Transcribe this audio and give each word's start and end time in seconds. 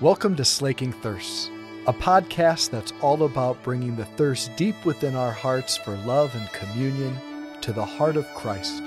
Welcome 0.00 0.36
to 0.36 0.44
Slaking 0.44 0.92
Thirsts, 0.92 1.50
a 1.88 1.92
podcast 1.92 2.70
that's 2.70 2.92
all 3.02 3.24
about 3.24 3.60
bringing 3.64 3.96
the 3.96 4.04
thirst 4.04 4.54
deep 4.54 4.84
within 4.84 5.16
our 5.16 5.32
hearts 5.32 5.76
for 5.76 5.96
love 5.96 6.32
and 6.36 6.48
communion 6.52 7.18
to 7.62 7.72
the 7.72 7.84
heart 7.84 8.16
of 8.16 8.24
Christ, 8.32 8.80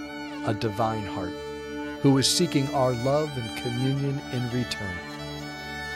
a 0.46 0.55
divine 0.58 1.04
heart, 1.04 1.34
who 2.00 2.18
is 2.18 2.29
seeking 2.29 2.74
our 2.74 2.94
love 2.94 3.29
and 3.38 3.62
communion 3.62 4.21
in 4.32 4.44
return. 4.52 4.96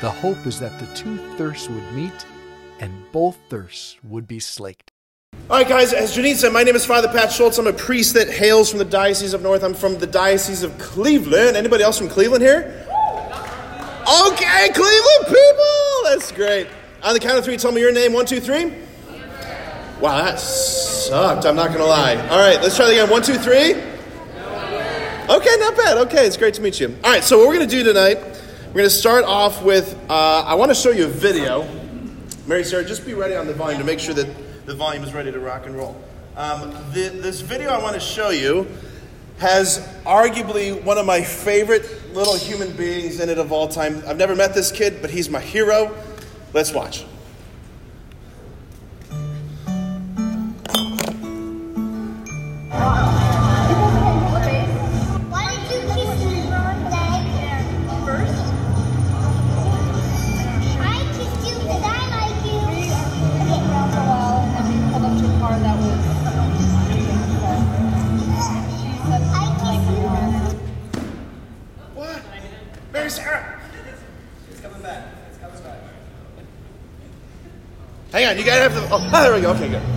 The 0.01 0.09
hope 0.09 0.45
is 0.45 0.59
that 0.59 0.77
the 0.81 0.93
two 0.93 1.15
thirsts 1.37 1.69
would 1.69 1.93
meet 1.93 2.25
and 2.81 3.09
both 3.13 3.37
thirsts 3.49 3.95
would 4.03 4.27
be 4.27 4.41
slaked. 4.41 4.91
All 5.49 5.57
right, 5.57 5.69
guys, 5.69 5.93
as 5.93 6.17
Janine 6.17 6.35
said, 6.35 6.51
my 6.51 6.63
name 6.63 6.75
is 6.75 6.85
Father 6.85 7.07
Pat 7.07 7.31
Schultz. 7.31 7.57
I'm 7.57 7.67
a 7.67 7.73
priest 7.73 8.15
that 8.15 8.27
hails 8.27 8.69
from 8.69 8.79
the 8.79 8.85
Diocese 8.85 9.33
of 9.33 9.41
North. 9.41 9.63
I'm 9.63 9.75
from 9.75 9.97
the 9.97 10.07
Diocese 10.07 10.63
of 10.63 10.77
Cleveland. 10.77 11.55
Anybody 11.55 11.83
else 11.83 11.99
from 11.99 12.09
Cleveland 12.09 12.43
here? 12.43 12.84
Okay, 14.07 14.69
Cleveland 14.69 15.25
people! 15.25 16.03
That's 16.03 16.31
great. 16.31 16.67
On 17.01 17.15
the 17.15 17.19
count 17.19 17.39
of 17.39 17.43
three, 17.43 17.57
tell 17.57 17.71
me 17.71 17.81
your 17.81 17.91
name. 17.91 18.13
One, 18.13 18.27
two, 18.27 18.39
three. 18.39 18.71
Wow, 19.99 20.23
that 20.23 20.39
sucked. 20.39 21.45
I'm 21.45 21.55
not 21.55 21.69
going 21.69 21.79
to 21.79 21.85
lie. 21.85 22.15
All 22.27 22.37
right, 22.37 22.61
let's 22.61 22.75
try 22.75 22.89
it 22.89 22.91
again. 22.91 23.09
One, 23.09 23.23
two, 23.23 23.39
three. 23.39 23.73
Okay, 23.73 25.55
not 25.57 25.75
bad. 25.75 25.97
Okay, 26.05 26.27
it's 26.27 26.37
great 26.37 26.53
to 26.53 26.61
meet 26.61 26.79
you. 26.79 26.95
All 27.03 27.11
right, 27.11 27.23
so 27.23 27.39
what 27.39 27.47
we're 27.47 27.55
going 27.55 27.67
to 27.67 27.75
do 27.75 27.83
tonight, 27.83 28.19
we're 28.67 28.73
going 28.73 28.85
to 28.85 28.89
start 28.91 29.25
off 29.25 29.63
with 29.63 29.99
uh, 30.07 30.43
I 30.45 30.53
want 30.53 30.69
to 30.69 30.75
show 30.75 30.91
you 30.91 31.05
a 31.05 31.09
video. 31.09 31.67
Mary 32.45 32.63
Sarah, 32.63 32.85
just 32.85 33.07
be 33.07 33.15
ready 33.15 33.35
on 33.35 33.47
the 33.47 33.55
volume 33.55 33.79
to 33.79 33.85
make 33.85 33.99
sure 33.99 34.13
that 34.13 34.29
the 34.67 34.75
volume 34.75 35.03
is 35.03 35.15
ready 35.15 35.31
to 35.31 35.39
rock 35.39 35.65
and 35.65 35.75
roll. 35.75 35.99
Um, 36.35 36.71
the, 36.93 37.09
this 37.09 37.41
video 37.41 37.69
I 37.69 37.81
want 37.81 37.95
to 37.95 37.99
show 37.99 38.29
you 38.29 38.67
has 39.39 39.79
arguably 40.05 40.81
one 40.83 40.97
of 40.97 41.05
my 41.05 41.21
favorite 41.21 42.13
little 42.13 42.35
human 42.35 42.71
beings 42.75 43.19
in 43.19 43.29
it 43.29 43.37
of 43.37 43.51
all 43.51 43.67
time. 43.67 44.01
I've 44.07 44.17
never 44.17 44.35
met 44.35 44.53
this 44.53 44.71
kid, 44.71 45.01
but 45.01 45.09
he's 45.09 45.29
my 45.29 45.41
hero. 45.41 45.95
Let's 46.53 46.73
watch. 46.73 47.05
Why 52.69 53.24
you 78.37 78.43
gotta 78.45 78.61
have 78.61 78.75
the. 78.75 78.87
Oh, 78.91 79.09
there 79.11 79.33
we 79.33 79.41
go. 79.41 79.51
Okay, 79.51 79.69
good. 79.69 79.94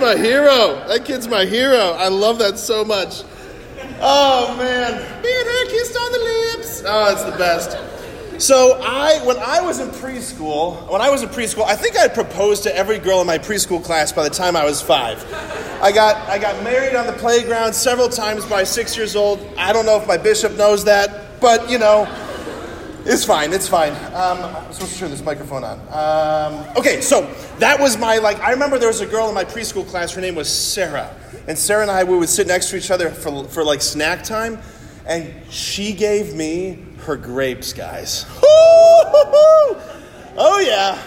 My 0.00 0.16
hero. 0.16 0.84
That 0.88 1.04
kid's 1.04 1.28
my 1.28 1.44
hero. 1.44 1.92
I 1.92 2.08
love 2.08 2.38
that 2.38 2.58
so 2.58 2.84
much. 2.84 3.22
Oh, 4.00 4.56
man. 4.56 4.92
Me 5.22 5.38
and 5.38 5.48
her 5.48 5.66
kissed 5.66 5.96
on 5.96 6.12
the 6.12 6.18
lips. 6.18 6.82
Oh, 6.86 7.12
it's 7.12 7.24
the 7.24 7.36
best. 7.36 7.76
So 8.40 8.80
I, 8.82 9.22
when 9.26 9.36
I 9.36 9.60
was 9.60 9.80
in 9.80 9.88
preschool, 9.88 10.90
when 10.90 11.02
I 11.02 11.10
was 11.10 11.22
in 11.22 11.28
preschool, 11.28 11.64
I 11.64 11.76
think 11.76 11.98
I 11.98 12.08
proposed 12.08 12.62
to 12.62 12.74
every 12.74 12.98
girl 12.98 13.20
in 13.20 13.26
my 13.26 13.36
preschool 13.36 13.84
class 13.84 14.12
by 14.12 14.24
the 14.24 14.34
time 14.34 14.56
I 14.56 14.64
was 14.64 14.80
five. 14.80 15.22
I 15.82 15.92
got, 15.92 16.16
I 16.28 16.38
got 16.38 16.64
married 16.64 16.94
on 16.96 17.06
the 17.06 17.12
playground 17.12 17.74
several 17.74 18.08
times 18.08 18.46
by 18.46 18.64
six 18.64 18.96
years 18.96 19.14
old. 19.14 19.46
I 19.58 19.74
don't 19.74 19.84
know 19.84 20.00
if 20.00 20.08
my 20.08 20.16
bishop 20.16 20.56
knows 20.56 20.84
that, 20.86 21.38
but 21.38 21.70
you 21.70 21.78
know, 21.78 22.06
it's 23.10 23.24
fine. 23.24 23.52
It's 23.52 23.68
fine. 23.68 23.92
Um, 24.14 24.42
I'm 24.44 24.72
supposed 24.72 24.94
to 24.94 24.98
turn 24.98 25.10
this 25.10 25.22
microphone 25.22 25.64
on. 25.64 25.78
Um, 25.90 26.76
okay, 26.76 27.00
so 27.00 27.22
that 27.58 27.78
was 27.78 27.98
my 27.98 28.18
like. 28.18 28.38
I 28.40 28.52
remember 28.52 28.78
there 28.78 28.88
was 28.88 29.00
a 29.00 29.06
girl 29.06 29.28
in 29.28 29.34
my 29.34 29.44
preschool 29.44 29.86
class. 29.86 30.12
Her 30.12 30.20
name 30.20 30.34
was 30.34 30.48
Sarah, 30.48 31.14
and 31.46 31.58
Sarah 31.58 31.82
and 31.82 31.90
I 31.90 32.04
we 32.04 32.16
would 32.16 32.28
sit 32.28 32.46
next 32.46 32.70
to 32.70 32.76
each 32.76 32.90
other 32.90 33.10
for 33.10 33.44
for 33.44 33.64
like 33.64 33.82
snack 33.82 34.24
time, 34.24 34.58
and 35.06 35.32
she 35.50 35.92
gave 35.92 36.34
me 36.34 36.84
her 37.00 37.16
grapes, 37.16 37.72
guys. 37.72 38.26
Oh 40.42 40.58
yeah. 40.60 40.98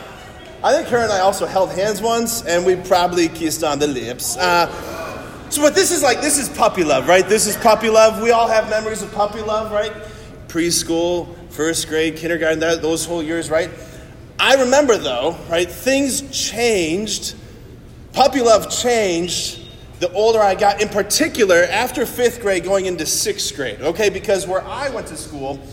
I 0.63 0.73
think 0.73 0.87
her 0.89 0.97
and 0.97 1.11
I 1.11 1.19
also 1.19 1.45
held 1.45 1.71
hands 1.71 2.01
once, 2.01 2.43
and 2.43 2.65
we 2.65 2.75
probably 2.75 3.27
kissed 3.29 3.63
on 3.63 3.79
the 3.79 3.87
lips. 3.87 4.37
Uh, 4.37 4.67
so, 5.49 5.61
but 5.61 5.75
this 5.75 5.91
is 5.91 6.03
like 6.03 6.21
this 6.21 6.37
is 6.37 6.49
puppy 6.49 6.83
love, 6.83 7.07
right? 7.07 7.27
This 7.27 7.47
is 7.47 7.57
puppy 7.57 7.89
love. 7.89 8.21
We 8.21 8.31
all 8.31 8.47
have 8.47 8.69
memories 8.69 9.01
of 9.01 9.11
puppy 9.11 9.41
love, 9.41 9.71
right? 9.71 9.91
Preschool, 10.47 11.35
first 11.53 11.87
grade, 11.87 12.17
kindergarten, 12.17 12.59
that, 12.59 12.81
those 12.81 13.05
whole 13.05 13.23
years, 13.23 13.49
right? 13.49 13.69
I 14.39 14.55
remember 14.55 14.97
though, 14.97 15.37
right? 15.49 15.69
Things 15.69 16.21
changed. 16.31 17.35
Puppy 18.11 18.41
love 18.41 18.69
changed 18.69 19.61
the 19.99 20.11
older 20.11 20.41
I 20.41 20.55
got, 20.55 20.81
in 20.81 20.89
particular 20.89 21.63
after 21.63 22.05
fifth 22.05 22.41
grade, 22.41 22.63
going 22.63 22.87
into 22.87 23.05
sixth 23.05 23.55
grade. 23.55 23.81
Okay, 23.81 24.09
because 24.09 24.45
where 24.45 24.61
I 24.61 24.89
went 24.89 25.07
to 25.07 25.15
school, 25.15 25.65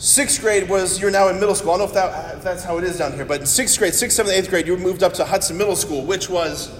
Sixth 0.00 0.40
grade 0.40 0.66
was, 0.66 0.98
you're 0.98 1.10
now 1.10 1.28
in 1.28 1.38
middle 1.38 1.54
school. 1.54 1.72
I 1.72 1.76
don't 1.76 1.80
know 1.80 1.88
if, 1.88 1.92
that, 1.92 2.38
if 2.38 2.42
that's 2.42 2.64
how 2.64 2.78
it 2.78 2.84
is 2.84 2.96
down 2.96 3.12
here, 3.12 3.26
but 3.26 3.40
in 3.40 3.46
sixth 3.46 3.78
grade, 3.78 3.92
sixth, 3.92 4.16
seventh, 4.16 4.34
eighth 4.34 4.48
grade, 4.48 4.66
you 4.66 4.74
moved 4.78 5.02
up 5.02 5.12
to 5.12 5.26
Hudson 5.26 5.58
Middle 5.58 5.76
School, 5.76 6.06
which 6.06 6.30
was 6.30 6.74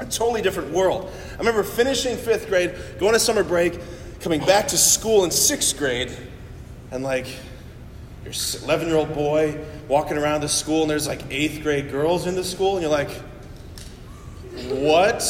a 0.00 0.04
totally 0.04 0.42
different 0.42 0.72
world. 0.72 1.08
I 1.34 1.38
remember 1.38 1.62
finishing 1.62 2.16
fifth 2.16 2.48
grade, 2.48 2.74
going 2.98 3.12
to 3.12 3.20
summer 3.20 3.44
break, 3.44 3.78
coming 4.18 4.44
back 4.44 4.66
to 4.66 4.76
school 4.76 5.22
in 5.22 5.30
sixth 5.30 5.78
grade, 5.78 6.10
and 6.90 7.02
like, 7.02 7.26
you're 8.24 8.34
11 8.64 8.88
year 8.88 8.96
old 8.96 9.14
boy 9.14 9.64
walking 9.88 10.16
around 10.16 10.40
the 10.40 10.48
school, 10.48 10.82
and 10.82 10.90
there's 10.90 11.06
like 11.06 11.22
eighth 11.30 11.62
grade 11.62 11.90
girls 11.90 12.26
in 12.26 12.34
the 12.34 12.44
school, 12.44 12.76
and 12.76 12.82
you're 12.82 12.90
like, 12.90 13.10
what? 14.68 15.22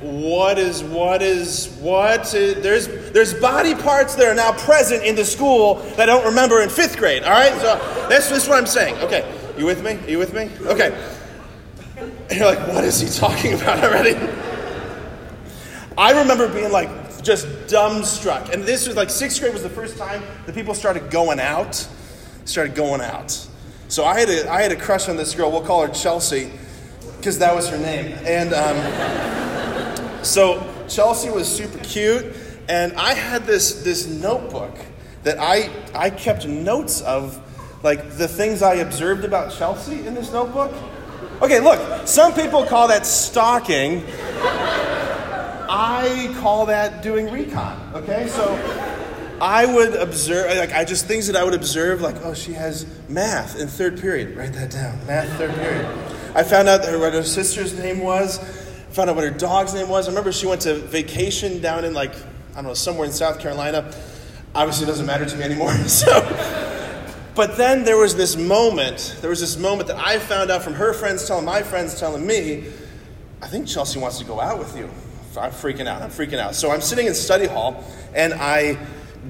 what 0.00 0.58
is 0.58 0.82
what 0.82 1.20
is 1.20 1.68
what 1.82 2.24
there's 2.32 2.86
there's 3.10 3.34
body 3.34 3.74
parts 3.74 4.14
that 4.14 4.26
are 4.26 4.34
now 4.34 4.52
present 4.52 5.04
in 5.04 5.14
the 5.14 5.24
school 5.24 5.74
that 5.74 6.00
I 6.00 6.06
don't 6.06 6.24
remember 6.24 6.62
in 6.62 6.70
fifth 6.70 6.96
grade 6.96 7.24
all 7.24 7.30
right? 7.32 7.52
So 7.60 7.76
that's, 8.08 8.30
that's 8.30 8.48
what 8.48 8.56
i'm 8.56 8.64
saying. 8.64 8.96
Okay 9.02 9.30
you 9.60 9.66
with 9.66 9.84
me? 9.84 9.92
Are 9.92 10.10
you 10.10 10.18
with 10.18 10.32
me? 10.32 10.50
Okay. 10.66 10.98
And 11.98 12.30
you're 12.30 12.46
like 12.46 12.66
what 12.68 12.84
is 12.84 13.00
he 13.00 13.08
talking 13.08 13.52
about 13.52 13.84
already? 13.84 14.16
I 15.98 16.18
remember 16.18 16.48
being 16.48 16.72
like 16.72 16.88
just 17.22 17.46
dumbstruck 17.66 18.52
and 18.52 18.64
this 18.64 18.86
was 18.86 18.96
like 18.96 19.10
sixth 19.10 19.40
grade 19.40 19.52
was 19.52 19.62
the 19.62 19.68
first 19.68 19.96
time 19.98 20.22
that 20.46 20.54
people 20.54 20.74
started 20.74 21.10
going 21.10 21.40
out 21.40 21.86
started 22.44 22.74
going 22.74 23.00
out 23.00 23.30
so 23.88 24.04
i 24.04 24.18
had 24.18 24.28
a 24.28 24.50
i 24.50 24.62
had 24.62 24.72
a 24.72 24.76
crush 24.76 25.08
on 25.08 25.16
this 25.16 25.34
girl 25.34 25.50
we'll 25.50 25.62
call 25.62 25.86
her 25.86 25.92
chelsea 25.92 26.50
because 27.16 27.38
that 27.38 27.54
was 27.54 27.68
her 27.68 27.78
name 27.78 28.16
and 28.24 28.52
um 28.54 28.76
so 30.22 30.62
Chelsea 30.90 31.30
was 31.30 31.48
super 31.48 31.78
cute, 31.78 32.26
and 32.68 32.92
I 32.94 33.14
had 33.14 33.46
this 33.46 33.82
this 33.82 34.06
notebook 34.06 34.76
that 35.22 35.38
I 35.38 35.70
I 35.94 36.10
kept 36.10 36.46
notes 36.46 37.00
of, 37.02 37.40
like 37.82 38.16
the 38.16 38.28
things 38.28 38.62
I 38.62 38.74
observed 38.74 39.24
about 39.24 39.52
Chelsea 39.52 40.06
in 40.06 40.14
this 40.14 40.32
notebook. 40.32 40.72
Okay, 41.40 41.60
look, 41.60 42.06
some 42.06 42.34
people 42.34 42.66
call 42.66 42.88
that 42.88 43.06
stalking. 43.06 44.04
I 45.72 46.34
call 46.40 46.66
that 46.66 47.02
doing 47.02 47.30
recon. 47.30 47.92
Okay, 47.94 48.26
so 48.26 48.54
I 49.40 49.72
would 49.72 49.94
observe, 49.94 50.56
like 50.56 50.72
I 50.72 50.84
just 50.84 51.06
things 51.06 51.28
that 51.28 51.36
I 51.36 51.44
would 51.44 51.54
observe, 51.54 52.00
like 52.00 52.16
oh 52.24 52.34
she 52.34 52.52
has 52.52 52.86
math 53.08 53.58
in 53.58 53.68
third 53.68 54.00
period. 54.00 54.36
Write 54.36 54.52
that 54.54 54.70
down, 54.70 54.98
math 55.06 55.28
third 55.38 55.54
period. 55.54 55.86
I 56.34 56.42
found 56.42 56.68
out 56.68 56.84
her, 56.84 56.98
what 56.98 57.12
her 57.12 57.22
sister's 57.22 57.78
name 57.78 58.00
was 58.00 58.38
found 58.92 59.08
out 59.08 59.16
what 59.16 59.24
her 59.24 59.30
dog's 59.30 59.74
name 59.74 59.88
was. 59.88 60.06
I 60.06 60.10
remember 60.10 60.32
she 60.32 60.46
went 60.46 60.62
to 60.62 60.74
vacation 60.74 61.60
down 61.60 61.84
in 61.84 61.94
like, 61.94 62.14
I 62.52 62.56
don't 62.56 62.64
know, 62.64 62.74
somewhere 62.74 63.06
in 63.06 63.12
South 63.12 63.38
Carolina. 63.38 63.92
Obviously, 64.54 64.84
it 64.84 64.88
doesn't 64.88 65.06
matter 65.06 65.24
to 65.24 65.36
me 65.36 65.44
anymore. 65.44 65.74
So, 65.86 66.26
but 67.36 67.56
then 67.56 67.84
there 67.84 67.96
was 67.96 68.16
this 68.16 68.36
moment, 68.36 69.16
there 69.20 69.30
was 69.30 69.40
this 69.40 69.56
moment 69.56 69.88
that 69.88 69.96
I 69.96 70.18
found 70.18 70.50
out 70.50 70.62
from 70.62 70.74
her 70.74 70.92
friends 70.92 71.26
telling 71.26 71.44
my 71.44 71.62
friends 71.62 71.98
telling 71.98 72.26
me, 72.26 72.64
I 73.40 73.46
think 73.46 73.68
Chelsea 73.68 73.98
wants 74.00 74.18
to 74.18 74.24
go 74.24 74.40
out 74.40 74.58
with 74.58 74.76
you. 74.76 74.90
I'm 75.36 75.52
freaking 75.52 75.86
out. 75.86 76.02
I'm 76.02 76.10
freaking 76.10 76.38
out. 76.38 76.54
So 76.54 76.70
I'm 76.70 76.80
sitting 76.80 77.06
in 77.06 77.14
study 77.14 77.46
hall 77.46 77.84
and 78.14 78.34
I 78.34 78.78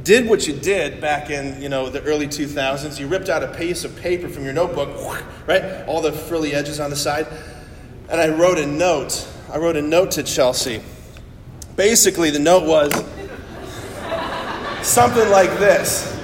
did 0.02 0.28
what 0.28 0.46
you 0.46 0.54
did 0.54 1.00
back 1.00 1.30
in 1.30 1.60
you 1.60 1.68
know 1.68 1.88
the 1.88 2.02
early 2.02 2.26
2000s. 2.26 2.98
You 2.98 3.06
ripped 3.06 3.28
out 3.28 3.42
a 3.42 3.48
piece 3.48 3.84
of 3.84 3.94
paper 3.96 4.28
from 4.28 4.44
your 4.44 4.52
notebook, 4.52 4.88
right? 5.46 5.86
All 5.86 6.00
the 6.00 6.12
frilly 6.12 6.54
edges 6.54 6.80
on 6.80 6.90
the 6.90 6.96
side, 6.96 7.26
and 8.08 8.20
I 8.20 8.28
wrote 8.28 8.58
a 8.58 8.66
note. 8.66 9.26
I 9.52 9.58
wrote 9.58 9.76
a 9.76 9.82
note 9.82 10.12
to 10.12 10.22
Chelsea. 10.22 10.82
Basically, 11.76 12.30
the 12.30 12.38
note 12.38 12.66
was 12.66 12.92
something 14.82 15.28
like 15.28 15.50
this. 15.58 16.16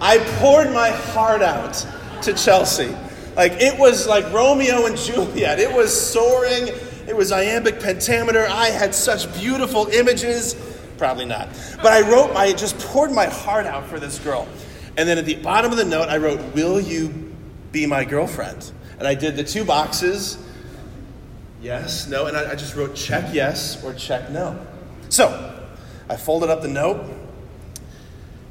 I 0.00 0.18
poured 0.38 0.72
my 0.72 0.90
heart 0.90 1.42
out 1.42 1.86
to 2.22 2.32
Chelsea. 2.32 2.94
Like 3.36 3.52
it 3.60 3.78
was 3.78 4.06
like 4.06 4.32
Romeo 4.32 4.86
and 4.86 4.96
Juliet. 4.96 5.58
It 5.60 5.72
was 5.72 5.92
soaring. 5.94 6.70
It 7.08 7.16
was 7.16 7.32
iambic 7.32 7.80
pentameter. 7.80 8.46
I 8.48 8.66
had 8.66 8.94
such 8.94 9.32
beautiful 9.34 9.86
images. 9.88 10.54
Probably 10.98 11.24
not. 11.24 11.48
But 11.76 11.92
I 11.92 12.08
wrote, 12.08 12.34
I 12.36 12.52
just 12.52 12.78
poured 12.78 13.12
my 13.12 13.26
heart 13.26 13.66
out 13.66 13.86
for 13.86 13.98
this 13.98 14.18
girl. 14.18 14.46
And 14.96 15.08
then 15.08 15.18
at 15.18 15.24
the 15.24 15.36
bottom 15.36 15.70
of 15.70 15.78
the 15.78 15.84
note, 15.84 16.08
I 16.08 16.18
wrote, 16.18 16.54
Will 16.54 16.80
you 16.80 17.08
be 17.72 17.86
my 17.86 18.04
girlfriend? 18.04 18.72
And 18.98 19.06
I 19.06 19.14
did 19.14 19.36
the 19.36 19.44
two 19.44 19.64
boxes 19.64 20.38
yes, 21.60 22.08
no. 22.08 22.26
And 22.26 22.36
I, 22.36 22.52
I 22.52 22.54
just 22.54 22.74
wrote 22.76 22.94
check 22.94 23.32
yes 23.32 23.82
or 23.84 23.92
check 23.94 24.30
no. 24.30 24.58
So 25.08 25.68
I 26.08 26.16
folded 26.16 26.50
up 26.50 26.62
the 26.62 26.68
note, 26.68 27.04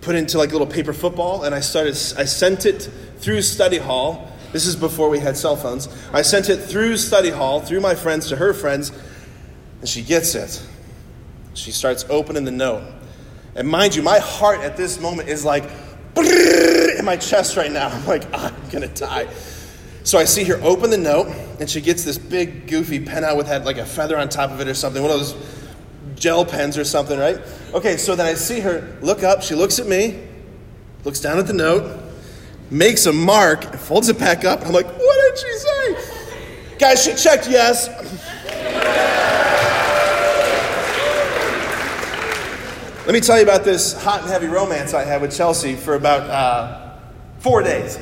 put 0.01 0.15
it 0.15 0.19
into 0.19 0.37
like 0.37 0.49
a 0.49 0.51
little 0.53 0.67
paper 0.67 0.93
football, 0.93 1.43
and 1.43 1.53
I 1.53 1.59
started, 1.59 1.93
I 2.17 2.25
sent 2.25 2.65
it 2.65 2.89
through 3.19 3.41
study 3.41 3.77
hall. 3.77 4.31
This 4.51 4.65
is 4.65 4.75
before 4.75 5.09
we 5.09 5.19
had 5.19 5.35
cell 5.35 5.55
phones. 5.55 5.89
I 6.13 6.21
sent 6.21 6.49
it 6.49 6.57
through 6.57 6.97
study 6.97 7.29
hall, 7.29 7.59
through 7.59 7.81
my 7.81 7.95
friends 7.95 8.29
to 8.29 8.35
her 8.35 8.53
friends, 8.53 8.91
and 9.81 9.89
she 9.89 10.01
gets 10.01 10.35
it. 10.35 10.65
She 11.53 11.71
starts 11.71 12.05
opening 12.09 12.45
the 12.45 12.51
note. 12.51 12.83
And 13.55 13.67
mind 13.67 13.95
you, 13.95 14.03
my 14.03 14.19
heart 14.19 14.59
at 14.61 14.77
this 14.77 14.99
moment 14.99 15.29
is 15.29 15.43
like 15.43 15.63
in 16.15 17.03
my 17.03 17.17
chest 17.17 17.57
right 17.57 17.71
now. 17.71 17.87
I'm 17.91 18.05
like, 18.05 18.23
ah, 18.33 18.53
I'm 18.53 18.69
gonna 18.69 18.87
die. 18.87 19.27
So 20.03 20.17
I 20.17 20.23
see 20.23 20.45
her 20.45 20.55
open 20.63 20.89
the 20.89 20.97
note, 20.97 21.27
and 21.59 21.69
she 21.69 21.81
gets 21.81 22.05
this 22.05 22.17
big, 22.17 22.67
goofy 22.67 22.99
pen 22.99 23.25
out 23.25 23.35
with 23.35 23.47
had 23.47 23.65
like 23.65 23.77
a 23.77 23.85
feather 23.85 24.17
on 24.17 24.29
top 24.29 24.51
of 24.51 24.61
it 24.61 24.67
or 24.67 24.73
something, 24.73 25.01
one 25.01 25.11
of 25.11 25.19
those 25.19 25.35
gel 26.15 26.45
pens 26.45 26.77
or 26.77 26.85
something, 26.85 27.19
right? 27.19 27.39
Okay, 27.73 27.97
so 27.97 28.15
then 28.15 28.25
I 28.25 28.35
see 28.35 28.61
her 28.61 28.97
look 29.01 29.23
up. 29.23 29.41
She 29.41 29.53
looks 29.53 29.79
at 29.79 29.87
me, 29.87 30.23
looks 31.03 31.19
down 31.19 31.39
at 31.39 31.47
the 31.47 31.53
note, 31.53 32.06
makes 32.69 33.05
a 33.05 33.13
mark, 33.13 33.65
and 33.65 33.79
folds 33.79 34.09
it 34.09 34.19
back 34.19 34.45
up. 34.45 34.65
I'm 34.65 34.73
like, 34.73 34.85
what 34.85 35.35
did 35.35 35.39
she 35.39 35.53
say? 35.57 36.77
Guys, 36.79 37.03
she 37.03 37.15
checked 37.15 37.49
yes. 37.49 37.87
Let 43.05 43.13
me 43.13 43.21
tell 43.21 43.37
you 43.37 43.43
about 43.43 43.63
this 43.63 43.93
hot 44.03 44.21
and 44.23 44.29
heavy 44.29 44.47
romance 44.47 44.93
I 44.93 45.05
had 45.05 45.21
with 45.21 45.35
Chelsea 45.35 45.75
for 45.75 45.95
about 45.95 46.29
uh, 46.29 46.97
four 47.39 47.63
days. 47.63 47.93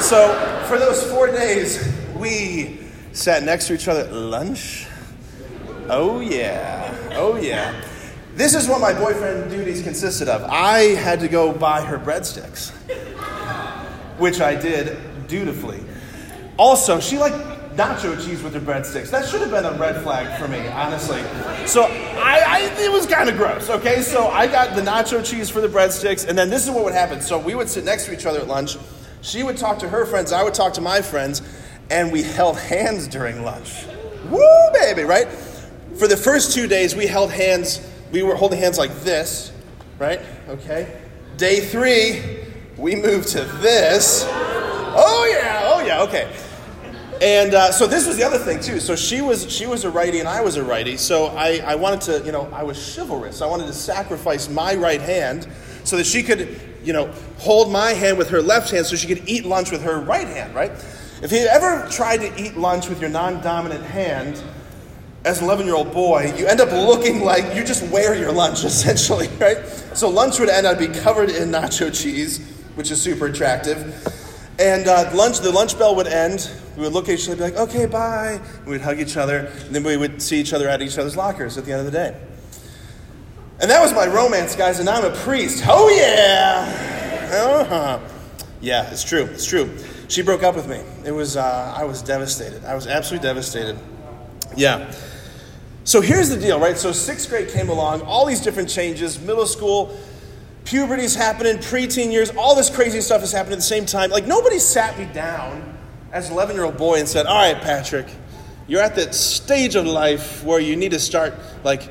So, 0.00 0.32
for 0.68 0.78
those 0.78 1.08
four 1.10 1.26
days, 1.26 1.86
we 2.16 2.78
sat 3.12 3.42
next 3.42 3.66
to 3.66 3.74
each 3.74 3.88
other 3.88 4.00
at 4.00 4.12
lunch. 4.12 4.86
Oh, 5.90 6.20
yeah. 6.20 7.10
Oh, 7.12 7.36
yeah. 7.36 7.78
This 8.34 8.54
is 8.54 8.66
what 8.66 8.80
my 8.80 8.94
boyfriend 8.94 9.50
duties 9.50 9.82
consisted 9.82 10.28
of. 10.30 10.42
I 10.44 10.94
had 10.94 11.20
to 11.20 11.28
go 11.28 11.52
buy 11.52 11.82
her 11.82 11.98
breadsticks, 11.98 12.72
which 14.18 14.40
I 14.40 14.54
did 14.54 14.96
dutifully. 15.28 15.80
Also, 16.58 17.00
she 17.00 17.18
liked 17.18 17.36
nacho 17.76 18.14
cheese 18.24 18.42
with 18.42 18.54
her 18.54 18.60
breadsticks. 18.60 19.10
That 19.10 19.26
should 19.26 19.40
have 19.40 19.50
been 19.50 19.64
a 19.64 19.72
red 19.72 20.02
flag 20.02 20.38
for 20.38 20.46
me, 20.46 20.66
honestly. 20.68 21.22
So 21.66 21.84
I, 21.84 22.42
I 22.46 22.60
it 22.78 22.92
was 22.92 23.06
kind 23.06 23.28
of 23.28 23.36
gross. 23.36 23.70
Okay, 23.70 24.02
so 24.02 24.28
I 24.28 24.46
got 24.46 24.74
the 24.74 24.82
nacho 24.82 25.24
cheese 25.24 25.48
for 25.48 25.60
the 25.60 25.68
breadsticks, 25.68 26.28
and 26.28 26.36
then 26.36 26.50
this 26.50 26.64
is 26.64 26.70
what 26.70 26.84
would 26.84 26.92
happen. 26.92 27.20
So 27.20 27.38
we 27.38 27.54
would 27.54 27.68
sit 27.68 27.84
next 27.84 28.06
to 28.06 28.12
each 28.12 28.26
other 28.26 28.40
at 28.40 28.48
lunch. 28.48 28.76
She 29.22 29.42
would 29.42 29.56
talk 29.56 29.78
to 29.80 29.88
her 29.88 30.04
friends. 30.04 30.32
I 30.32 30.42
would 30.42 30.54
talk 30.54 30.74
to 30.74 30.80
my 30.80 31.00
friends, 31.00 31.42
and 31.90 32.12
we 32.12 32.22
held 32.22 32.58
hands 32.58 33.06
during 33.06 33.42
lunch. 33.42 33.86
Woo, 34.28 34.70
baby, 34.74 35.02
right? 35.02 35.28
For 35.96 36.08
the 36.08 36.16
first 36.16 36.52
two 36.52 36.66
days, 36.66 36.94
we 36.94 37.06
held 37.06 37.30
hands. 37.30 37.80
We 38.10 38.22
were 38.22 38.34
holding 38.34 38.58
hands 38.58 38.78
like 38.78 38.94
this, 39.00 39.52
right? 39.98 40.20
Okay. 40.48 41.00
Day 41.36 41.60
three, 41.60 42.51
we 42.82 42.96
moved 42.96 43.28
to 43.28 43.44
this. 43.44 44.26
Oh 44.28 45.30
yeah, 45.32 45.60
oh 45.62 45.86
yeah, 45.86 46.02
okay. 46.02 46.30
And 47.22 47.54
uh, 47.54 47.70
so 47.70 47.86
this 47.86 48.08
was 48.08 48.16
the 48.16 48.24
other 48.24 48.38
thing 48.38 48.58
too. 48.58 48.80
So 48.80 48.96
she 48.96 49.22
was 49.22 49.50
she 49.50 49.66
was 49.66 49.84
a 49.84 49.90
righty 49.90 50.18
and 50.18 50.28
I 50.28 50.40
was 50.40 50.56
a 50.56 50.64
righty. 50.64 50.96
So 50.96 51.26
I, 51.26 51.62
I 51.64 51.76
wanted 51.76 52.00
to 52.02 52.26
you 52.26 52.32
know 52.32 52.50
I 52.52 52.64
was 52.64 52.76
chivalrous. 52.94 53.40
I 53.40 53.46
wanted 53.46 53.68
to 53.68 53.72
sacrifice 53.72 54.48
my 54.48 54.74
right 54.74 55.00
hand 55.00 55.46
so 55.84 55.96
that 55.96 56.06
she 56.06 56.24
could 56.24 56.60
you 56.82 56.92
know 56.92 57.12
hold 57.38 57.70
my 57.70 57.92
hand 57.92 58.18
with 58.18 58.30
her 58.30 58.42
left 58.42 58.72
hand 58.72 58.84
so 58.84 58.96
she 58.96 59.06
could 59.06 59.28
eat 59.28 59.44
lunch 59.44 59.70
with 59.70 59.82
her 59.82 60.00
right 60.00 60.26
hand. 60.26 60.52
Right? 60.52 60.72
If 61.22 61.30
you 61.30 61.38
ever 61.38 61.86
tried 61.88 62.16
to 62.18 62.42
eat 62.42 62.56
lunch 62.56 62.88
with 62.88 63.00
your 63.00 63.10
non-dominant 63.10 63.84
hand, 63.84 64.42
as 65.24 65.38
an 65.38 65.44
11 65.44 65.66
year 65.66 65.76
old 65.76 65.92
boy, 65.92 66.34
you 66.36 66.46
end 66.46 66.60
up 66.60 66.72
looking 66.72 67.22
like 67.22 67.54
you 67.54 67.62
just 67.62 67.88
wear 67.92 68.14
your 68.14 68.32
lunch 68.32 68.64
essentially, 68.64 69.28
right? 69.38 69.64
So 69.94 70.08
lunch 70.08 70.40
would 70.40 70.48
end 70.48 70.66
up 70.66 70.78
being 70.78 70.92
covered 70.92 71.30
in 71.30 71.50
nacho 71.50 71.94
cheese, 71.94 72.40
which 72.74 72.90
is 72.90 73.00
super 73.00 73.26
attractive. 73.26 73.78
And 74.58 74.86
uh, 74.86 75.10
lunch, 75.14 75.40
the 75.40 75.50
lunch 75.50 75.78
bell 75.78 75.94
would 75.96 76.06
end. 76.06 76.50
We 76.76 76.82
would 76.82 76.92
look 76.92 77.08
at 77.08 77.18
each 77.18 77.28
other 77.28 77.32
and 77.32 77.54
be 77.54 77.58
like, 77.58 77.68
okay, 77.68 77.86
bye. 77.86 78.40
And 78.58 78.66
we'd 78.66 78.80
hug 78.80 78.98
each 78.98 79.16
other. 79.16 79.50
And 79.66 79.74
then 79.74 79.82
we 79.82 79.96
would 79.96 80.22
see 80.22 80.40
each 80.40 80.52
other 80.52 80.68
at 80.68 80.82
each 80.82 80.98
other's 80.98 81.16
lockers 81.16 81.58
at 81.58 81.64
the 81.64 81.72
end 81.72 81.80
of 81.80 81.86
the 81.86 81.92
day. 81.92 82.20
And 83.60 83.70
that 83.70 83.80
was 83.80 83.92
my 83.92 84.06
romance, 84.06 84.56
guys. 84.56 84.78
And 84.78 84.86
now 84.86 84.96
I'm 84.96 85.04
a 85.04 85.16
priest. 85.16 85.64
Oh, 85.68 85.88
yeah. 85.88 87.30
Uh-huh. 87.32 87.98
Yeah, 88.60 88.90
it's 88.90 89.04
true. 89.04 89.24
It's 89.24 89.46
true. 89.46 89.76
She 90.08 90.22
broke 90.22 90.42
up 90.42 90.54
with 90.54 90.68
me. 90.68 90.82
It 91.04 91.12
was, 91.12 91.36
uh, 91.36 91.74
I 91.76 91.84
was 91.84 92.02
devastated. 92.02 92.64
I 92.64 92.74
was 92.74 92.86
absolutely 92.86 93.26
devastated. 93.26 93.78
Yeah. 94.56 94.92
So 95.84 96.00
here's 96.00 96.28
the 96.28 96.36
deal, 96.36 96.60
right? 96.60 96.76
So 96.78 96.92
sixth 96.92 97.28
grade 97.28 97.48
came 97.48 97.68
along, 97.68 98.02
all 98.02 98.24
these 98.24 98.40
different 98.40 98.68
changes, 98.68 99.18
middle 99.20 99.46
school, 99.46 99.98
puberty's 100.64 101.14
happening, 101.14 101.56
preteen 101.58 102.12
years, 102.12 102.30
all 102.30 102.54
this 102.54 102.70
crazy 102.70 103.00
stuff 103.00 103.22
is 103.22 103.32
happening 103.32 103.54
at 103.54 103.58
the 103.58 103.62
same 103.62 103.86
time. 103.86 104.10
Like 104.10 104.26
nobody 104.26 104.58
sat 104.58 104.98
me 104.98 105.06
down 105.12 105.78
as 106.12 106.28
an 106.28 106.34
11 106.34 106.56
year 106.56 106.64
old 106.64 106.76
boy 106.76 106.98
and 106.98 107.08
said, 107.08 107.26
All 107.26 107.36
right, 107.36 107.60
Patrick, 107.60 108.06
you're 108.68 108.82
at 108.82 108.94
that 108.96 109.14
stage 109.14 109.74
of 109.74 109.86
life 109.86 110.44
where 110.44 110.60
you 110.60 110.76
need 110.76 110.92
to 110.92 111.00
start 111.00 111.34
like 111.64 111.88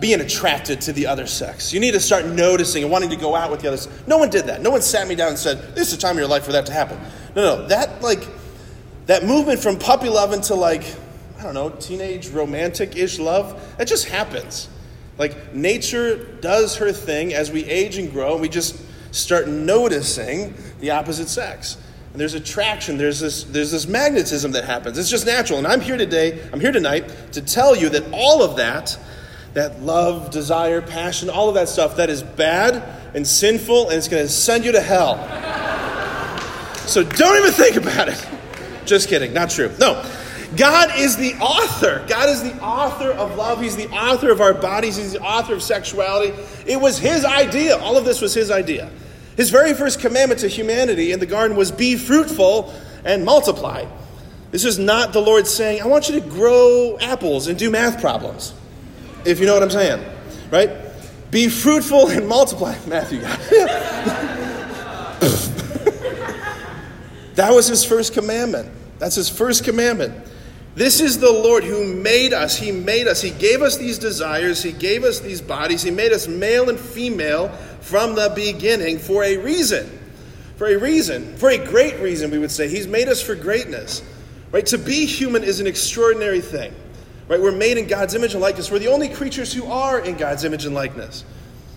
being 0.00 0.20
attracted 0.20 0.80
to 0.82 0.92
the 0.92 1.06
other 1.06 1.26
sex. 1.26 1.72
You 1.72 1.80
need 1.80 1.92
to 1.92 2.00
start 2.00 2.24
noticing 2.26 2.82
and 2.82 2.90
wanting 2.90 3.10
to 3.10 3.16
go 3.16 3.34
out 3.34 3.50
with 3.50 3.60
the 3.60 3.68
others. 3.68 3.88
No 4.06 4.18
one 4.18 4.30
did 4.30 4.46
that. 4.46 4.62
No 4.62 4.70
one 4.70 4.82
sat 4.82 5.06
me 5.06 5.14
down 5.14 5.28
and 5.28 5.38
said, 5.38 5.74
This 5.74 5.88
is 5.88 5.96
the 5.96 6.00
time 6.00 6.12
of 6.12 6.18
your 6.18 6.28
life 6.28 6.44
for 6.44 6.52
that 6.52 6.66
to 6.66 6.72
happen. 6.72 6.98
No, 7.36 7.56
no. 7.56 7.68
That 7.68 8.02
like 8.02 8.26
that 9.06 9.24
movement 9.24 9.60
from 9.60 9.78
puppy 9.78 10.08
love 10.08 10.32
into 10.32 10.54
like, 10.54 10.84
I 11.38 11.42
don't 11.42 11.54
know, 11.54 11.70
teenage 11.70 12.28
romantic 12.28 12.96
ish 12.96 13.18
love, 13.18 13.76
that 13.78 13.88
just 13.88 14.08
happens. 14.08 14.68
Like 15.20 15.54
nature 15.54 16.24
does 16.40 16.76
her 16.76 16.92
thing 16.92 17.34
as 17.34 17.52
we 17.52 17.62
age 17.66 17.98
and 17.98 18.10
grow, 18.10 18.32
and 18.32 18.40
we 18.40 18.48
just 18.48 18.80
start 19.14 19.48
noticing 19.48 20.54
the 20.80 20.92
opposite 20.92 21.28
sex. 21.28 21.76
And 22.12 22.18
there's 22.18 22.32
attraction, 22.32 22.96
there's 22.96 23.20
this, 23.20 23.44
there's 23.44 23.70
this 23.70 23.86
magnetism 23.86 24.52
that 24.52 24.64
happens. 24.64 24.96
It's 24.96 25.10
just 25.10 25.26
natural. 25.26 25.58
And 25.58 25.68
I'm 25.68 25.82
here 25.82 25.98
today, 25.98 26.42
I'm 26.54 26.58
here 26.58 26.72
tonight 26.72 27.32
to 27.32 27.42
tell 27.42 27.76
you 27.76 27.90
that 27.90 28.10
all 28.14 28.42
of 28.42 28.56
that, 28.56 28.98
that 29.52 29.82
love, 29.82 30.30
desire, 30.30 30.80
passion, 30.80 31.28
all 31.28 31.50
of 31.50 31.54
that 31.54 31.68
stuff, 31.68 31.96
that 31.96 32.08
is 32.08 32.22
bad 32.22 32.82
and 33.14 33.26
sinful, 33.26 33.90
and 33.90 33.98
it's 33.98 34.08
going 34.08 34.22
to 34.22 34.32
send 34.32 34.64
you 34.64 34.72
to 34.72 34.80
hell. 34.80 35.18
So 36.86 37.04
don't 37.04 37.36
even 37.36 37.52
think 37.52 37.76
about 37.76 38.08
it. 38.08 38.26
Just 38.86 39.10
kidding, 39.10 39.34
not 39.34 39.50
true. 39.50 39.70
No. 39.78 40.02
God 40.56 40.98
is 40.98 41.16
the 41.16 41.34
author. 41.36 42.04
God 42.08 42.28
is 42.28 42.42
the 42.42 42.60
author 42.60 43.10
of 43.10 43.36
love. 43.36 43.60
He's 43.60 43.76
the 43.76 43.88
author 43.90 44.30
of 44.30 44.40
our 44.40 44.54
bodies. 44.54 44.96
He's 44.96 45.12
the 45.12 45.20
author 45.20 45.54
of 45.54 45.62
sexuality. 45.62 46.34
It 46.66 46.80
was 46.80 46.98
His 46.98 47.24
idea. 47.24 47.78
All 47.78 47.96
of 47.96 48.04
this 48.04 48.20
was 48.20 48.34
His 48.34 48.50
idea. 48.50 48.90
His 49.36 49.50
very 49.50 49.74
first 49.74 50.00
commandment 50.00 50.40
to 50.40 50.48
humanity 50.48 51.12
in 51.12 51.20
the 51.20 51.26
garden 51.26 51.56
was 51.56 51.70
be 51.70 51.96
fruitful 51.96 52.74
and 53.04 53.24
multiply. 53.24 53.86
This 54.50 54.64
is 54.64 54.78
not 54.78 55.12
the 55.12 55.20
Lord 55.20 55.46
saying, 55.46 55.80
I 55.80 55.86
want 55.86 56.08
you 56.08 56.20
to 56.20 56.28
grow 56.28 56.98
apples 57.00 57.46
and 57.46 57.56
do 57.56 57.70
math 57.70 58.00
problems, 58.00 58.52
if 59.24 59.38
you 59.38 59.46
know 59.46 59.54
what 59.54 59.62
I'm 59.62 59.70
saying, 59.70 60.04
right? 60.50 60.70
Be 61.30 61.48
fruitful 61.48 62.08
and 62.08 62.26
multiply. 62.26 62.76
Matthew 62.88 63.20
that 67.34 67.52
was 67.52 67.68
his 67.68 67.84
first 67.84 68.12
commandment. 68.12 68.68
That's 68.98 69.14
his 69.14 69.28
first 69.28 69.64
commandment. 69.64 70.26
This 70.74 71.00
is 71.00 71.18
the 71.18 71.32
Lord 71.32 71.64
who 71.64 71.92
made 71.94 72.32
us. 72.32 72.56
He 72.56 72.70
made 72.70 73.08
us. 73.08 73.20
He 73.20 73.30
gave 73.30 73.60
us 73.60 73.76
these 73.76 73.98
desires. 73.98 74.62
He 74.62 74.72
gave 74.72 75.02
us 75.02 75.20
these 75.20 75.40
bodies. 75.40 75.82
He 75.82 75.90
made 75.90 76.12
us 76.12 76.28
male 76.28 76.68
and 76.68 76.78
female 76.78 77.48
from 77.80 78.14
the 78.14 78.32
beginning 78.34 78.98
for 78.98 79.24
a 79.24 79.36
reason. 79.36 79.98
For 80.56 80.68
a 80.68 80.76
reason. 80.76 81.36
For 81.36 81.50
a 81.50 81.58
great 81.58 81.98
reason, 82.00 82.30
we 82.30 82.38
would 82.38 82.52
say. 82.52 82.68
He's 82.68 82.86
made 82.86 83.08
us 83.08 83.20
for 83.20 83.34
greatness. 83.34 84.02
Right? 84.52 84.64
To 84.66 84.78
be 84.78 85.06
human 85.06 85.42
is 85.42 85.58
an 85.60 85.66
extraordinary 85.66 86.40
thing. 86.40 86.72
Right? 87.28 87.40
We're 87.40 87.52
made 87.52 87.76
in 87.76 87.88
God's 87.88 88.14
image 88.14 88.34
and 88.34 88.42
likeness. 88.42 88.70
We're 88.70 88.78
the 88.78 88.88
only 88.88 89.08
creatures 89.08 89.52
who 89.52 89.66
are 89.66 89.98
in 89.98 90.16
God's 90.16 90.44
image 90.44 90.66
and 90.66 90.74
likeness. 90.74 91.24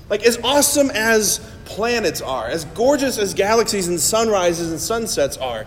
Like, 0.10 0.24
as 0.24 0.38
awesome 0.44 0.92
as 0.92 1.40
planets 1.66 2.22
are, 2.22 2.48
as 2.48 2.66
gorgeous 2.66 3.18
as 3.18 3.34
galaxies 3.34 3.88
and 3.88 4.00
sunrises 4.00 4.70
and 4.70 4.80
sunsets 4.80 5.38
are, 5.38 5.66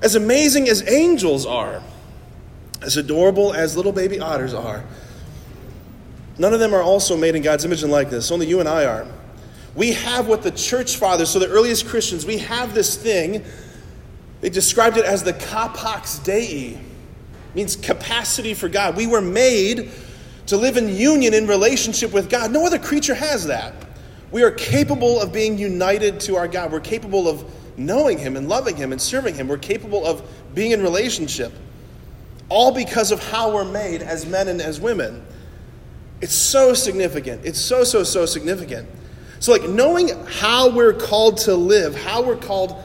as 0.00 0.14
amazing 0.14 0.68
as 0.68 0.88
angels 0.88 1.44
are, 1.44 1.82
as 2.84 2.96
adorable 2.96 3.52
as 3.52 3.76
little 3.76 3.92
baby 3.92 4.20
otters 4.20 4.54
are, 4.54 4.84
none 6.38 6.52
of 6.52 6.60
them 6.60 6.74
are 6.74 6.82
also 6.82 7.16
made 7.16 7.34
in 7.34 7.42
God's 7.42 7.64
image 7.64 7.82
and 7.82 7.90
likeness. 7.90 8.30
Only 8.30 8.46
you 8.46 8.60
and 8.60 8.68
I 8.68 8.84
are. 8.84 9.06
We 9.74 9.92
have 9.92 10.28
what 10.28 10.42
the 10.42 10.52
church 10.52 10.96
fathers, 10.96 11.30
so 11.30 11.38
the 11.38 11.48
earliest 11.48 11.86
Christians, 11.86 12.24
we 12.24 12.38
have 12.38 12.74
this 12.74 12.96
thing. 12.96 13.44
They 14.40 14.50
described 14.50 14.96
it 14.96 15.04
as 15.04 15.24
the 15.24 15.32
capax 15.32 16.22
Dei, 16.22 16.78
means 17.54 17.76
capacity 17.76 18.54
for 18.54 18.68
God. 18.68 18.96
We 18.96 19.06
were 19.06 19.20
made 19.20 19.90
to 20.46 20.56
live 20.56 20.76
in 20.76 20.88
union 20.88 21.34
in 21.34 21.46
relationship 21.46 22.12
with 22.12 22.28
God. 22.28 22.52
No 22.52 22.66
other 22.66 22.78
creature 22.78 23.14
has 23.14 23.46
that. 23.46 23.74
We 24.30 24.42
are 24.42 24.50
capable 24.50 25.20
of 25.20 25.32
being 25.32 25.58
united 25.58 26.20
to 26.20 26.36
our 26.36 26.48
God. 26.48 26.72
We're 26.72 26.80
capable 26.80 27.28
of 27.28 27.44
knowing 27.78 28.18
Him 28.18 28.36
and 28.36 28.48
loving 28.48 28.76
Him 28.76 28.92
and 28.92 29.00
serving 29.00 29.34
Him. 29.34 29.48
We're 29.48 29.58
capable 29.58 30.04
of 30.04 30.22
being 30.54 30.72
in 30.72 30.82
relationship. 30.82 31.52
All 32.48 32.72
because 32.72 33.10
of 33.10 33.22
how 33.22 33.52
we're 33.54 33.64
made 33.64 34.02
as 34.02 34.26
men 34.26 34.48
and 34.48 34.60
as 34.60 34.80
women. 34.80 35.24
It's 36.20 36.34
so 36.34 36.74
significant. 36.74 37.44
It's 37.44 37.58
so, 37.58 37.84
so, 37.84 38.04
so 38.04 38.26
significant. 38.26 38.88
So, 39.40 39.52
like, 39.52 39.68
knowing 39.68 40.08
how 40.26 40.70
we're 40.70 40.92
called 40.92 41.38
to 41.38 41.54
live, 41.54 41.94
how 41.94 42.22
we're 42.22 42.36
called 42.36 42.76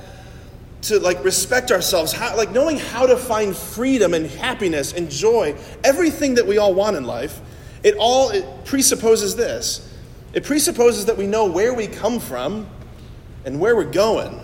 to 0.82 1.00
like 1.00 1.24
respect 1.24 1.72
ourselves 1.72 2.14
how, 2.14 2.36
like 2.38 2.52
knowing 2.52 2.78
how 2.78 3.06
to 3.06 3.18
find 3.18 3.56
freedom 3.56 4.14
and 4.14 4.26
happiness 4.26 4.94
and 4.94 5.10
joy 5.10 5.56
everything 5.84 6.36
that 6.36 6.48
we 6.48 6.58
all 6.58 6.74
want 6.74 6.96
in 6.96 7.04
life 7.04 7.42
it 7.84 7.96
all 8.00 8.30
it 8.30 8.46
presupposes 8.66 9.36
this 9.36 9.94
it 10.34 10.44
presupposes 10.44 11.06
that 11.06 11.18
we 11.18 11.28
know 11.28 11.46
where 11.46 11.74
we 11.74 11.88
come 11.88 12.20
from 12.20 12.68
and 13.46 13.60
where 13.60 13.76
we're 13.76 13.84
going 13.84 14.40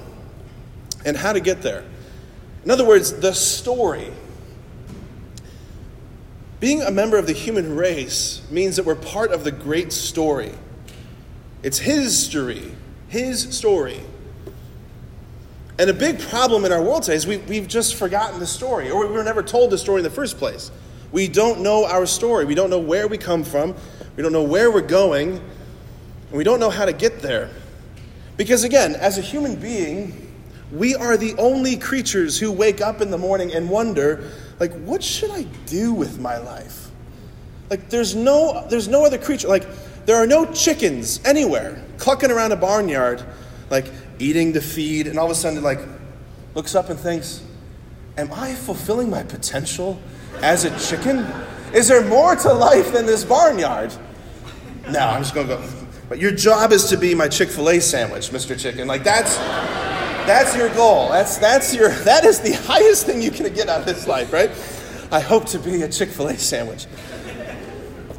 and 1.05 1.15
how 1.15 1.31
to 1.31 1.39
get 1.39 1.61
there 1.61 1.85
in 2.65 2.71
other 2.71 2.85
words 2.85 3.13
the 3.13 3.33
story 3.33 4.11
being 6.59 6.81
a 6.81 6.91
member 6.91 7.17
of 7.17 7.27
the 7.27 7.33
human 7.33 7.75
race 7.75 8.41
means 8.49 8.75
that 8.75 8.85
we're 8.85 8.95
part 8.95 9.31
of 9.31 9.43
the 9.43 9.51
great 9.51 9.91
story 9.91 10.53
it's 11.63 11.79
his 11.79 12.17
story 12.17 12.71
his 13.07 13.55
story 13.55 14.01
and 15.77 15.89
a 15.89 15.93
big 15.93 16.19
problem 16.19 16.63
in 16.63 16.71
our 16.71 16.81
world 16.81 17.03
today 17.03 17.17
is 17.17 17.27
we, 17.27 17.37
we've 17.37 17.67
just 17.67 17.95
forgotten 17.95 18.39
the 18.39 18.47
story, 18.47 18.89
or 18.89 19.05
we 19.07 19.13
were 19.13 19.23
never 19.23 19.43
told 19.43 19.71
the 19.71 19.77
story 19.77 19.99
in 19.99 20.03
the 20.03 20.09
first 20.09 20.37
place. 20.37 20.71
We 21.11 21.27
don't 21.27 21.61
know 21.61 21.85
our 21.85 22.05
story. 22.05 22.45
We 22.45 22.55
don't 22.55 22.69
know 22.69 22.79
where 22.79 23.07
we 23.07 23.17
come 23.17 23.43
from. 23.43 23.75
We 24.15 24.23
don't 24.23 24.31
know 24.31 24.43
where 24.43 24.71
we're 24.71 24.81
going. 24.81 25.33
And 25.33 26.37
we 26.37 26.45
don't 26.45 26.61
know 26.61 26.69
how 26.69 26.85
to 26.85 26.93
get 26.93 27.21
there. 27.21 27.49
Because 28.37 28.63
again, 28.63 28.95
as 28.95 29.17
a 29.17 29.21
human 29.21 29.55
being, 29.55 30.33
we 30.71 30.95
are 30.95 31.17
the 31.17 31.35
only 31.37 31.75
creatures 31.75 32.39
who 32.39 32.51
wake 32.53 32.79
up 32.79 33.01
in 33.01 33.11
the 33.11 33.17
morning 33.17 33.53
and 33.53 33.69
wonder, 33.69 34.31
like, 34.59 34.73
what 34.81 35.03
should 35.03 35.31
I 35.31 35.43
do 35.65 35.93
with 35.93 36.19
my 36.19 36.37
life? 36.37 36.89
Like, 37.69 37.89
there's 37.89 38.15
no, 38.15 38.65
there's 38.69 38.87
no 38.87 39.05
other 39.05 39.17
creature. 39.17 39.47
Like, 39.47 39.67
there 40.05 40.15
are 40.17 40.27
no 40.27 40.45
chickens 40.53 41.19
anywhere 41.25 41.83
clucking 41.97 42.31
around 42.31 42.51
a 42.51 42.55
barnyard, 42.55 43.23
like, 43.69 43.91
eating 44.19 44.53
the 44.53 44.61
feed, 44.61 45.07
and 45.07 45.17
all 45.17 45.25
of 45.25 45.31
a 45.31 45.35
sudden, 45.35 45.61
like, 45.63 45.79
looks 46.53 46.75
up 46.75 46.89
and 46.89 46.99
thinks, 46.99 47.41
Am 48.17 48.31
I 48.31 48.53
fulfilling 48.53 49.09
my 49.09 49.23
potential 49.23 49.99
as 50.41 50.63
a 50.63 50.79
chicken? 50.79 51.25
Is 51.73 51.89
there 51.89 52.01
more 52.05 52.35
to 52.37 52.53
life 52.53 52.93
than 52.93 53.05
this 53.05 53.25
barnyard? 53.25 53.93
No, 54.89 54.99
I'm 54.99 55.21
just 55.21 55.35
gonna 55.35 55.49
go. 55.49 55.69
But 56.07 56.19
your 56.19 56.31
job 56.31 56.71
is 56.71 56.85
to 56.85 56.97
be 56.97 57.13
my 57.13 57.27
Chick 57.27 57.49
Fil 57.49 57.69
A 57.69 57.81
sandwich, 57.81 58.29
Mr. 58.29 58.57
Chicken. 58.57 58.87
Like 58.87 59.03
that's 59.03 59.37
that's 60.27 60.55
your 60.55 60.69
goal. 60.73 61.09
That's 61.09 61.37
that's 61.37 61.73
your 61.73 61.89
that 62.03 62.25
is 62.25 62.39
the 62.39 62.53
highest 62.53 63.05
thing 63.05 63.21
you 63.21 63.31
can 63.31 63.51
get 63.53 63.69
out 63.69 63.81
of 63.81 63.85
this 63.85 64.07
life, 64.07 64.33
right? 64.33 64.51
I 65.11 65.19
hope 65.19 65.45
to 65.47 65.59
be 65.59 65.81
a 65.83 65.89
Chick 65.89 66.09
Fil 66.09 66.27
A 66.27 66.37
sandwich. 66.37 66.87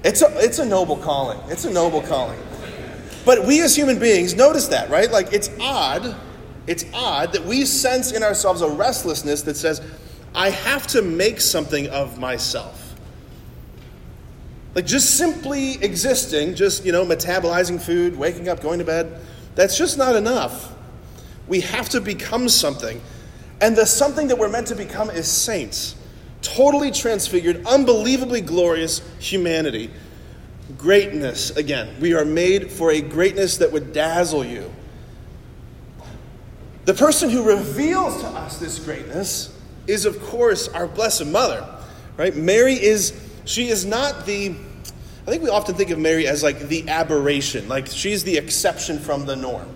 It's 0.05 0.23
a 0.23 0.33
it's 0.39 0.59
a 0.59 0.65
noble 0.65 0.97
calling. 0.97 1.39
It's 1.49 1.65
a 1.65 1.73
noble 1.73 2.03
calling. 2.03 2.39
But 3.25 3.45
we 3.45 3.61
as 3.61 3.75
human 3.75 3.99
beings 3.99 4.37
notice 4.37 4.69
that, 4.69 4.89
right? 4.89 5.11
Like 5.11 5.33
it's 5.33 5.51
odd. 5.61 6.15
It's 6.67 6.85
odd 6.95 7.33
that 7.33 7.45
we 7.45 7.65
sense 7.65 8.13
in 8.13 8.23
ourselves 8.23 8.61
a 8.61 8.69
restlessness 8.69 9.43
that 9.43 9.57
says, 9.57 9.81
I 10.35 10.51
have 10.51 10.87
to 10.89 11.03
make 11.03 11.41
something 11.41 11.89
of 11.89 12.19
myself. 12.19 12.95
Like 14.75 14.85
just 14.85 15.17
simply 15.17 15.83
existing, 15.83 16.55
just, 16.55 16.85
you 16.85 16.93
know, 16.93 17.05
metabolizing 17.05 17.81
food, 17.81 18.17
waking 18.17 18.49
up, 18.49 18.61
going 18.61 18.79
to 18.79 18.85
bed, 18.85 19.21
that's 19.55 19.79
just 19.79 19.97
not 19.97 20.17
enough. 20.17 20.76
We 21.49 21.61
have 21.61 21.89
to 21.91 22.01
become 22.01 22.49
something. 22.49 23.01
And 23.61 23.77
the 23.77 23.87
something 23.87 24.29
that 24.29 24.39
we're 24.39 24.49
meant 24.49 24.67
to 24.69 24.77
become 24.77 25.11
is 25.11 25.29
saints. 25.29 25.97
Totally 26.43 26.91
transfigured, 26.91 27.65
unbelievably 27.67 28.43
glorious 28.43 29.01
humanity 29.19 29.91
greatness 30.77 31.51
again. 31.51 31.95
We 32.01 32.15
are 32.15 32.25
made 32.25 32.71
for 32.71 32.91
a 32.91 33.01
greatness 33.01 33.59
that 33.59 33.71
would 33.73 33.93
dazzle 33.93 34.45
you. 34.45 34.71
The 36.85 36.95
person 36.95 37.31
who 37.31 37.43
reveals 37.43 38.21
to 38.21 38.27
us 38.29 38.59
this 38.59 38.79
greatness 38.79 39.57
is, 39.87 40.07
of 40.07 40.21
course, 40.23 40.69
our 40.69 40.87
Blessed 40.87 41.27
Mother, 41.27 41.67
right? 42.17 42.35
Mary 42.35 42.75
is, 42.75 43.13
she 43.45 43.69
is 43.69 43.85
not 43.85 44.27
the, 44.27 44.55
I 45.27 45.31
think 45.31 45.43
we 45.43 45.49
often 45.49 45.75
think 45.75 45.91
of 45.91 45.99
Mary 45.99 46.27
as 46.27 46.43
like 46.43 46.61
the 46.61 46.89
aberration, 46.89 47.69
like 47.69 47.87
she's 47.87 48.25
the 48.25 48.37
exception 48.37 48.99
from 48.99 49.27
the 49.27 49.37
norm, 49.37 49.69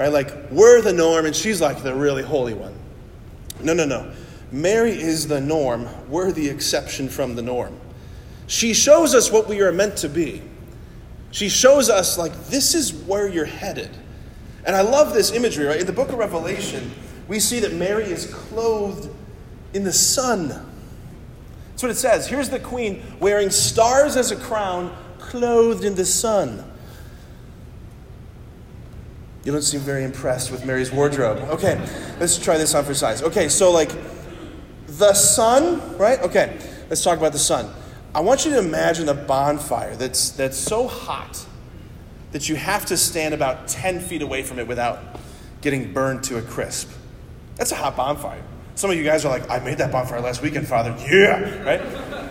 right? 0.00 0.10
Like 0.10 0.50
we're 0.50 0.80
the 0.80 0.94
norm 0.94 1.26
and 1.26 1.36
she's 1.36 1.60
like 1.60 1.82
the 1.82 1.94
really 1.94 2.22
holy 2.22 2.54
one. 2.54 2.74
No, 3.62 3.74
no, 3.74 3.84
no. 3.84 4.10
Mary 4.50 4.92
is 4.92 5.28
the 5.28 5.42
norm, 5.42 5.86
we're 6.08 6.32
the 6.32 6.48
exception 6.48 7.06
from 7.10 7.36
the 7.36 7.42
norm. 7.42 7.78
She 8.46 8.72
shows 8.72 9.14
us 9.14 9.30
what 9.30 9.46
we 9.46 9.60
are 9.60 9.72
meant 9.72 9.98
to 9.98 10.08
be. 10.08 10.40
She 11.32 11.50
shows 11.50 11.88
us, 11.88 12.18
like, 12.18 12.32
this 12.46 12.74
is 12.74 12.92
where 12.92 13.28
you're 13.28 13.44
headed. 13.44 13.90
And 14.64 14.74
I 14.74 14.80
love 14.80 15.12
this 15.12 15.30
imagery, 15.32 15.66
right? 15.66 15.78
In 15.78 15.86
the 15.86 15.92
book 15.92 16.08
of 16.08 16.16
Revelation, 16.16 16.90
we 17.28 17.38
see 17.38 17.60
that 17.60 17.74
Mary 17.74 18.04
is 18.04 18.26
clothed 18.34 19.08
in 19.74 19.84
the 19.84 19.92
sun. 19.92 20.48
That's 20.48 21.82
what 21.82 21.92
it 21.92 21.96
says. 21.96 22.26
Here's 22.26 22.48
the 22.48 22.58
queen 22.58 23.02
wearing 23.20 23.50
stars 23.50 24.16
as 24.16 24.32
a 24.32 24.36
crown, 24.36 24.96
clothed 25.18 25.84
in 25.84 25.94
the 25.94 26.06
sun. 26.06 26.69
You 29.44 29.52
don't 29.52 29.62
seem 29.62 29.80
very 29.80 30.04
impressed 30.04 30.50
with 30.50 30.66
Mary's 30.66 30.92
wardrobe. 30.92 31.38
Okay, 31.50 31.80
let's 32.18 32.38
try 32.38 32.58
this 32.58 32.74
on 32.74 32.84
for 32.84 32.94
size. 32.94 33.22
Okay, 33.22 33.48
so 33.48 33.70
like 33.72 33.90
the 34.86 35.14
sun, 35.14 35.96
right? 35.96 36.20
Okay, 36.20 36.58
let's 36.90 37.02
talk 37.02 37.18
about 37.18 37.32
the 37.32 37.38
sun. 37.38 37.72
I 38.14 38.20
want 38.20 38.44
you 38.44 38.50
to 38.52 38.58
imagine 38.58 39.08
a 39.08 39.14
bonfire 39.14 39.96
that's, 39.96 40.30
that's 40.30 40.58
so 40.58 40.88
hot 40.88 41.46
that 42.32 42.48
you 42.48 42.56
have 42.56 42.84
to 42.86 42.96
stand 42.96 43.32
about 43.34 43.68
10 43.68 44.00
feet 44.00 44.20
away 44.20 44.42
from 44.42 44.58
it 44.58 44.66
without 44.66 44.98
getting 45.62 45.92
burned 45.92 46.22
to 46.24 46.38
a 46.38 46.42
crisp. 46.42 46.90
That's 47.56 47.72
a 47.72 47.76
hot 47.76 47.96
bonfire. 47.96 48.42
Some 48.74 48.90
of 48.90 48.96
you 48.96 49.04
guys 49.04 49.24
are 49.24 49.28
like, 49.28 49.48
I 49.50 49.58
made 49.60 49.78
that 49.78 49.92
bonfire 49.92 50.20
last 50.20 50.42
weekend, 50.42 50.66
Father. 50.66 50.94
Yeah, 51.10 51.62
right? 51.62 52.30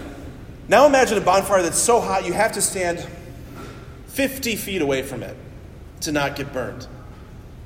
Now 0.67 0.85
imagine 0.85 1.17
a 1.17 1.21
bonfire 1.21 1.63
that's 1.63 1.79
so 1.79 1.99
hot 1.99 2.25
you 2.25 2.33
have 2.33 2.51
to 2.53 2.61
stand 2.61 3.05
50 4.07 4.55
feet 4.55 4.81
away 4.81 5.01
from 5.01 5.23
it 5.23 5.35
to 6.01 6.11
not 6.11 6.35
get 6.35 6.53
burned. 6.53 6.87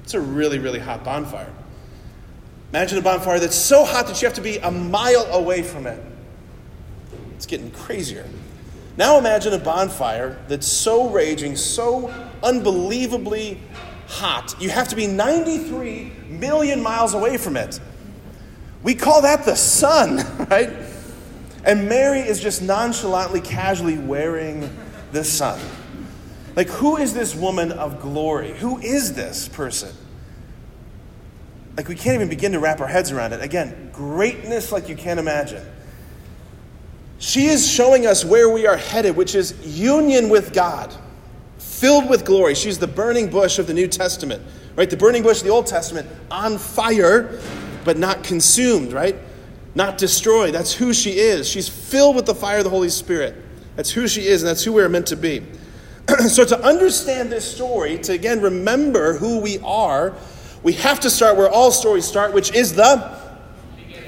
It's 0.03 0.13
a 0.13 0.21
really, 0.21 0.59
really 0.59 0.79
hot 0.79 1.03
bonfire. 1.03 1.51
Imagine 2.69 2.97
a 2.97 3.01
bonfire 3.01 3.39
that's 3.39 3.55
so 3.55 3.85
hot 3.85 4.07
that 4.07 4.21
you 4.21 4.27
have 4.27 4.35
to 4.35 4.41
be 4.41 4.57
a 4.57 4.71
mile 4.71 5.25
away 5.31 5.63
from 5.63 5.87
it 5.87 6.01
it's 7.43 7.49
getting 7.49 7.71
crazier. 7.71 8.25
Now 8.95 9.17
imagine 9.17 9.51
a 9.51 9.59
bonfire 9.59 10.39
that's 10.47 10.65
so 10.65 11.09
raging, 11.09 11.57
so 11.57 12.07
unbelievably 12.41 13.59
hot, 14.07 14.55
you 14.61 14.69
have 14.69 14.87
to 14.87 14.95
be 14.95 15.07
93 15.07 16.13
million 16.29 16.81
miles 16.81 17.13
away 17.13 17.35
from 17.35 17.57
it. 17.57 17.81
We 18.81 18.95
call 18.95 19.23
that 19.23 19.43
the 19.43 19.55
sun, 19.55 20.25
right? 20.49 20.71
And 21.65 21.89
Mary 21.89 22.21
is 22.21 22.39
just 22.39 22.61
nonchalantly, 22.61 23.41
casually 23.41 23.97
wearing 23.97 24.69
the 25.11 25.25
sun. 25.25 25.59
Like, 26.55 26.69
who 26.69 26.97
is 26.97 27.13
this 27.13 27.35
woman 27.35 27.71
of 27.71 27.99
glory? 28.01 28.53
Who 28.53 28.79
is 28.79 29.13
this 29.13 29.47
person? 29.47 29.95
Like, 31.75 31.87
we 31.87 31.95
can't 31.95 32.15
even 32.15 32.29
begin 32.29 32.51
to 32.51 32.59
wrap 32.59 32.79
our 32.79 32.87
heads 32.87 33.11
around 33.11 33.33
it. 33.33 33.41
Again, 33.41 33.89
greatness 33.91 34.71
like 34.71 34.87
you 34.87 34.95
can't 34.95 35.19
imagine. 35.19 35.65
She 37.17 37.45
is 37.45 37.67
showing 37.69 38.05
us 38.05 38.23
where 38.23 38.49
we 38.49 38.67
are 38.67 38.77
headed, 38.77 39.15
which 39.15 39.33
is 39.33 39.55
union 39.65 40.29
with 40.29 40.53
God, 40.53 40.93
filled 41.57 42.09
with 42.09 42.25
glory. 42.25 42.53
She's 42.53 42.77
the 42.77 42.87
burning 42.87 43.29
bush 43.29 43.57
of 43.57 43.65
the 43.65 43.73
New 43.73 43.87
Testament, 43.87 44.43
right? 44.75 44.89
The 44.89 44.97
burning 44.97 45.23
bush 45.23 45.37
of 45.39 45.45
the 45.45 45.49
Old 45.49 45.65
Testament 45.65 46.07
on 46.29 46.57
fire, 46.59 47.39
but 47.85 47.97
not 47.97 48.23
consumed, 48.23 48.93
right? 48.93 49.15
Not 49.73 49.97
destroyed. 49.97 50.53
That's 50.53 50.73
who 50.73 50.93
she 50.93 51.11
is. 51.11 51.47
She's 51.47 51.67
filled 51.67 52.15
with 52.15 52.27
the 52.27 52.35
fire 52.35 52.59
of 52.59 52.63
the 52.63 52.69
Holy 52.69 52.89
Spirit. 52.89 53.35
That's 53.75 53.89
who 53.89 54.07
she 54.07 54.27
is, 54.27 54.43
and 54.43 54.49
that's 54.49 54.63
who 54.63 54.73
we 54.73 54.83
are 54.83 54.89
meant 54.89 55.07
to 55.07 55.15
be. 55.15 55.43
so, 56.27 56.43
to 56.45 56.59
understand 56.63 57.31
this 57.31 57.49
story, 57.49 57.97
to 57.99 58.13
again 58.13 58.41
remember 58.41 59.13
who 59.13 59.39
we 59.39 59.59
are, 59.59 60.15
we 60.61 60.73
have 60.73 60.99
to 61.01 61.09
start 61.09 61.37
where 61.37 61.49
all 61.49 61.71
stories 61.71 62.05
start, 62.05 62.33
which 62.33 62.53
is 62.53 62.73
the 62.73 63.19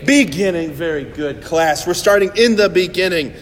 beginning. 0.05 0.71
Very 0.71 1.03
good, 1.03 1.43
class. 1.43 1.85
We're 1.87 1.93
starting 1.93 2.31
in 2.35 2.55
the 2.55 2.69
beginning. 2.69 3.33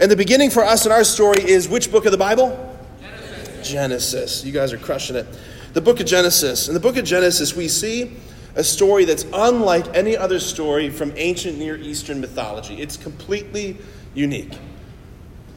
And 0.00 0.10
the 0.10 0.16
beginning 0.16 0.50
for 0.50 0.64
us 0.64 0.86
in 0.86 0.92
our 0.92 1.04
story 1.04 1.42
is 1.42 1.68
which 1.68 1.90
book 1.90 2.06
of 2.06 2.12
the 2.12 2.18
Bible? 2.18 2.76
Genesis. 3.00 3.68
Genesis. 3.68 4.44
You 4.44 4.52
guys 4.52 4.72
are 4.72 4.78
crushing 4.78 5.16
it. 5.16 5.26
The 5.72 5.80
book 5.80 6.00
of 6.00 6.06
Genesis. 6.06 6.68
In 6.68 6.74
the 6.74 6.80
book 6.80 6.96
of 6.96 7.04
Genesis, 7.04 7.54
we 7.54 7.68
see 7.68 8.16
a 8.54 8.64
story 8.64 9.04
that's 9.04 9.24
unlike 9.32 9.86
any 9.94 10.16
other 10.16 10.40
story 10.40 10.90
from 10.90 11.12
ancient 11.16 11.58
Near 11.58 11.76
Eastern 11.76 12.20
mythology. 12.20 12.80
It's 12.80 12.96
completely 12.96 13.76
unique. 14.14 14.52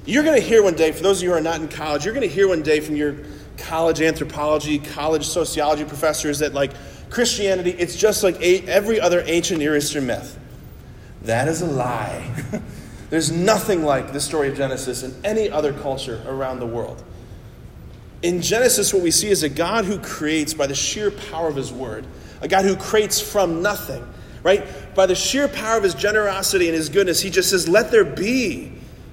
You're 0.05 0.23
going 0.23 0.39
to 0.39 0.45
hear 0.45 0.63
one 0.63 0.75
day, 0.75 0.91
for 0.91 1.03
those 1.03 1.19
of 1.19 1.23
you 1.23 1.29
who 1.29 1.35
are 1.35 1.41
not 1.41 1.61
in 1.61 1.67
college, 1.67 2.05
you're 2.05 2.13
going 2.13 2.27
to 2.27 2.33
hear 2.33 2.47
one 2.47 2.63
day 2.63 2.79
from 2.79 2.95
your 2.95 3.17
college 3.57 4.01
anthropology, 4.01 4.79
college 4.79 5.27
sociology 5.27 5.85
professors 5.85 6.39
that, 6.39 6.53
like, 6.53 6.71
Christianity, 7.11 7.71
it's 7.71 7.95
just 7.95 8.23
like 8.23 8.41
a, 8.41 8.61
every 8.67 8.99
other 8.99 9.23
ancient 9.25 9.59
Near 9.59 9.75
Eastern 9.77 10.07
myth. 10.07 10.39
That 11.23 11.47
is 11.47 11.61
a 11.61 11.67
lie. 11.67 12.33
There's 13.11 13.31
nothing 13.31 13.83
like 13.83 14.13
the 14.13 14.19
story 14.19 14.47
of 14.47 14.55
Genesis 14.55 15.03
in 15.03 15.13
any 15.23 15.49
other 15.49 15.73
culture 15.73 16.23
around 16.25 16.59
the 16.59 16.65
world. 16.65 17.03
In 18.23 18.41
Genesis, 18.41 18.93
what 18.93 19.03
we 19.03 19.11
see 19.11 19.29
is 19.29 19.43
a 19.43 19.49
God 19.49 19.85
who 19.85 19.99
creates 19.99 20.53
by 20.53 20.65
the 20.65 20.75
sheer 20.75 21.11
power 21.11 21.47
of 21.47 21.55
his 21.55 21.71
word, 21.71 22.05
a 22.39 22.47
God 22.47 22.65
who 22.65 22.75
creates 22.75 23.19
from 23.19 23.61
nothing, 23.61 24.07
right? 24.43 24.65
By 24.95 25.05
the 25.05 25.15
sheer 25.15 25.47
power 25.47 25.77
of 25.77 25.83
his 25.83 25.93
generosity 25.93 26.67
and 26.67 26.75
his 26.75 26.89
goodness, 26.89 27.19
he 27.19 27.29
just 27.29 27.49
says, 27.49 27.67
Let 27.67 27.91
there 27.91 28.05
be, 28.05 28.70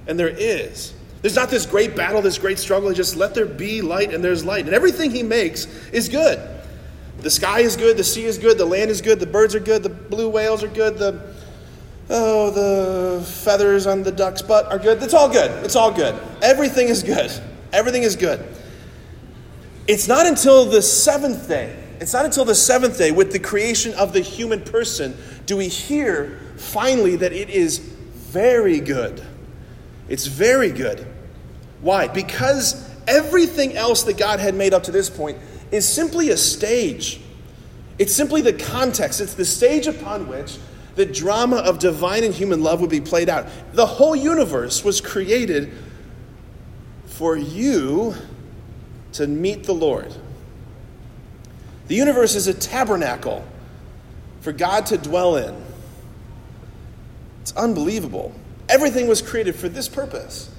and 0.09 0.19
there 0.19 0.27
is. 0.27 0.93
There's 1.21 1.35
not 1.35 1.49
this 1.49 1.65
great 1.65 1.95
battle, 1.95 2.21
this 2.21 2.37
great 2.37 2.57
struggle. 2.57 2.91
Just 2.93 3.15
let 3.15 3.35
there 3.35 3.45
be 3.45 3.81
light, 3.81 4.13
and 4.13 4.23
there's 4.23 4.43
light. 4.43 4.65
And 4.65 4.73
everything 4.73 5.11
he 5.11 5.21
makes 5.21 5.65
is 5.91 6.09
good. 6.09 6.39
The 7.19 7.29
sky 7.29 7.59
is 7.59 7.75
good, 7.75 7.95
the 7.95 8.03
sea 8.03 8.25
is 8.25 8.37
good, 8.37 8.57
the 8.57 8.65
land 8.65 8.89
is 8.89 9.01
good, 9.01 9.19
the 9.19 9.27
birds 9.27 9.53
are 9.53 9.59
good, 9.59 9.83
the 9.83 9.89
blue 9.89 10.29
whales 10.29 10.63
are 10.63 10.69
good, 10.69 10.97
the 10.97 11.35
oh, 12.09 12.49
the 12.49 13.23
feathers 13.23 13.85
on 13.85 14.01
the 14.01 14.11
duck's 14.11 14.41
butt 14.41 14.65
are 14.71 14.79
good. 14.79 15.03
It's 15.03 15.13
all 15.13 15.29
good. 15.29 15.51
It's 15.63 15.75
all 15.75 15.91
good. 15.91 16.19
Everything 16.41 16.87
is 16.87 17.03
good. 17.03 17.31
Everything 17.71 18.03
is 18.03 18.15
good. 18.15 18.43
It's 19.87 20.07
not 20.07 20.25
until 20.25 20.65
the 20.65 20.81
seventh 20.81 21.47
day, 21.47 21.75
it's 21.99 22.13
not 22.13 22.25
until 22.25 22.45
the 22.45 22.55
seventh 22.55 22.97
day, 22.97 23.11
with 23.11 23.31
the 23.31 23.39
creation 23.39 23.93
of 23.95 24.13
the 24.13 24.21
human 24.21 24.61
person, 24.61 25.15
do 25.45 25.57
we 25.57 25.67
hear 25.67 26.39
finally 26.55 27.17
that 27.17 27.33
it 27.33 27.49
is 27.49 27.77
very 27.77 28.79
good. 28.79 29.21
It's 30.09 30.25
very 30.25 30.71
good. 30.71 31.07
Why? 31.81 32.07
Because 32.07 32.89
everything 33.07 33.77
else 33.77 34.03
that 34.03 34.17
God 34.17 34.39
had 34.39 34.55
made 34.55 34.73
up 34.73 34.83
to 34.83 34.91
this 34.91 35.09
point 35.09 35.37
is 35.71 35.87
simply 35.87 36.29
a 36.31 36.37
stage. 36.37 37.21
It's 37.97 38.13
simply 38.13 38.41
the 38.41 38.53
context, 38.53 39.21
it's 39.21 39.33
the 39.35 39.45
stage 39.45 39.87
upon 39.87 40.27
which 40.27 40.57
the 40.95 41.05
drama 41.05 41.57
of 41.57 41.79
divine 41.79 42.23
and 42.23 42.33
human 42.33 42.63
love 42.63 42.81
would 42.81 42.89
be 42.89 43.01
played 43.01 43.29
out. 43.29 43.47
The 43.73 43.85
whole 43.85 44.15
universe 44.15 44.83
was 44.83 44.99
created 44.99 45.71
for 47.05 47.37
you 47.37 48.15
to 49.13 49.27
meet 49.27 49.63
the 49.63 49.73
Lord. 49.73 50.13
The 51.87 51.95
universe 51.95 52.35
is 52.35 52.47
a 52.47 52.53
tabernacle 52.53 53.45
for 54.41 54.51
God 54.51 54.85
to 54.87 54.97
dwell 54.97 55.37
in. 55.37 55.55
It's 57.41 57.51
unbelievable. 57.53 58.33
Everything 58.69 59.07
was 59.07 59.21
created 59.21 59.55
for 59.55 59.67
this 59.67 59.89
purpose. 59.89 60.49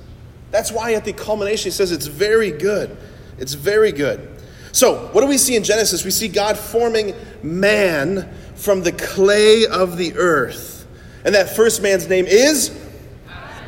That's 0.51 0.73
why 0.73 0.95
at 0.95 1.05
the 1.05 1.13
culmination 1.13 1.65
he 1.65 1.71
says 1.71 1.93
it's 1.93 2.07
very 2.07 2.51
good. 2.51 2.97
It's 3.39 3.55
very 3.55 3.93
good. 3.93 4.29
So, 4.73 5.09
what 5.13 5.21
do 5.23 5.27
we 5.27 5.39
see 5.39 5.57
in 5.57 5.65
Genesis? 5.65 6.05
We 6.05 6.11
see 6.11 6.29
God 6.29 6.59
forming 6.59 7.15
man 7.43 8.33
from 8.55 8.83
the 8.83 8.93
clay 8.93 9.67
of 9.67 9.97
the 9.97 10.15
earth. 10.17 10.87
And 11.25 11.35
that 11.35 11.57
first 11.57 11.83
man's 11.83 12.09
name 12.09 12.27
is 12.27 12.77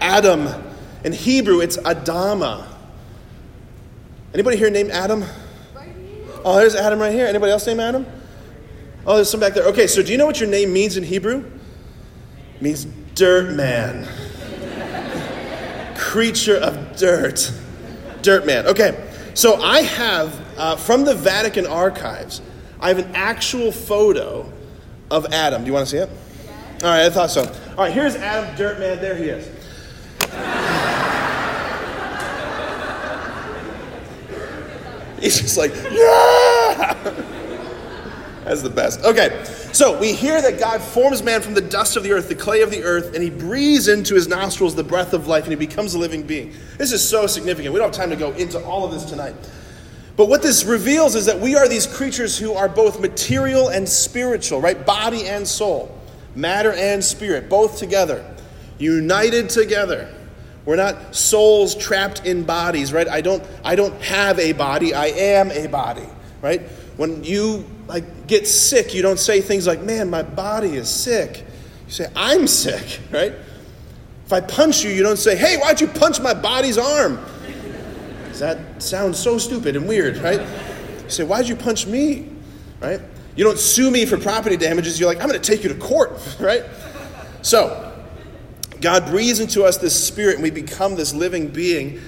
Adam. 0.01 0.49
In 1.05 1.12
Hebrew, 1.12 1.61
it's 1.61 1.77
Adama. 1.79 2.69
Anybody 4.35 4.57
here 4.57 4.71
named 4.71 4.90
Adam? 4.90 5.25
Oh, 6.45 6.57
there's 6.57 6.75
Adam 6.75 6.99
right 6.99 7.12
here. 7.12 7.27
Anybody 7.27 7.53
else 7.53 7.66
named 7.66 7.81
Adam? 7.81 8.07
Oh, 9.07 9.16
there's 9.16 9.31
some 9.31 9.40
back 9.40 9.55
there. 9.55 9.64
Okay, 9.66 9.87
so 9.87 10.03
do 10.03 10.12
you 10.12 10.19
know 10.19 10.27
what 10.27 10.40
your 10.40 10.49
name 10.49 10.73
means 10.73 10.97
in 10.97 11.05
Hebrew? 11.05 11.45
It 12.57 12.62
means 12.62 12.85
dirt 13.14 13.55
man. 13.55 14.09
Creature 16.03 16.57
of 16.57 16.97
dirt. 16.97 17.53
Dirt 18.23 18.45
man. 18.45 18.67
Okay, 18.67 19.09
so 19.35 19.62
I 19.62 19.83
have, 19.83 20.59
uh, 20.59 20.75
from 20.77 21.05
the 21.05 21.15
Vatican 21.15 21.65
archives, 21.67 22.43
I 22.81 22.88
have 22.88 22.99
an 22.99 23.15
actual 23.15 23.71
photo 23.71 24.53
of 25.11 25.33
Adam. 25.33 25.62
Do 25.62 25.69
you 25.69 25.73
want 25.73 25.87
to 25.87 25.91
see 25.91 25.99
it? 26.03 26.11
All 26.83 26.91
right, 26.91 27.07
I 27.07 27.11
thought 27.11 27.31
so. 27.31 27.45
All 27.71 27.77
right, 27.85 27.93
here's 27.93 28.17
Adam 28.17 28.55
Dirt 28.57 28.81
man. 28.81 29.01
There 29.01 29.15
he 29.15 29.27
is. 29.27 29.47
He's 35.21 35.41
just 35.41 35.57
like, 35.57 35.73
yeah! 35.93 37.15
That's 38.44 38.62
the 38.62 38.70
best. 38.70 39.00
Okay, 39.05 39.44
so 39.72 39.98
we 39.98 40.12
hear 40.12 40.42
that 40.42 40.59
God 40.59 40.81
forms 40.81 41.22
man 41.22 41.42
from 41.42 41.55
the 41.55 41.61
dust 41.61 41.96
of 41.96 42.02
the 42.02 42.12
earth, 42.12 42.28
the 42.28 42.35
clay 42.35 42.62
of 42.62 42.70
the 42.70 42.83
earth, 42.83 43.14
and 43.14 43.22
he 43.22 43.31
breathes 43.31 43.88
into 43.88 44.14
his 44.14 44.26
nostrils 44.26 44.74
the 44.74 44.83
breath 44.83 45.12
of 45.12 45.28
life, 45.28 45.44
and 45.44 45.52
he 45.52 45.57
becomes 45.57 45.94
a 45.94 45.98
living 45.98 46.24
being. 46.24 46.52
This 46.76 46.92
is 46.92 47.09
so 47.09 47.26
significant. 47.26 47.72
We 47.72 47.78
don't 47.78 47.88
have 47.88 47.96
time 47.96 48.11
to 48.11 48.16
go 48.16 48.33
into 48.33 48.62
all 48.64 48.85
of 48.85 48.92
this 48.92 49.05
tonight. 49.05 49.35
But 50.16 50.28
what 50.28 50.42
this 50.42 50.64
reveals 50.64 51.14
is 51.14 51.26
that 51.26 51.40
we 51.40 51.55
are 51.55 51.68
these 51.68 51.87
creatures 51.87 52.37
who 52.37 52.52
are 52.52 52.68
both 52.68 53.00
material 53.00 53.68
and 53.68 53.88
spiritual, 53.88 54.61
right? 54.61 54.85
Body 54.85 55.26
and 55.26 55.46
soul, 55.46 55.96
matter 56.35 56.72
and 56.72 57.02
spirit, 57.02 57.48
both 57.48 57.78
together, 57.78 58.28
united 58.78 59.48
together. 59.48 60.12
We're 60.64 60.76
not 60.76 61.14
souls 61.14 61.74
trapped 61.74 62.26
in 62.26 62.44
bodies, 62.44 62.92
right? 62.92 63.09
I 63.09 63.20
don't, 63.20 63.42
I 63.64 63.74
don't 63.74 64.00
have 64.02 64.38
a 64.38 64.52
body, 64.52 64.94
I 64.94 65.07
am 65.07 65.50
a 65.50 65.66
body, 65.66 66.07
right? 66.40 66.62
When 66.96 67.24
you 67.24 67.64
like 67.88 68.22
get 68.33 68.49
sick, 68.49 68.95
you 68.95 69.03
don't 69.03 69.18
say 69.18 69.40
things 69.40 69.66
like, 69.66 69.83
man, 69.83 70.09
my 70.09 70.23
body 70.23 70.75
is 70.77 70.88
sick. 70.88 71.45
You 71.87 71.92
say, 71.92 72.11
I'm 72.16 72.47
sick, 72.47 73.01
right? 73.11 73.35
If 74.25 74.33
I 74.33 74.40
punch 74.40 74.83
you, 74.83 74.90
you 74.90 75.03
don't 75.03 75.18
say, 75.18 75.37
hey, 75.37 75.59
why'd 75.59 75.81
you 75.81 75.87
punch 75.87 76.21
my 76.21 76.35
body's 76.35 76.79
arm? 76.79 77.25
That 78.38 78.83
sounds 78.83 79.21
so 79.21 79.38
stupid 79.38 79.77
and 79.77 79.87
weird, 79.87 80.16
right? 80.16 80.40
You 80.40 81.11
say, 81.11 81.23
Why'd 81.23 81.47
you 81.47 81.55
punch 81.55 81.87
me? 81.87 82.29
Right? 82.81 83.01
You 83.37 83.45
don't 83.45 83.59
sue 83.59 83.88
me 83.88 84.05
for 84.05 84.16
property 84.16 84.57
damages. 84.57 84.99
You're 84.99 85.09
like, 85.09 85.23
I'm 85.23 85.29
going 85.29 85.40
to 85.40 85.51
take 85.51 85.62
you 85.62 85.68
to 85.68 85.79
court, 85.79 86.18
right? 86.40 86.64
So, 87.42 87.92
God 88.81 89.07
breathes 89.07 89.38
into 89.38 89.62
us 89.62 89.77
this 89.77 89.95
spirit 89.95 90.37
and 90.37 90.42
we 90.42 90.51
become 90.51 90.97
this 90.97 91.14
living 91.14 91.49
being. 91.49 92.01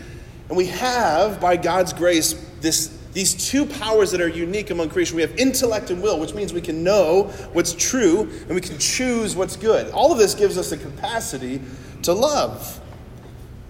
And 0.48 0.56
we 0.56 0.66
have, 0.66 1.40
by 1.40 1.56
God's 1.56 1.92
grace, 1.92 2.32
this, 2.60 2.98
these 3.14 3.32
two 3.48 3.64
powers 3.64 4.10
that 4.10 4.20
are 4.20 4.28
unique 4.28 4.70
among 4.70 4.90
creation. 4.90 5.16
We 5.16 5.22
have 5.22 5.36
intellect 5.38 5.90
and 5.90 6.02
will, 6.02 6.18
which 6.18 6.34
means 6.34 6.52
we 6.52 6.60
can 6.60 6.82
know 6.82 7.24
what's 7.52 7.72
true 7.72 8.22
and 8.22 8.54
we 8.54 8.60
can 8.60 8.76
choose 8.78 9.34
what's 9.36 9.56
good. 9.56 9.90
All 9.92 10.12
of 10.12 10.18
this 10.18 10.34
gives 10.34 10.58
us 10.58 10.70
the 10.70 10.76
capacity 10.76 11.62
to 12.02 12.12
love. 12.12 12.80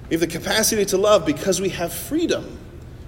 We 0.08 0.14
have 0.14 0.20
the 0.20 0.26
capacity 0.26 0.84
to 0.86 0.96
love 0.96 1.26
because 1.26 1.60
we 1.60 1.68
have 1.70 1.92
freedom. 1.92 2.58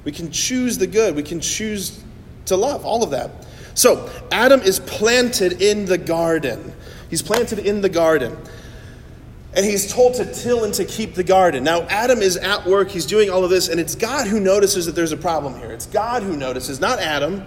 We 0.05 0.13
can 0.13 0.31
choose 0.31 0.79
the 0.79 0.87
good. 0.87 1.17
We 1.17 1.23
can 1.23 1.41
choose 1.41 2.03
to 2.45 2.57
love, 2.57 2.85
all 2.85 3.03
of 3.03 3.11
that. 3.11 3.31
So, 3.75 4.09
Adam 4.31 4.61
is 4.61 4.79
planted 4.81 5.61
in 5.61 5.85
the 5.85 5.99
garden. 5.99 6.75
He's 7.11 7.23
planted 7.23 7.59
in 7.61 7.81
the 7.81 7.89
garden. 7.89 8.37
And 9.57 9.65
he's 9.65 9.91
told 9.91 10.15
to 10.15 10.33
till 10.33 10.65
and 10.65 10.75
to 10.75 10.85
keep 10.85 11.15
the 11.15 11.25
garden. 11.25 11.65
Now, 11.65 11.83
Adam 11.85 12.21
is 12.21 12.37
at 12.37 12.67
work. 12.67 12.91
He's 12.91 13.07
doing 13.07 13.31
all 13.31 13.43
of 13.43 13.49
this, 13.49 13.69
and 13.69 13.81
it's 13.81 13.95
God 13.95 14.27
who 14.27 14.39
notices 14.39 14.85
that 14.85 14.95
there's 14.95 15.13
a 15.13 15.17
problem 15.17 15.59
here. 15.59 15.73
It's 15.73 15.87
God 15.87 16.23
who 16.23 16.37
notices, 16.37 16.79
not 16.79 16.99
Adam. 17.01 17.47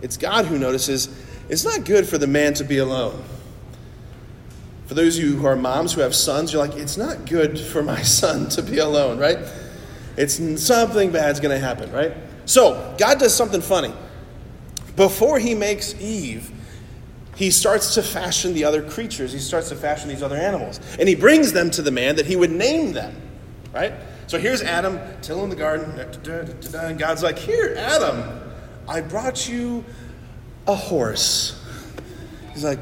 It's 0.00 0.16
God 0.16 0.46
who 0.46 0.58
notices 0.58 1.08
it's 1.48 1.64
not 1.64 1.84
good 1.84 2.08
for 2.08 2.16
the 2.16 2.26
man 2.26 2.54
to 2.54 2.64
be 2.64 2.78
alone. 2.78 3.22
For 4.86 4.94
those 4.94 5.18
of 5.18 5.24
you 5.24 5.36
who 5.36 5.46
are 5.46 5.56
moms 5.56 5.92
who 5.92 6.00
have 6.00 6.14
sons, 6.14 6.52
you're 6.52 6.64
like, 6.64 6.76
it's 6.76 6.96
not 6.96 7.26
good 7.26 7.58
for 7.58 7.82
my 7.82 8.02
son 8.20 8.48
to 8.50 8.62
be 8.62 8.78
alone, 8.78 9.18
right? 9.18 9.38
It's 10.16 10.36
something 10.62 11.10
bad's 11.10 11.40
going 11.40 11.54
to 11.54 11.64
happen, 11.64 11.90
right? 11.92 12.14
So, 12.44 12.94
God 12.98 13.18
does 13.18 13.34
something 13.34 13.60
funny. 13.60 13.92
Before 14.96 15.38
he 15.38 15.54
makes 15.54 15.98
Eve, 16.00 16.50
he 17.42 17.50
starts 17.50 17.94
to 17.94 18.04
fashion 18.04 18.54
the 18.54 18.62
other 18.62 18.80
creatures. 18.80 19.32
He 19.32 19.40
starts 19.40 19.68
to 19.70 19.74
fashion 19.74 20.08
these 20.08 20.22
other 20.22 20.36
animals. 20.36 20.78
And 21.00 21.08
he 21.08 21.16
brings 21.16 21.52
them 21.52 21.72
to 21.72 21.82
the 21.82 21.90
man 21.90 22.14
that 22.14 22.24
he 22.24 22.36
would 22.36 22.52
name 22.52 22.92
them, 22.92 23.20
right? 23.74 23.92
So 24.28 24.38
here's 24.38 24.62
Adam 24.62 25.00
tilling 25.22 25.50
the 25.50 25.56
garden. 25.56 25.90
And 25.98 26.98
God's 27.00 27.24
like, 27.24 27.36
Here, 27.36 27.74
Adam, 27.76 28.40
I 28.86 29.00
brought 29.00 29.48
you 29.48 29.84
a 30.68 30.74
horse. 30.76 31.60
He's 32.52 32.62
like, 32.62 32.78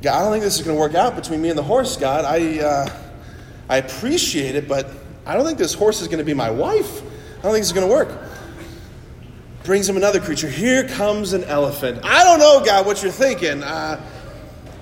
God, 0.00 0.16
I 0.16 0.22
don't 0.22 0.30
think 0.30 0.44
this 0.44 0.60
is 0.60 0.64
going 0.64 0.76
to 0.76 0.80
work 0.80 0.94
out 0.94 1.16
between 1.16 1.42
me 1.42 1.48
and 1.48 1.58
the 1.58 1.62
horse, 1.64 1.96
God. 1.96 2.24
I, 2.24 2.60
uh, 2.60 2.88
I 3.68 3.78
appreciate 3.78 4.54
it, 4.54 4.68
but 4.68 4.88
I 5.26 5.34
don't 5.34 5.44
think 5.44 5.58
this 5.58 5.74
horse 5.74 6.00
is 6.00 6.06
going 6.06 6.18
to 6.18 6.24
be 6.24 6.34
my 6.34 6.50
wife. 6.50 7.02
I 7.02 7.42
don't 7.42 7.52
think 7.52 7.62
this 7.62 7.66
is 7.66 7.72
going 7.72 7.88
to 7.88 7.92
work. 7.92 8.10
Brings 9.64 9.88
him 9.88 9.96
another 9.96 10.20
creature. 10.20 10.48
Here 10.48 10.86
comes 10.86 11.32
an 11.32 11.44
elephant. 11.44 12.00
I 12.04 12.22
don't 12.22 12.38
know, 12.38 12.62
God, 12.64 12.86
what 12.86 13.02
you're 13.02 13.10
thinking. 13.10 13.62
Uh, 13.62 14.00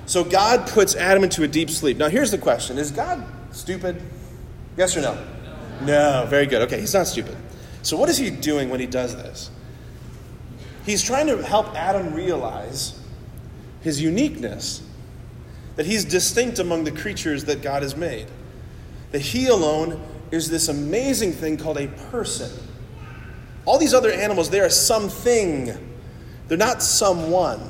so 0.07 0.25
God 0.25 0.68
puts 0.68 0.97
Adam 0.97 1.23
into 1.25 1.45
a 1.45 1.49
deep 1.49 1.71
sleep. 1.71 1.97
Now, 1.97 2.09
here's 2.09 2.31
the 2.31 2.38
question 2.38 2.79
Is 2.79 2.90
God 2.90 3.25
stupid? 3.53 4.03
Yes 4.77 4.97
or 4.97 5.03
no? 5.03 5.27
No. 5.83 6.27
Very 6.29 6.47
good. 6.47 6.62
Okay, 6.62 6.81
he's 6.81 6.95
not 6.95 7.07
stupid. 7.07 7.37
So, 7.83 7.97
what 7.97 8.09
is 8.09 8.18
he 8.18 8.31
doing 8.31 8.71
when 8.71 8.81
he 8.81 8.87
does 8.87 9.14
this? 9.14 9.51
He's 10.85 11.03
trying 11.03 11.29
to 11.29 11.42
help 11.42 11.75
Adam 11.77 12.12
realize 12.12 12.99
his 13.83 14.01
uniqueness, 14.01 14.83
that 15.77 15.87
he's 15.87 16.05
distinct 16.05 16.59
among 16.59 16.85
the 16.85 16.92
creatures 16.92 17.45
that 17.45 17.62
God 17.62 17.83
has 17.83 17.97
made, 17.97 18.27
that 19.12 19.21
he 19.21 19.47
alone 19.47 20.03
is 20.31 20.49
this 20.49 20.68
amazing 20.68 21.33
thing 21.33 21.57
called 21.57 21.79
a 21.79 21.88
person. 22.11 22.51
All 23.64 23.79
these 23.79 23.94
other 23.94 24.11
animals, 24.11 24.51
they 24.51 24.61
are 24.61 24.70
something, 24.70 25.66
they're 26.48 26.59
not 26.59 26.83
someone. 26.83 27.61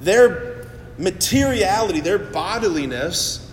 Their 0.00 0.66
materiality, 0.98 2.00
their 2.00 2.18
bodiliness, 2.18 3.46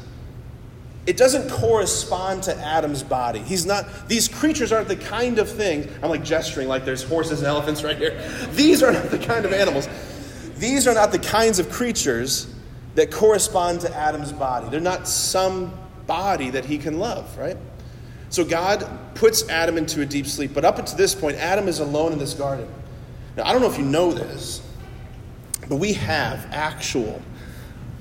it 1.06 1.18
doesn't 1.18 1.50
correspond 1.50 2.44
to 2.44 2.56
Adam's 2.56 3.04
body. 3.04 3.40
He's 3.40 3.66
not, 3.66 4.08
these 4.08 4.28
creatures 4.28 4.72
aren't 4.72 4.88
the 4.88 4.96
kind 4.96 5.38
of 5.38 5.50
thing, 5.50 5.90
I'm 6.02 6.10
like 6.10 6.24
gesturing 6.24 6.68
like 6.68 6.86
there's 6.86 7.04
horses 7.04 7.40
and 7.40 7.48
elephants 7.48 7.84
right 7.84 7.98
here. 7.98 8.22
These 8.52 8.82
are 8.84 8.92
not 8.92 9.10
the 9.10 9.20
kind 9.20 9.46
of 9.46 9.52
animals. 9.52 9.88
These 10.58 10.88
are 10.88 10.94
not 10.94 11.12
the 11.12 11.20
kinds 11.20 11.60
of 11.60 11.70
creatures 11.70 12.54
that 12.96 13.12
correspond 13.12 13.82
to 13.82 13.94
Adam's 13.94 14.32
body. 14.32 14.70
They're 14.70 14.80
not 14.80 15.08
some 15.08 15.74
body 16.08 16.52
that 16.52 16.64
he 16.64 16.78
can 16.78 17.00
love, 17.00 17.38
right? 17.38 17.58
So 18.34 18.44
God 18.44 18.90
puts 19.14 19.48
Adam 19.48 19.78
into 19.78 20.02
a 20.02 20.08
deep 20.08 20.26
sleep. 20.26 20.56
But 20.56 20.66
up 20.66 20.80
until 20.80 20.98
this 20.98 21.14
point, 21.14 21.38
Adam 21.38 21.68
is 21.68 21.78
alone 21.78 22.14
in 22.14 22.18
this 22.18 22.34
garden. 22.34 22.68
Now, 23.38 23.44
I 23.44 23.54
don't 23.54 23.62
know 23.62 23.70
if 23.70 23.78
you 23.78 23.86
know 23.86 24.12
this, 24.12 24.60
but 25.70 25.76
we 25.76 25.94
have 25.94 26.48
actual 26.50 27.22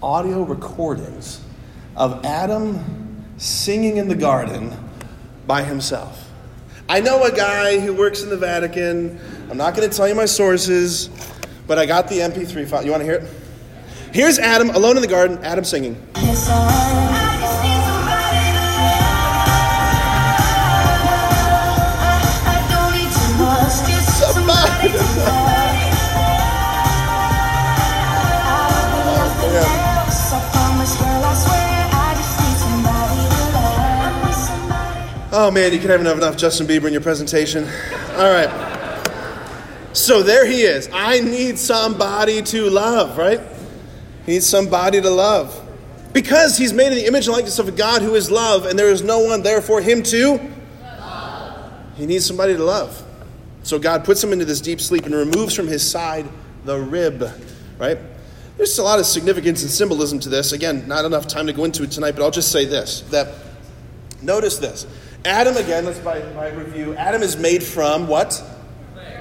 audio 0.03 0.42
recordings 0.42 1.42
of 1.97 2.25
Adam 2.25 3.23
singing 3.37 3.99
in 3.99 4.09
the 4.09 4.14
garden 4.14 4.75
by 5.47 5.62
himself. 5.64 6.31
I 6.88 7.01
know 7.01 7.25
a 7.25 7.31
guy 7.31 7.79
who 7.79 7.92
works 7.92 8.23
in 8.23 8.31
the 8.31 8.38
Vatican. 8.38 9.21
I'm 9.51 9.59
not 9.59 9.77
going 9.77 9.88
to 9.88 9.95
tell 9.95 10.09
you 10.09 10.14
my 10.14 10.25
sources, 10.25 11.11
but 11.66 11.79
I 11.79 11.85
got 11.85 12.09
the 12.09 12.21
MP3 12.21 12.66
file. 12.66 12.83
You 12.83 12.90
want 12.90 13.03
to 13.03 13.05
hear 13.05 13.16
it? 13.16 13.31
Here's 14.14 14.38
Adam 14.38 14.71
alone 14.71 14.97
in 14.97 15.03
the 15.03 15.09
garden, 15.09 15.45
Adam 15.45 15.62
singing. 15.62 16.03
Oh 35.35 35.51
man, 35.51 35.73
you 35.73 35.79
can 35.79 35.88
have 35.88 36.03
enough 36.03 36.37
Justin 36.37 36.66
Bieber 36.66 36.85
in 36.85 36.92
your 36.92 37.01
presentation. 37.01 37.64
All 38.16 38.31
right. 38.31 38.51
So 39.95 40.23
there 40.23 40.45
he 40.45 40.61
is. 40.61 40.90
I 40.92 41.21
need 41.21 41.59
somebody 41.59 42.42
to 42.42 42.68
love, 42.68 43.16
right? 43.16 43.40
He 44.27 44.33
needs 44.33 44.47
somebody 44.47 45.01
to 45.01 45.09
love. 45.09 45.59
Because 46.12 46.59
he's 46.59 46.75
made 46.75 46.88
in 46.88 46.99
the 46.99 47.07
image 47.07 47.29
and 47.29 47.35
likeness 47.35 47.59
of 47.59 47.66
a 47.66 47.73
God 47.73 48.03
who 48.03 48.14
is 48.14 48.31
love, 48.31 48.66
and 48.66 48.79
there 48.79 48.90
is 48.90 49.01
no 49.01 49.21
one 49.21 49.42
there 49.42 49.62
for 49.62 49.81
him 49.81 50.03
to. 50.03 50.38
He 51.97 52.05
needs 52.05 52.27
somebody 52.27 52.55
to 52.55 52.62
love. 52.62 53.03
So 53.62 53.79
God 53.79 54.05
puts 54.05 54.23
him 54.23 54.35
into 54.35 54.45
this 54.45 54.61
deep 54.61 54.83
sleep 54.83 55.07
and 55.07 55.14
removes 55.14 55.55
from 55.55 55.66
his 55.66 55.88
side 55.88 56.29
the 56.66 56.79
rib, 56.79 57.25
right? 57.79 57.97
There's 58.59 58.79
a 58.79 58.83
lot 58.83 58.99
of 58.99 59.07
significance 59.07 59.62
and 59.62 59.71
symbolism 59.71 60.21
to 60.21 60.29
this. 60.29 60.53
Again, 60.53 60.87
not 60.87 61.07
enough 61.07 61.27
time 61.27 61.47
to 61.47 61.55
go 61.55 61.64
into 61.64 61.85
it 61.85 61.90
tonight, 61.90 62.12
but 62.12 62.23
I'll 62.23 62.31
just 62.31 62.53
say 62.53 62.66
this 62.66 63.01
that 63.11 63.35
notice 64.21 64.59
this. 64.59 64.87
Adam, 65.24 65.56
again, 65.56 65.85
let's 65.85 66.00
by, 66.00 66.20
by 66.32 66.50
review. 66.50 66.94
Adam 66.96 67.22
is 67.22 67.37
made 67.37 67.62
from 67.62 68.08
what? 68.08 68.42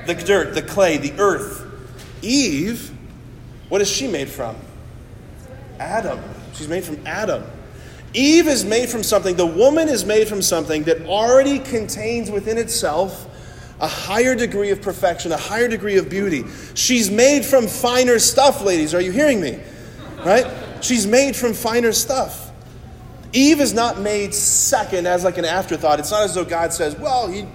The 0.08 0.16
dirt, 0.16 0.56
the 0.56 0.62
clay, 0.62 0.98
the 0.98 1.14
earth. 1.20 1.64
Eve, 2.22 2.92
what 3.70 3.82
is 3.82 3.90
she 3.90 4.08
made 4.08 4.30
from? 4.30 4.56
Adam. 5.80 6.20
She's 6.54 6.68
made 6.68 6.84
from 6.84 7.06
Adam. 7.06 7.44
Eve 8.14 8.48
is 8.48 8.66
made 8.66 8.90
from 8.90 9.04
something, 9.04 9.36
the 9.36 9.46
woman 9.46 9.88
is 9.88 10.04
made 10.04 10.28
from 10.28 10.42
something 10.42 10.84
that 10.84 11.06
already 11.06 11.60
contains 11.60 12.30
within 12.30 12.58
itself 12.58 13.28
a 13.80 13.88
higher 13.88 14.36
degree 14.36 14.70
of 14.70 14.82
perfection, 14.82 15.32
a 15.32 15.38
higher 15.38 15.68
degree 15.68 15.98
of 15.98 16.10
beauty. 16.10 16.44
She's 16.76 17.10
made 17.10 17.46
from 17.46 17.68
finer 17.68 18.20
stuff, 18.20 18.62
ladies. 18.62 18.94
Are 18.94 19.02
you 19.02 19.12
hearing 19.12 19.40
me? 19.40 19.60
Right? 20.26 20.46
She's 20.82 21.08
made 21.08 21.36
from 21.36 21.54
finer 21.54 21.92
stuff. 21.94 22.51
Eve 23.34 23.62
is 23.62 23.74
not 23.74 24.00
made 24.00 24.34
second 24.34 25.08
as 25.08 25.24
like 25.24 25.38
an 25.38 25.46
afterthought. 25.46 26.00
It's 26.00 26.12
not 26.12 26.24
as 26.24 26.36
though 26.36 26.46
God 26.46 26.74
says, 26.74 26.96
well, 26.98 27.28
he, 27.28 27.46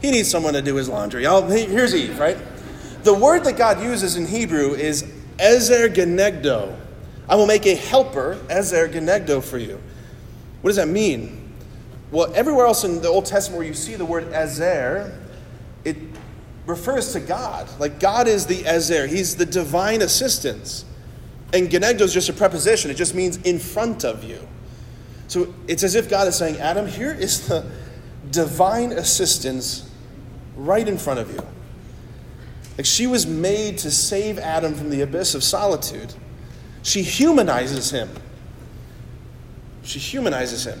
he 0.00 0.10
needs 0.10 0.30
someone 0.30 0.54
to 0.54 0.62
do 0.62 0.76
his 0.76 0.88
laundry. 0.88 1.26
I'll, 1.26 1.46
here's 1.46 1.94
Eve, 1.94 2.18
right? 2.18 2.38
The 3.02 3.14
word 3.14 3.44
that 3.44 3.56
God 3.56 3.82
uses 3.82 4.16
in 4.16 4.26
Hebrew 4.26 4.74
is 4.74 5.02
ezer 5.38 5.88
kenegdo. 5.88 6.76
I 7.28 7.36
will 7.36 7.46
make 7.46 7.66
a 7.66 7.74
helper, 7.74 8.38
ezer 8.48 8.88
kenegdo, 8.88 9.42
for 9.42 9.58
you. 9.58 9.80
What 10.62 10.70
does 10.70 10.76
that 10.76 10.88
mean? 10.88 11.52
Well, 12.10 12.32
everywhere 12.34 12.66
else 12.66 12.84
in 12.84 13.02
the 13.02 13.08
Old 13.08 13.26
Testament 13.26 13.58
where 13.58 13.66
you 13.66 13.74
see 13.74 13.96
the 13.96 14.04
word 14.04 14.32
ezer, 14.32 15.20
it 15.84 15.96
refers 16.66 17.12
to 17.12 17.20
God. 17.20 17.68
Like 17.78 18.00
God 18.00 18.26
is 18.26 18.46
the 18.46 18.66
ezer, 18.66 19.06
He's 19.06 19.36
the 19.36 19.46
divine 19.46 20.02
assistance. 20.02 20.84
And 21.52 21.68
kenegdo 21.68 22.02
is 22.02 22.14
just 22.14 22.28
a 22.28 22.32
preposition, 22.32 22.90
it 22.90 22.94
just 22.94 23.14
means 23.14 23.36
in 23.38 23.58
front 23.58 24.04
of 24.04 24.24
you. 24.24 24.46
So 25.28 25.52
it's 25.66 25.82
as 25.82 25.94
if 25.94 26.08
God 26.08 26.28
is 26.28 26.36
saying, 26.36 26.58
Adam, 26.58 26.86
here 26.86 27.12
is 27.12 27.48
the 27.48 27.64
divine 28.30 28.92
assistance 28.92 29.90
right 30.56 30.86
in 30.86 30.98
front 30.98 31.20
of 31.20 31.32
you. 31.32 31.40
Like 32.76 32.86
she 32.86 33.06
was 33.06 33.26
made 33.26 33.78
to 33.78 33.90
save 33.90 34.38
Adam 34.38 34.74
from 34.74 34.90
the 34.90 35.02
abyss 35.02 35.34
of 35.34 35.42
solitude. 35.42 36.14
She 36.82 37.02
humanizes 37.02 37.90
him. 37.90 38.08
She 39.82 39.98
humanizes 39.98 40.66
him. 40.66 40.78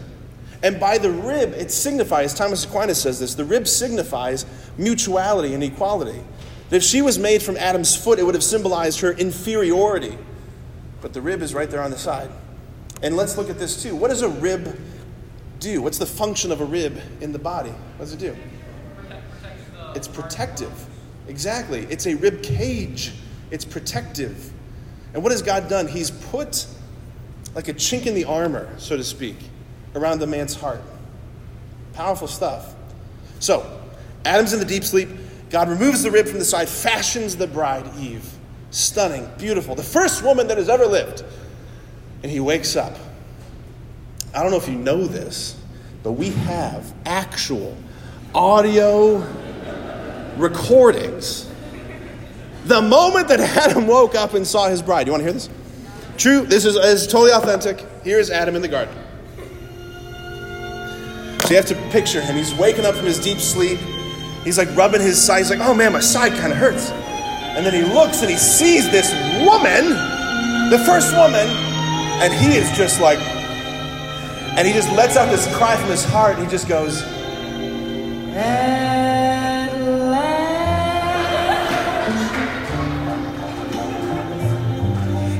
And 0.62 0.80
by 0.80 0.98
the 0.98 1.10
rib, 1.10 1.52
it 1.52 1.70
signifies, 1.70 2.34
Thomas 2.34 2.64
Aquinas 2.64 3.00
says 3.00 3.20
this, 3.20 3.34
the 3.34 3.44
rib 3.44 3.68
signifies 3.68 4.46
mutuality 4.78 5.54
and 5.54 5.62
equality. 5.62 6.20
That 6.70 6.76
if 6.76 6.82
she 6.82 7.02
was 7.02 7.18
made 7.18 7.42
from 7.42 7.56
Adam's 7.56 7.94
foot, 7.96 8.18
it 8.18 8.24
would 8.24 8.34
have 8.34 8.44
symbolized 8.44 9.00
her 9.00 9.12
inferiority. 9.12 10.18
But 11.00 11.12
the 11.12 11.20
rib 11.20 11.42
is 11.42 11.54
right 11.54 11.70
there 11.70 11.82
on 11.82 11.90
the 11.90 11.98
side. 11.98 12.30
And 13.02 13.16
let's 13.16 13.36
look 13.36 13.50
at 13.50 13.58
this 13.58 13.82
too. 13.82 13.94
What 13.94 14.08
does 14.08 14.22
a 14.22 14.28
rib 14.28 14.78
do? 15.60 15.82
What's 15.82 15.98
the 15.98 16.06
function 16.06 16.52
of 16.52 16.60
a 16.60 16.64
rib 16.64 17.00
in 17.20 17.32
the 17.32 17.38
body? 17.38 17.70
What 17.70 18.06
does 18.06 18.12
it 18.12 18.18
do? 18.18 18.36
It's 19.94 20.08
protective. 20.08 20.72
Exactly. 21.28 21.86
It's 21.90 22.06
a 22.06 22.14
rib 22.14 22.42
cage. 22.42 23.12
It's 23.50 23.64
protective. 23.64 24.52
And 25.14 25.22
what 25.22 25.32
has 25.32 25.42
God 25.42 25.68
done? 25.68 25.88
He's 25.88 26.10
put 26.10 26.66
like 27.54 27.68
a 27.68 27.74
chink 27.74 28.06
in 28.06 28.14
the 28.14 28.24
armor, 28.24 28.68
so 28.76 28.96
to 28.96 29.04
speak, 29.04 29.36
around 29.94 30.18
the 30.18 30.26
man's 30.26 30.54
heart. 30.54 30.82
Powerful 31.94 32.28
stuff. 32.28 32.74
So, 33.40 33.80
Adam's 34.26 34.52
in 34.52 34.58
the 34.58 34.66
deep 34.66 34.84
sleep. 34.84 35.08
God 35.48 35.68
removes 35.68 36.02
the 36.02 36.10
rib 36.10 36.26
from 36.26 36.38
the 36.38 36.44
side, 36.44 36.68
fashions 36.68 37.36
the 37.36 37.46
bride, 37.46 37.86
Eve. 37.98 38.30
Stunning, 38.70 39.30
beautiful. 39.38 39.74
The 39.74 39.82
first 39.82 40.22
woman 40.22 40.48
that 40.48 40.58
has 40.58 40.68
ever 40.68 40.84
lived. 40.86 41.24
And 42.22 42.32
he 42.32 42.40
wakes 42.40 42.76
up. 42.76 42.96
I 44.34 44.42
don't 44.42 44.50
know 44.50 44.58
if 44.58 44.68
you 44.68 44.76
know 44.76 45.06
this, 45.06 45.58
but 46.02 46.12
we 46.12 46.30
have 46.30 46.92
actual 47.04 47.76
audio 48.34 49.18
recordings. 50.36 51.50
The 52.64 52.82
moment 52.82 53.28
that 53.28 53.40
Adam 53.40 53.86
woke 53.86 54.14
up 54.14 54.34
and 54.34 54.46
saw 54.46 54.68
his 54.68 54.82
bride. 54.82 55.06
You 55.06 55.12
want 55.12 55.22
to 55.22 55.24
hear 55.24 55.32
this? 55.32 55.48
True, 56.18 56.46
this 56.46 56.64
is, 56.64 56.76
is 56.76 57.06
totally 57.06 57.32
authentic. 57.32 57.84
Here's 58.02 58.30
Adam 58.30 58.56
in 58.56 58.62
the 58.62 58.68
garden. 58.68 58.94
So 61.42 61.50
you 61.50 61.56
have 61.56 61.66
to 61.66 61.76
picture 61.90 62.20
him. 62.20 62.34
He's 62.34 62.54
waking 62.54 62.84
up 62.84 62.94
from 62.94 63.06
his 63.06 63.20
deep 63.20 63.38
sleep. 63.38 63.78
He's 64.42 64.58
like 64.58 64.74
rubbing 64.76 65.00
his 65.00 65.22
side. 65.22 65.38
He's 65.38 65.50
like, 65.50 65.60
oh 65.60 65.74
man, 65.74 65.92
my 65.92 66.00
side 66.00 66.32
kind 66.32 66.52
of 66.52 66.58
hurts. 66.58 66.90
And 66.90 67.64
then 67.64 67.72
he 67.72 67.82
looks 67.94 68.20
and 68.20 68.30
he 68.30 68.36
sees 68.36 68.90
this 68.90 69.10
woman, 69.46 69.90
the 70.70 70.82
first 70.84 71.14
woman, 71.14 71.46
and 72.22 72.32
he 72.32 72.56
is 72.56 72.70
just 72.76 73.00
like, 73.00 73.18
and 74.56 74.66
he 74.66 74.72
just 74.72 74.90
lets 74.92 75.16
out 75.16 75.30
this 75.30 75.46
cry 75.56 75.76
from 75.76 75.90
his 75.90 76.04
heart. 76.04 76.36
And 76.36 76.44
he 76.44 76.50
just 76.50 76.66
goes, 76.66 77.02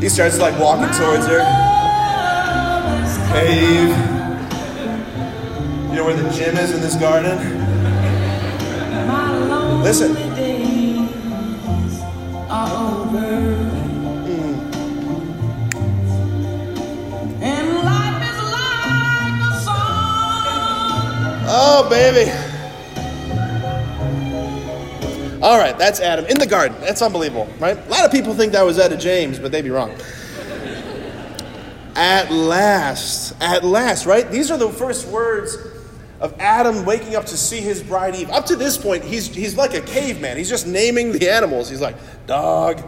He 0.00 0.10
starts 0.10 0.38
like 0.38 0.56
walking 0.60 0.94
towards 0.94 1.26
her. 1.26 1.40
Cave. 3.32 3.88
You 5.88 5.96
know 5.96 6.04
where 6.04 6.14
the 6.14 6.30
gym 6.30 6.56
is 6.58 6.72
in 6.72 6.80
this 6.80 6.94
garden? 6.96 7.38
Listen. 9.82 10.14
Oh, 21.58 21.88
baby. 21.88 22.30
All 25.42 25.56
right, 25.56 25.78
that's 25.78 26.00
Adam 26.00 26.26
in 26.26 26.38
the 26.38 26.46
garden. 26.46 26.76
That's 26.80 27.00
unbelievable, 27.00 27.48
right? 27.58 27.78
A 27.78 27.88
lot 27.88 28.04
of 28.04 28.12
people 28.12 28.34
think 28.34 28.52
that 28.52 28.62
was 28.62 28.78
Etta 28.78 28.98
James, 28.98 29.38
but 29.38 29.52
they'd 29.52 29.62
be 29.62 29.70
wrong. 29.70 29.90
At 31.94 32.30
last, 32.30 33.34
at 33.40 33.64
last, 33.64 34.04
right? 34.04 34.30
These 34.30 34.50
are 34.50 34.58
the 34.58 34.68
first 34.68 35.08
words 35.08 35.56
of 36.20 36.38
Adam 36.38 36.84
waking 36.84 37.16
up 37.16 37.24
to 37.24 37.38
see 37.38 37.62
his 37.62 37.82
bride 37.82 38.14
Eve. 38.16 38.28
Up 38.28 38.44
to 38.46 38.56
this 38.56 38.76
point, 38.76 39.02
he's, 39.02 39.34
he's 39.34 39.56
like 39.56 39.72
a 39.72 39.80
caveman. 39.80 40.36
He's 40.36 40.50
just 40.50 40.66
naming 40.66 41.12
the 41.12 41.30
animals. 41.30 41.70
He's 41.70 41.80
like, 41.80 41.96
dog, 42.26 42.82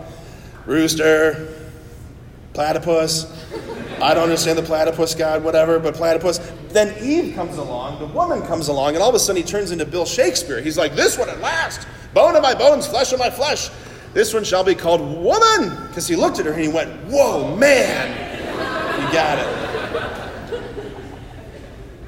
rooster, 0.67 1.55
platypus. 2.53 3.33
I 4.03 4.13
don't 4.13 4.25
understand 4.25 4.59
the 4.59 4.63
platypus 4.63 5.15
god, 5.15 5.43
whatever, 5.43 5.79
but 5.79 5.95
platypus. 5.95 6.39
Then 6.71 6.95
Eve 7.03 7.35
comes 7.35 7.57
along, 7.57 7.99
the 7.99 8.07
woman 8.07 8.43
comes 8.43 8.69
along, 8.69 8.95
and 8.95 9.03
all 9.03 9.09
of 9.09 9.15
a 9.15 9.19
sudden 9.19 9.43
he 9.43 9.49
turns 9.49 9.71
into 9.71 9.87
Bill 9.87 10.05
Shakespeare. 10.05 10.61
He's 10.61 10.77
like, 10.77 10.95
This 10.95 11.17
one 11.19 11.29
at 11.29 11.41
last, 11.41 11.87
bone 12.15 12.37
of 12.37 12.43
my 12.43 12.55
bones, 12.55 12.87
flesh 12.87 13.13
of 13.13 13.19
my 13.19 13.31
flesh. 13.31 13.71
This 14.15 14.35
one 14.35 14.45
shall 14.45 14.65
be 14.65 14.75
called 14.75 15.01
woman. 15.01 15.87
Because 15.89 16.09
he 16.09 16.17
looked 16.17 16.39
at 16.39 16.47
her 16.47 16.53
and 16.53 16.63
he 16.63 16.69
went, 16.69 16.91
Whoa, 17.07 17.57
man. 17.57 18.27
You 19.01 19.13
got 19.13 19.39
it. 19.39 19.69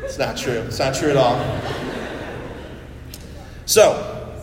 It's 0.03 0.18
not 0.18 0.37
true. 0.37 0.61
It's 0.62 0.79
not 0.79 0.94
true 0.94 1.11
at 1.11 1.16
all. 1.16 1.38
So, 3.64 4.35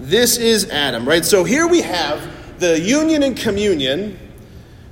this 0.00 0.36
is 0.36 0.68
Adam, 0.70 1.06
right? 1.06 1.24
So 1.24 1.44
here 1.44 1.68
we 1.68 1.80
have 1.82 2.58
the 2.58 2.80
union 2.80 3.22
and 3.22 3.36
communion 3.36 4.18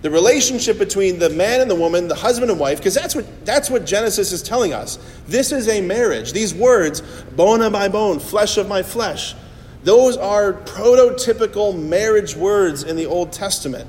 the 0.03 0.11
relationship 0.11 0.79
between 0.79 1.19
the 1.19 1.29
man 1.31 1.61
and 1.61 1.71
the 1.71 1.75
woman, 1.75 2.09
the 2.09 2.15
husband 2.15 2.51
and 2.51 2.59
wife, 2.59 2.79
because 2.79 2.95
that's 2.95 3.15
what, 3.15 3.45
that's 3.45 3.69
what 3.69 3.85
Genesis 3.85 4.33
is 4.33 4.43
telling 4.43 4.73
us. 4.73 4.99
This 5.27 5.53
is 5.53 5.69
a 5.69 5.81
marriage. 5.83 6.33
These 6.33 6.55
words, 6.55 7.03
bone 7.37 7.61
of 7.61 7.73
my 7.73 7.89
bone, 7.89 8.19
flesh 8.19 8.57
of 8.57 8.67
my 8.67 8.83
flesh, 8.83 9.35
those 9.83 10.17
are 10.17 10.53
prototypical 10.53 11.79
marriage 11.79 12.35
words 12.35 12.83
in 12.83 12.97
the 12.97 13.07
Old 13.07 13.33
Testament. 13.33 13.89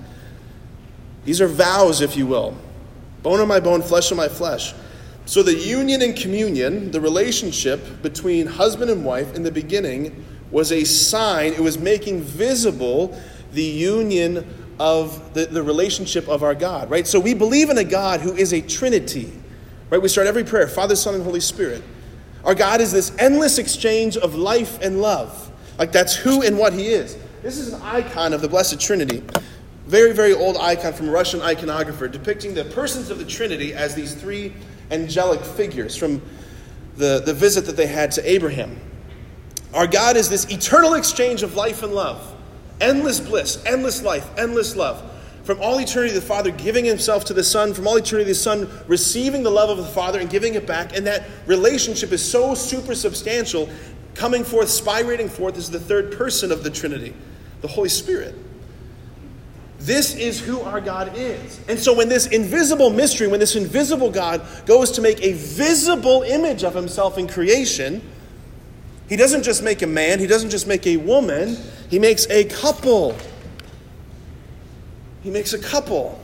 These 1.23 1.41
are 1.41 1.47
vows, 1.47 2.01
if 2.01 2.17
you 2.17 2.27
will. 2.27 2.57
Bone 3.23 3.39
of 3.39 3.47
my 3.47 3.59
bone, 3.59 3.81
flesh 3.81 4.11
of 4.11 4.17
my 4.17 4.27
flesh. 4.27 4.73
So 5.25 5.43
the 5.43 5.53
union 5.53 6.01
and 6.01 6.15
communion, 6.15 6.91
the 6.91 6.99
relationship 6.99 8.01
between 8.01 8.47
husband 8.47 8.89
and 8.89 9.05
wife 9.05 9.35
in 9.35 9.43
the 9.43 9.51
beginning, 9.51 10.25
was 10.49 10.71
a 10.71 10.83
sign, 10.83 11.53
it 11.53 11.59
was 11.61 11.77
making 11.77 12.21
visible 12.21 13.17
the 13.53 13.63
union 13.63 14.45
of 14.81 15.35
the, 15.35 15.45
the 15.45 15.61
relationship 15.61 16.27
of 16.27 16.41
our 16.41 16.55
God, 16.55 16.89
right? 16.89 17.05
So 17.05 17.19
we 17.19 17.35
believe 17.35 17.69
in 17.69 17.77
a 17.77 17.83
God 17.83 18.19
who 18.19 18.33
is 18.33 18.51
a 18.51 18.61
Trinity, 18.61 19.31
right? 19.91 20.01
We 20.01 20.09
start 20.09 20.25
every 20.25 20.43
prayer 20.43 20.67
Father, 20.67 20.95
Son, 20.95 21.13
and 21.13 21.23
Holy 21.23 21.39
Spirit. 21.39 21.83
Our 22.43 22.55
God 22.55 22.81
is 22.81 22.91
this 22.91 23.15
endless 23.19 23.59
exchange 23.59 24.17
of 24.17 24.33
life 24.33 24.81
and 24.81 24.99
love. 24.99 25.51
Like 25.77 25.91
that's 25.91 26.15
who 26.15 26.41
and 26.41 26.57
what 26.57 26.73
He 26.73 26.87
is. 26.87 27.15
This 27.43 27.59
is 27.59 27.73
an 27.73 27.81
icon 27.83 28.33
of 28.33 28.41
the 28.41 28.47
Blessed 28.47 28.81
Trinity. 28.81 29.21
Very, 29.85 30.13
very 30.13 30.33
old 30.33 30.57
icon 30.57 30.93
from 30.93 31.09
a 31.09 31.11
Russian 31.11 31.41
iconographer 31.41 32.11
depicting 32.11 32.55
the 32.55 32.65
persons 32.65 33.11
of 33.11 33.19
the 33.19 33.25
Trinity 33.25 33.75
as 33.75 33.93
these 33.93 34.15
three 34.15 34.51
angelic 34.89 35.41
figures 35.41 35.95
from 35.95 36.23
the, 36.95 37.21
the 37.23 37.35
visit 37.35 37.67
that 37.67 37.77
they 37.77 37.85
had 37.85 38.11
to 38.13 38.27
Abraham. 38.27 38.79
Our 39.75 39.85
God 39.85 40.17
is 40.17 40.27
this 40.27 40.45
eternal 40.49 40.95
exchange 40.95 41.43
of 41.43 41.55
life 41.55 41.83
and 41.83 41.93
love. 41.93 42.35
Endless 42.81 43.19
bliss, 43.19 43.63
endless 43.65 44.01
life, 44.01 44.27
endless 44.37 44.75
love. 44.75 45.01
From 45.43 45.61
all 45.61 45.79
eternity, 45.79 46.13
the 46.13 46.21
Father 46.21 46.51
giving 46.51 46.85
Himself 46.85 47.25
to 47.25 47.33
the 47.33 47.43
Son, 47.43 47.73
from 47.73 47.87
all 47.87 47.95
eternity, 47.95 48.29
the 48.29 48.35
Son 48.35 48.69
receiving 48.87 49.43
the 49.43 49.49
love 49.49 49.69
of 49.69 49.77
the 49.77 49.91
Father 49.91 50.19
and 50.19 50.29
giving 50.29 50.55
it 50.55 50.67
back. 50.67 50.95
And 50.95 51.05
that 51.07 51.23
relationship 51.45 52.11
is 52.11 52.23
so 52.23 52.53
super 52.53 52.93
substantial, 52.93 53.69
coming 54.13 54.43
forth, 54.43 54.67
spirating 54.67 55.29
forth 55.29 55.57
as 55.57 55.69
the 55.71 55.79
third 55.79 56.11
person 56.17 56.51
of 56.51 56.63
the 56.63 56.69
Trinity, 56.69 57.13
the 57.61 57.67
Holy 57.67 57.89
Spirit. 57.89 58.35
This 59.79 60.13
is 60.13 60.39
who 60.39 60.61
our 60.61 60.79
God 60.79 61.13
is. 61.15 61.59
And 61.67 61.79
so, 61.79 61.95
when 61.95 62.07
this 62.07 62.27
invisible 62.27 62.91
mystery, 62.91 63.27
when 63.27 63.39
this 63.39 63.55
invisible 63.55 64.11
God 64.11 64.45
goes 64.67 64.91
to 64.91 65.01
make 65.01 65.19
a 65.23 65.33
visible 65.33 66.21
image 66.21 66.63
of 66.63 66.75
Himself 66.75 67.17
in 67.17 67.27
creation, 67.27 68.07
He 69.11 69.17
doesn't 69.17 69.43
just 69.43 69.61
make 69.61 69.81
a 69.81 69.87
man, 69.87 70.19
He 70.19 70.25
doesn't 70.25 70.51
just 70.51 70.67
make 70.67 70.87
a 70.87 70.95
woman, 70.95 71.57
he 71.89 71.99
makes 71.99 72.27
a 72.29 72.45
couple. 72.45 73.17
He 75.21 75.29
makes 75.29 75.51
a 75.51 75.59
couple 75.59 76.17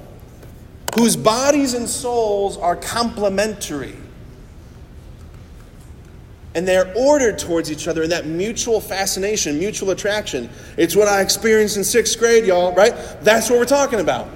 whose 0.97 1.17
bodies 1.17 1.73
and 1.73 1.87
souls 1.87 2.55
are 2.55 2.77
complementary. 2.77 3.97
And 6.55 6.65
they're 6.65 6.93
ordered 6.95 7.37
towards 7.37 7.69
each 7.69 7.89
other 7.89 8.03
in 8.03 8.09
that 8.11 8.25
mutual 8.25 8.79
fascination, 8.79 9.59
mutual 9.59 9.89
attraction. 9.89 10.49
It's 10.77 10.95
what 10.95 11.09
I 11.09 11.19
experienced 11.19 11.75
in 11.75 11.83
sixth 11.83 12.17
grade, 12.17 12.45
y'all, 12.45 12.73
right? 12.73 12.95
That's 13.21 13.49
what 13.49 13.59
we're 13.59 13.65
talking 13.65 13.99
about. 13.99 14.29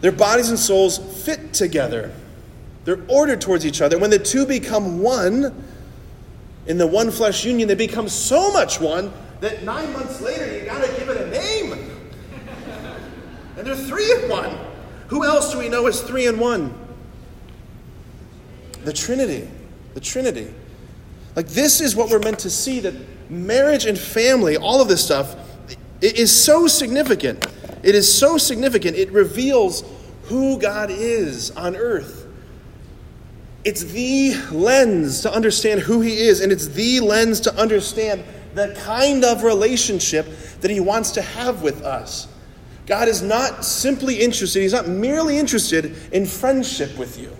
Their 0.00 0.10
bodies 0.10 0.50
and 0.50 0.58
souls 0.58 0.98
fit 1.24 1.52
together, 1.52 2.12
they're 2.84 3.04
ordered 3.06 3.40
towards 3.40 3.64
each 3.64 3.80
other. 3.80 3.96
When 3.96 4.10
the 4.10 4.18
two 4.18 4.44
become 4.44 5.00
one, 5.00 5.64
in 6.66 6.78
the 6.78 6.86
one 6.86 7.10
flesh 7.10 7.44
union, 7.44 7.68
they 7.68 7.74
become 7.74 8.08
so 8.08 8.52
much 8.52 8.80
one 8.80 9.12
that 9.40 9.62
nine 9.62 9.92
months 9.92 10.20
later 10.20 10.56
you 10.56 10.64
got 10.64 10.82
to 10.84 10.92
give 10.98 11.08
it 11.08 11.20
a 11.20 11.30
name. 11.30 11.90
And 13.56 13.66
they're 13.66 13.76
three 13.76 14.10
in 14.12 14.28
one. 14.28 14.56
Who 15.08 15.24
else 15.24 15.52
do 15.52 15.58
we 15.58 15.68
know 15.68 15.86
is 15.86 16.00
three 16.00 16.26
in 16.26 16.38
one? 16.38 16.74
The 18.84 18.92
Trinity. 18.92 19.48
The 19.94 20.00
Trinity. 20.00 20.52
Like, 21.36 21.48
this 21.48 21.80
is 21.80 21.94
what 21.94 22.10
we're 22.10 22.18
meant 22.20 22.40
to 22.40 22.50
see 22.50 22.80
that 22.80 22.94
marriage 23.28 23.86
and 23.86 23.98
family, 23.98 24.56
all 24.56 24.80
of 24.80 24.88
this 24.88 25.04
stuff, 25.04 25.36
it 26.00 26.18
is 26.18 26.32
so 26.44 26.66
significant. 26.66 27.46
It 27.82 27.94
is 27.94 28.12
so 28.12 28.38
significant. 28.38 28.96
It 28.96 29.10
reveals 29.12 29.84
who 30.24 30.58
God 30.58 30.90
is 30.90 31.50
on 31.52 31.76
earth. 31.76 32.23
It's 33.64 33.84
the 33.84 34.34
lens 34.52 35.22
to 35.22 35.32
understand 35.32 35.80
who 35.80 36.02
He 36.02 36.20
is, 36.20 36.40
and 36.40 36.52
it's 36.52 36.68
the 36.68 37.00
lens 37.00 37.40
to 37.40 37.54
understand 37.54 38.22
the 38.54 38.78
kind 38.84 39.24
of 39.24 39.42
relationship 39.42 40.26
that 40.60 40.70
He 40.70 40.80
wants 40.80 41.12
to 41.12 41.22
have 41.22 41.62
with 41.62 41.82
us. 41.82 42.28
God 42.86 43.08
is 43.08 43.22
not 43.22 43.64
simply 43.64 44.20
interested, 44.20 44.60
He's 44.60 44.72
not 44.74 44.86
merely 44.86 45.38
interested 45.38 45.96
in 46.12 46.26
friendship 46.26 46.96
with 46.98 47.18
you. 47.18 47.34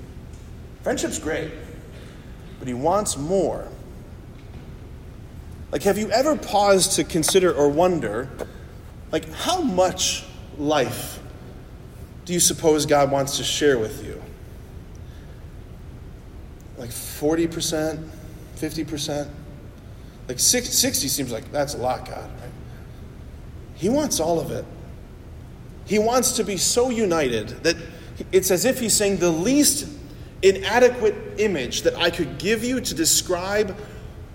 Friendship's 0.83 1.19
great, 1.19 1.51
but 2.59 2.67
He 2.67 2.75
wants 2.75 3.19
more. 3.19 3.69
Like, 5.71 5.83
have 5.83 5.99
you 5.99 6.11
ever 6.11 6.37
paused 6.37 6.93
to 6.93 7.05
consider 7.05 7.53
or 7.53 7.69
wonder, 7.69 8.31
like, 9.13 9.31
how 9.33 9.61
much 9.61 10.25
life 10.57 11.19
do 12.25 12.33
you 12.33 12.41
suppose 12.41 12.87
God 12.87 13.11
wants 13.11 13.37
to 13.37 13.45
share 13.45 13.79
with 13.79 14.03
you? 14.07 14.24
Like 16.77 16.91
40%, 16.91 18.09
50%? 18.57 19.29
Like 20.29 20.39
60 20.39 21.09
seems 21.09 21.31
like 21.31 21.51
that's 21.53 21.75
a 21.75 21.79
lot, 21.79 22.09
God, 22.09 22.31
right? 22.41 22.51
He 23.75 23.89
wants 23.89 24.21
all 24.21 24.41
of 24.41 24.51
it. 24.51 24.65
He 25.85 25.99
wants 25.99 26.33
to 26.37 26.45
be 26.45 26.57
so 26.57 26.91
united 26.91 27.49
that 27.65 27.77
it's 28.33 28.51
as 28.51 28.65
if 28.65 28.81
he's 28.81 28.95
saying 28.95 29.19
the 29.19 29.31
least 29.31 29.89
inadequate 30.43 31.15
image 31.39 31.83
that 31.83 31.95
I 31.97 32.11
could 32.11 32.39
give 32.39 32.65
you 32.65 32.81
to 32.81 32.95
describe 32.95 33.77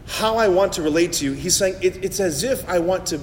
how 0.06 0.38
I 0.38 0.48
want 0.48 0.74
to 0.74 0.82
relate 0.82 1.14
to 1.14 1.26
you. 1.26 1.34
He's 1.34 1.56
saying 1.56 1.76
it, 1.82 2.04
it's 2.04 2.20
as 2.20 2.44
if 2.44 2.68
I 2.68 2.80
want 2.80 3.06
to 3.08 3.20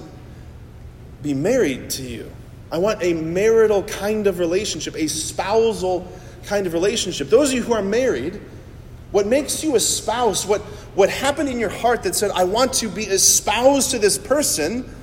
be 1.22 1.34
married 1.34 1.90
to 1.90 2.02
you. 2.02 2.30
I 2.70 2.78
want 2.78 3.02
a 3.02 3.12
marital 3.14 3.82
kind 3.84 4.26
of 4.26 4.38
relationship, 4.38 4.96
a 4.96 5.08
spousal 5.08 6.06
kind 6.44 6.66
of 6.66 6.72
relationship. 6.72 7.28
Those 7.28 7.50
of 7.50 7.54
you 7.56 7.62
who 7.62 7.74
are 7.74 7.82
married, 7.82 8.40
what 9.16 9.26
makes 9.26 9.64
you 9.64 9.76
a 9.76 9.80
spouse, 9.80 10.44
what, 10.44 10.60
what 10.94 11.08
happened 11.08 11.48
in 11.48 11.58
your 11.58 11.70
heart 11.70 12.02
that 12.02 12.14
said, 12.14 12.30
I 12.32 12.44
want 12.44 12.74
to 12.74 12.88
be 12.90 13.04
espoused 13.04 13.92
to 13.92 13.98
this 13.98 14.18
person, 14.18 14.94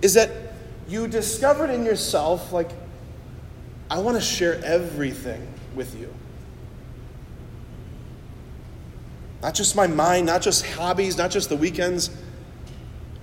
is 0.00 0.14
that 0.14 0.30
you 0.86 1.08
discovered 1.08 1.70
in 1.70 1.84
yourself, 1.84 2.52
like, 2.52 2.70
I 3.90 3.98
want 3.98 4.16
to 4.16 4.20
share 4.20 4.64
everything 4.64 5.44
with 5.74 5.98
you. 5.98 6.14
Not 9.42 9.56
just 9.56 9.74
my 9.74 9.88
mind, 9.88 10.26
not 10.26 10.40
just 10.40 10.64
hobbies, 10.64 11.18
not 11.18 11.32
just 11.32 11.48
the 11.48 11.56
weekends. 11.56 12.10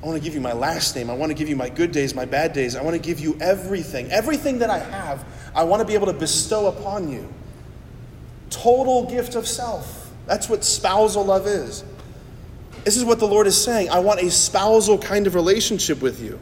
I 0.03 0.05
want 0.05 0.17
to 0.17 0.21
give 0.21 0.35
you 0.35 0.41
my 0.41 0.51
last 0.51 0.97
name. 0.97 1.09
I 1.09 1.13
want 1.13 1.29
to 1.29 1.33
give 1.33 1.47
you 1.47 1.55
my 1.55 1.69
good 1.69 1.93
days, 1.93 2.13
my 2.13 2.25
bad 2.25 2.51
days. 2.51 2.75
I 2.75 2.81
want 2.81 2.93
to 2.93 3.01
give 3.01 3.21
you 3.21 3.37
everything. 3.39 4.11
Everything 4.11 4.59
that 4.59 4.69
I 4.69 4.79
have, 4.79 5.23
I 5.55 5.63
want 5.63 5.79
to 5.79 5.87
be 5.87 5.93
able 5.93 6.07
to 6.07 6.13
bestow 6.13 6.67
upon 6.67 7.07
you. 7.07 7.33
Total 8.53 9.05
gift 9.05 9.35
of 9.35 9.47
self. 9.47 10.11
That's 10.25 10.47
what 10.47 10.63
spousal 10.63 11.25
love 11.25 11.47
is. 11.47 11.83
This 12.83 12.97
is 12.97 13.05
what 13.05 13.19
the 13.19 13.27
Lord 13.27 13.47
is 13.47 13.61
saying. 13.61 13.89
I 13.89 13.99
want 13.99 14.21
a 14.21 14.29
spousal 14.29 14.97
kind 14.97 15.27
of 15.27 15.35
relationship 15.35 16.01
with 16.01 16.21
you. 16.21 16.39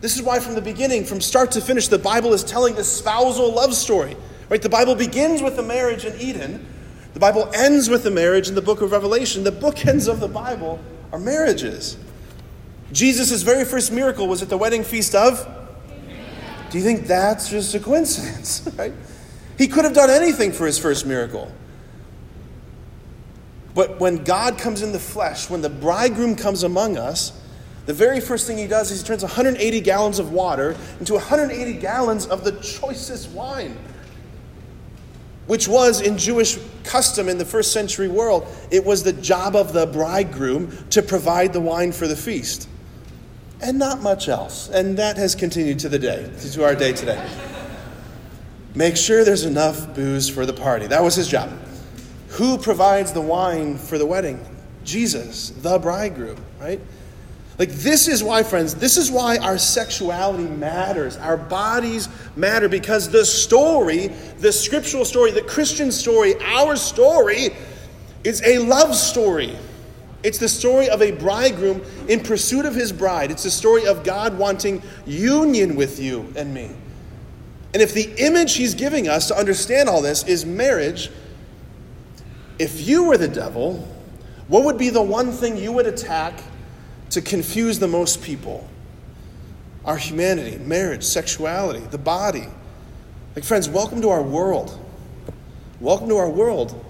This 0.00 0.16
is 0.16 0.22
why, 0.22 0.38
from 0.40 0.54
the 0.54 0.60
beginning, 0.60 1.04
from 1.04 1.20
start 1.20 1.52
to 1.52 1.60
finish, 1.60 1.88
the 1.88 1.98
Bible 1.98 2.34
is 2.34 2.44
telling 2.44 2.74
this 2.74 2.90
spousal 2.90 3.54
love 3.54 3.74
story. 3.74 4.16
Right? 4.48 4.60
The 4.60 4.68
Bible 4.68 4.94
begins 4.94 5.40
with 5.40 5.56
the 5.56 5.62
marriage 5.62 6.04
in 6.04 6.18
Eden. 6.20 6.66
The 7.14 7.20
Bible 7.20 7.50
ends 7.54 7.88
with 7.88 8.02
the 8.02 8.10
marriage 8.10 8.48
in 8.48 8.54
the 8.54 8.62
book 8.62 8.80
of 8.82 8.92
Revelation. 8.92 9.44
The 9.44 9.52
bookends 9.52 10.08
of 10.08 10.20
the 10.20 10.28
Bible 10.28 10.78
are 11.12 11.18
marriages. 11.18 11.96
Jesus' 12.92 13.42
very 13.42 13.64
first 13.64 13.92
miracle 13.92 14.26
was 14.26 14.42
at 14.42 14.48
the 14.48 14.58
wedding 14.58 14.84
feast 14.84 15.14
of? 15.14 15.46
Do 16.70 16.78
you 16.78 16.84
think 16.84 17.06
that's 17.06 17.48
just 17.48 17.74
a 17.74 17.80
coincidence? 17.80 18.68
Right? 18.78 18.92
He 19.56 19.68
could 19.68 19.84
have 19.84 19.94
done 19.94 20.10
anything 20.10 20.52
for 20.52 20.66
his 20.66 20.78
first 20.78 21.06
miracle. 21.06 21.50
But 23.74 23.98
when 23.98 24.24
God 24.24 24.58
comes 24.58 24.82
in 24.82 24.92
the 24.92 25.00
flesh, 25.00 25.50
when 25.50 25.62
the 25.62 25.68
bridegroom 25.68 26.36
comes 26.36 26.62
among 26.62 26.96
us, 26.96 27.32
the 27.86 27.94
very 27.94 28.20
first 28.20 28.46
thing 28.46 28.56
he 28.56 28.66
does 28.66 28.90
is 28.90 29.00
he 29.00 29.06
turns 29.06 29.22
180 29.22 29.80
gallons 29.80 30.18
of 30.18 30.32
water 30.32 30.76
into 31.00 31.14
180 31.14 31.80
gallons 31.80 32.26
of 32.26 32.44
the 32.44 32.52
choicest 32.60 33.30
wine, 33.30 33.76
which 35.46 35.68
was 35.68 36.00
in 36.00 36.16
Jewish 36.16 36.58
custom 36.84 37.28
in 37.28 37.36
the 37.36 37.44
first 37.44 37.72
century 37.72 38.08
world. 38.08 38.46
It 38.70 38.84
was 38.84 39.02
the 39.02 39.12
job 39.12 39.54
of 39.54 39.72
the 39.72 39.86
bridegroom 39.86 40.76
to 40.90 41.02
provide 41.02 41.52
the 41.52 41.60
wine 41.60 41.92
for 41.92 42.06
the 42.06 42.16
feast. 42.16 42.68
And 43.60 43.78
not 43.78 44.02
much 44.02 44.28
else. 44.28 44.68
And 44.68 44.96
that 44.98 45.16
has 45.16 45.34
continued 45.34 45.78
to 45.80 45.88
the 45.88 45.98
day, 45.98 46.30
to 46.52 46.64
our 46.64 46.74
day 46.74 46.92
today. 46.92 47.28
Make 48.74 48.96
sure 48.96 49.24
there's 49.24 49.44
enough 49.44 49.94
booze 49.94 50.28
for 50.28 50.46
the 50.46 50.52
party. 50.52 50.86
That 50.88 51.02
was 51.02 51.14
his 51.14 51.28
job. 51.28 51.50
Who 52.30 52.58
provides 52.58 53.12
the 53.12 53.20
wine 53.20 53.78
for 53.78 53.98
the 53.98 54.06
wedding? 54.06 54.44
Jesus, 54.84 55.50
the 55.50 55.78
bridegroom, 55.78 56.38
right? 56.60 56.80
Like, 57.56 57.70
this 57.70 58.08
is 58.08 58.24
why, 58.24 58.42
friends, 58.42 58.74
this 58.74 58.96
is 58.96 59.12
why 59.12 59.38
our 59.38 59.58
sexuality 59.58 60.42
matters. 60.42 61.16
Our 61.16 61.36
bodies 61.36 62.08
matter 62.34 62.68
because 62.68 63.10
the 63.10 63.24
story, 63.24 64.08
the 64.38 64.50
scriptural 64.50 65.04
story, 65.04 65.30
the 65.30 65.42
Christian 65.42 65.92
story, 65.92 66.34
our 66.42 66.74
story, 66.74 67.50
is 68.24 68.42
a 68.42 68.58
love 68.58 68.96
story. 68.96 69.56
It's 70.24 70.38
the 70.38 70.48
story 70.48 70.88
of 70.88 71.00
a 71.00 71.12
bridegroom 71.12 71.82
in 72.08 72.20
pursuit 72.20 72.64
of 72.64 72.74
his 72.74 72.90
bride. 72.90 73.30
It's 73.30 73.44
the 73.44 73.50
story 73.50 73.86
of 73.86 74.02
God 74.02 74.36
wanting 74.36 74.82
union 75.06 75.76
with 75.76 76.00
you 76.00 76.32
and 76.34 76.52
me. 76.52 76.70
And 77.74 77.82
if 77.82 77.92
the 77.92 78.08
image 78.18 78.54
he's 78.54 78.74
giving 78.74 79.08
us 79.08 79.26
to 79.28 79.36
understand 79.36 79.88
all 79.88 80.00
this 80.00 80.22
is 80.22 80.46
marriage, 80.46 81.10
if 82.56 82.86
you 82.86 83.02
were 83.02 83.18
the 83.18 83.26
devil, 83.26 83.86
what 84.46 84.64
would 84.64 84.78
be 84.78 84.90
the 84.90 85.02
one 85.02 85.32
thing 85.32 85.56
you 85.56 85.72
would 85.72 85.86
attack 85.86 86.40
to 87.10 87.20
confuse 87.20 87.80
the 87.80 87.88
most 87.88 88.22
people? 88.22 88.68
Our 89.84 89.96
humanity, 89.96 90.56
marriage, 90.58 91.02
sexuality, 91.02 91.80
the 91.80 91.98
body. 91.98 92.46
Like, 93.34 93.44
friends, 93.44 93.68
welcome 93.68 94.00
to 94.02 94.08
our 94.10 94.22
world. 94.22 94.78
Welcome 95.80 96.08
to 96.10 96.16
our 96.16 96.30
world. 96.30 96.80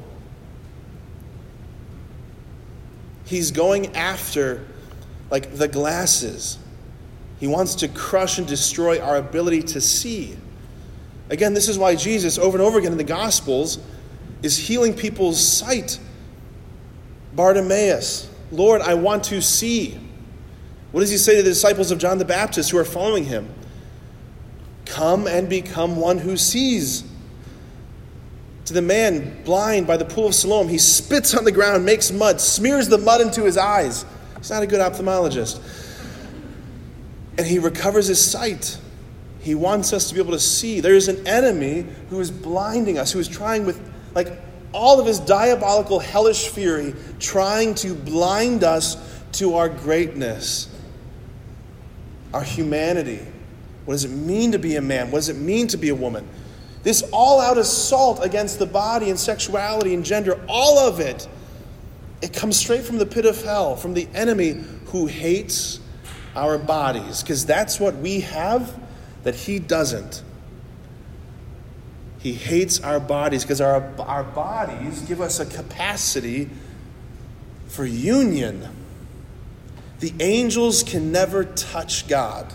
He's 3.25 3.51
going 3.51 3.97
after, 3.97 4.67
like, 5.31 5.55
the 5.55 5.67
glasses. 5.67 6.59
He 7.41 7.47
wants 7.47 7.75
to 7.77 7.89
crush 7.89 8.37
and 8.37 8.47
destroy 8.47 9.01
our 9.01 9.17
ability 9.17 9.63
to 9.63 9.81
see. 9.81 10.37
Again, 11.31 11.55
this 11.55 11.69
is 11.69 11.79
why 11.79 11.97
Jesus, 11.97 12.39
over 12.39 12.59
and 12.59 12.67
over 12.67 12.79
again 12.79 12.93
in 12.93 12.99
the 12.99 13.05
Gospels, 13.05 13.79
is 14.43 14.57
healing 14.57 14.95
people's 14.95 15.41
sight. 15.41 15.99
Bartimaeus, 17.35 18.31
Lord, 18.53 18.83
I 18.83 18.95
want 18.95 19.25
to 19.25 19.41
see. 19.41 19.99
What 20.93 21.01
does 21.01 21.11
he 21.11 21.17
say 21.17 21.37
to 21.37 21.43
the 21.43 21.49
disciples 21.49 21.91
of 21.91 21.99
John 21.99 22.19
the 22.19 22.25
Baptist 22.25 22.71
who 22.71 22.79
are 22.79 22.85
following 22.85 23.25
him? 23.25 23.49
Come 24.85 25.27
and 25.27 25.49
become 25.49 25.97
one 25.97 26.19
who 26.19 26.37
sees. 26.37 27.05
To 28.67 28.73
the 28.73 28.83
man 28.83 29.43
blind 29.45 29.87
by 29.87 29.97
the 29.97 30.05
pool 30.05 30.27
of 30.27 30.35
Siloam, 30.35 30.69
he 30.69 30.79
spits 30.79 31.35
on 31.35 31.45
the 31.45 31.53
ground, 31.53 31.85
makes 31.85 32.13
mud, 32.13 32.41
smears 32.41 32.89
the 32.89 32.99
mud 32.99 33.21
into 33.21 33.45
his 33.45 33.57
eyes. 33.57 34.05
He's 34.39 34.51
not 34.51 34.63
a 34.63 34.67
good 34.67 34.81
ophthalmologist. 34.81 35.61
And 37.37 37.47
he 37.47 37.59
recovers 37.59 38.07
his 38.07 38.25
sight. 38.25 38.79
He 39.45 39.55
wants 39.55 39.93
us 39.93 40.09
to 40.09 40.15
be 40.15 40.21
able 40.21 40.33
to 40.33 40.41
see. 40.41 40.81
There's 40.81 41.09
an 41.09 41.27
enemy 41.29 41.85
who 42.09 42.19
is 42.19 42.31
blinding 42.31 42.97
us, 42.97 43.13
who 43.13 43.19
is 43.19 43.29
trying 43.29 43.67
with 43.67 43.79
like 44.15 44.41
all 44.73 44.99
of 44.99 45.07
his 45.07 45.21
diabolical, 45.21 45.99
hellish 45.99 46.49
fury, 46.49 46.95
trying 47.21 47.75
to 47.77 47.95
blind 47.95 48.65
us 48.65 48.97
to 49.33 49.57
our 49.57 49.69
greatness, 49.69 50.75
our 52.33 52.43
humanity. 52.43 53.21
What 53.85 53.95
does 53.95 54.07
it 54.07 54.13
mean 54.13 54.53
to 54.53 54.59
be 54.59 54.77
a 54.77 54.81
man? 54.81 55.11
What 55.11 55.19
does 55.19 55.29
it 55.29 55.37
mean 55.37 55.69
to 55.69 55.77
be 55.77 55.91
a 55.91 55.95
woman? 55.95 56.27
This 56.83 57.03
all 57.13 57.39
out 57.39 57.59
assault 57.59 58.25
against 58.25 58.59
the 58.59 58.67
body 58.67 59.11
and 59.11 59.19
sexuality 59.19 59.93
and 59.93 60.03
gender, 60.03 60.43
all 60.49 60.79
of 60.79 61.01
it, 61.01 61.29
it 62.23 62.33
comes 62.33 62.57
straight 62.57 62.85
from 62.85 62.97
the 62.97 63.05
pit 63.05 63.27
of 63.27 63.43
hell, 63.43 63.77
from 63.77 63.93
the 63.93 64.09
enemy 64.15 64.65
who 64.87 65.05
hates 65.05 65.81
our 66.35 66.57
bodies, 66.57 67.23
because 67.23 67.45
that's 67.45 67.79
what 67.79 67.95
we 67.97 68.21
have 68.21 68.81
that 69.25 69.35
he 69.35 69.59
doesn't. 69.59 70.23
He 72.21 72.33
hates 72.33 72.81
our 72.81 73.01
bodies 73.01 73.43
because 73.43 73.61
our, 73.61 73.93
our 73.99 74.25
bodies 74.25 75.03
give 75.03 75.21
us 75.21 75.41
a 75.41 75.47
capacity 75.47 76.49
for 77.67 77.85
union. 77.85 78.69
The 80.01 80.15
angels 80.21 80.83
can 80.83 81.13
never 81.13 81.45
touch 81.45 82.09
God. 82.09 82.55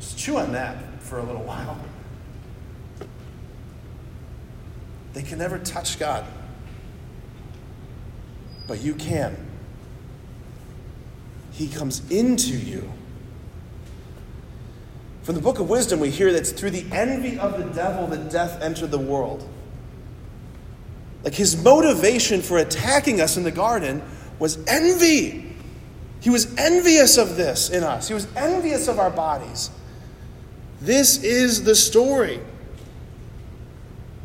Just 0.00 0.18
chew 0.18 0.36
on 0.36 0.52
that 0.52 1.00
for 1.02 1.18
a 1.18 1.22
little 1.22 1.42
while. 1.44 1.78
They 5.12 5.22
can 5.22 5.38
never 5.38 5.58
touch 5.58 5.98
God. 5.98 6.24
But 8.66 8.80
you 8.80 8.94
can. 8.94 9.36
He 11.52 11.68
comes 11.68 12.10
into 12.10 12.56
you. 12.56 12.90
From 15.24 15.34
the 15.34 15.40
book 15.40 15.58
of 15.58 15.70
wisdom, 15.70 16.00
we 16.00 16.10
hear 16.10 16.30
that 16.32 16.38
it's 16.38 16.52
through 16.52 16.70
the 16.70 16.84
envy 16.92 17.38
of 17.38 17.56
the 17.56 17.64
devil 17.72 18.06
that 18.08 18.30
death 18.30 18.60
entered 18.60 18.90
the 18.90 18.98
world. 18.98 19.48
Like 21.24 21.34
his 21.34 21.62
motivation 21.64 22.42
for 22.42 22.58
attacking 22.58 23.22
us 23.22 23.38
in 23.38 23.42
the 23.42 23.50
garden 23.50 24.02
was 24.38 24.58
envy. 24.66 25.50
He 26.20 26.28
was 26.28 26.54
envious 26.56 27.16
of 27.16 27.36
this 27.36 27.70
in 27.70 27.82
us, 27.82 28.06
he 28.06 28.14
was 28.14 28.28
envious 28.36 28.86
of 28.86 28.98
our 28.98 29.10
bodies. 29.10 29.70
This 30.82 31.22
is 31.22 31.64
the 31.64 31.74
story. 31.74 32.40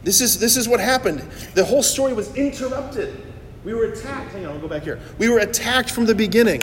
This 0.03 0.19
is, 0.19 0.39
this 0.39 0.57
is 0.57 0.67
what 0.67 0.81
happened. 0.81 1.19
The 1.53 1.63
whole 1.63 1.83
story 1.83 2.11
was 2.11 2.35
interrupted. 2.35 3.21
We 3.63 3.73
were 3.73 3.85
attacked. 3.85 4.31
Hang 4.31 4.45
on, 4.45 4.53
I'll 4.53 4.59
go 4.59 4.67
back 4.67 4.83
here. 4.83 4.99
We 5.17 5.29
were 5.29 5.39
attacked 5.39 5.91
from 5.91 6.05
the 6.05 6.15
beginning. 6.15 6.61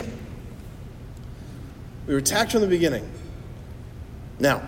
We 2.05 2.13
were 2.13 2.19
attacked 2.19 2.51
from 2.51 2.61
the 2.61 2.67
beginning. 2.67 3.09
Now, 4.39 4.61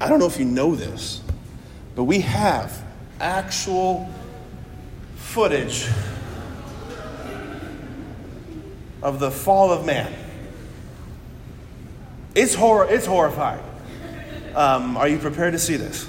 I 0.00 0.08
don't 0.08 0.18
know 0.18 0.26
if 0.26 0.38
you 0.38 0.44
know 0.44 0.74
this, 0.74 1.22
but 1.94 2.04
we 2.04 2.20
have 2.20 2.84
actual 3.20 4.10
footage 5.16 5.88
of 9.02 9.20
the 9.20 9.30
fall 9.30 9.72
of 9.72 9.86
man. 9.86 10.12
It's, 12.34 12.54
hor- 12.54 12.86
it's 12.90 13.06
horrifying. 13.06 13.62
Um, 14.54 14.96
are 14.96 15.08
you 15.08 15.18
prepared 15.18 15.52
to 15.52 15.58
see 15.58 15.76
this? 15.76 16.08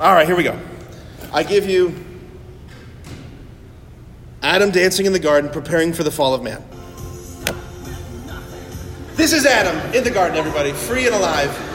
All 0.00 0.12
right, 0.12 0.26
here 0.26 0.36
we 0.36 0.42
go. 0.42 0.58
I 1.32 1.42
give 1.42 1.68
you 1.68 1.94
Adam 4.42 4.70
dancing 4.70 5.06
in 5.06 5.12
the 5.12 5.18
garden, 5.18 5.50
preparing 5.50 5.92
for 5.92 6.02
the 6.02 6.10
fall 6.10 6.34
of 6.34 6.42
man. 6.42 6.62
This 9.14 9.32
is 9.32 9.46
Adam 9.46 9.94
in 9.94 10.04
the 10.04 10.10
garden, 10.10 10.36
everybody, 10.36 10.72
free 10.72 11.06
and 11.06 11.14
alive. 11.14 11.71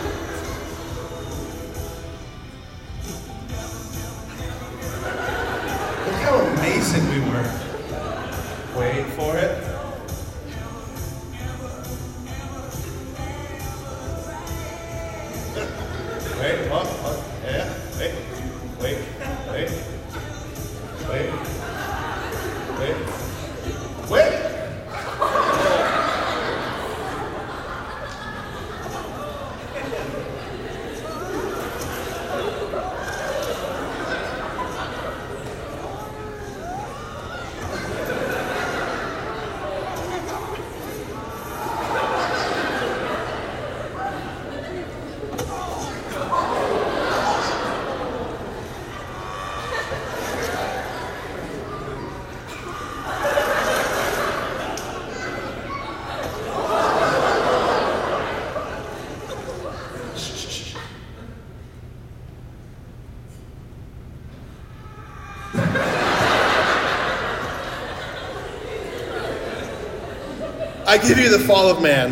I 70.98 71.08
give 71.08 71.20
you 71.20 71.30
the 71.30 71.46
fall 71.46 71.70
of 71.70 71.80
man. 71.80 72.12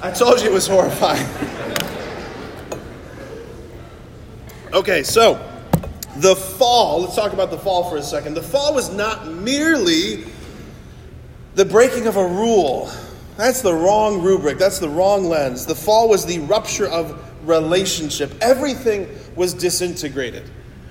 I 0.00 0.12
told 0.12 0.40
you 0.40 0.46
it 0.46 0.52
was 0.52 0.68
horrifying. 0.68 1.26
Okay, 4.72 5.02
so 5.02 5.44
the 6.18 6.36
fall, 6.36 7.00
let's 7.00 7.16
talk 7.16 7.32
about 7.32 7.50
the 7.50 7.58
fall 7.58 7.90
for 7.90 7.96
a 7.96 8.02
second. 8.02 8.34
The 8.34 8.42
fall 8.42 8.72
was 8.72 8.94
not 8.94 9.26
merely 9.26 10.26
the 11.56 11.64
breaking 11.64 12.06
of 12.06 12.16
a 12.16 12.28
rule. 12.28 12.88
That's 13.36 13.62
the 13.62 13.74
wrong 13.74 14.22
rubric, 14.22 14.58
that's 14.58 14.78
the 14.78 14.88
wrong 14.88 15.24
lens. 15.24 15.66
The 15.66 15.74
fall 15.74 16.08
was 16.08 16.24
the 16.24 16.38
rupture 16.38 16.86
of 16.86 17.20
relationship. 17.48 18.32
Everything 18.40 19.08
was 19.34 19.54
disintegrated. 19.54 20.48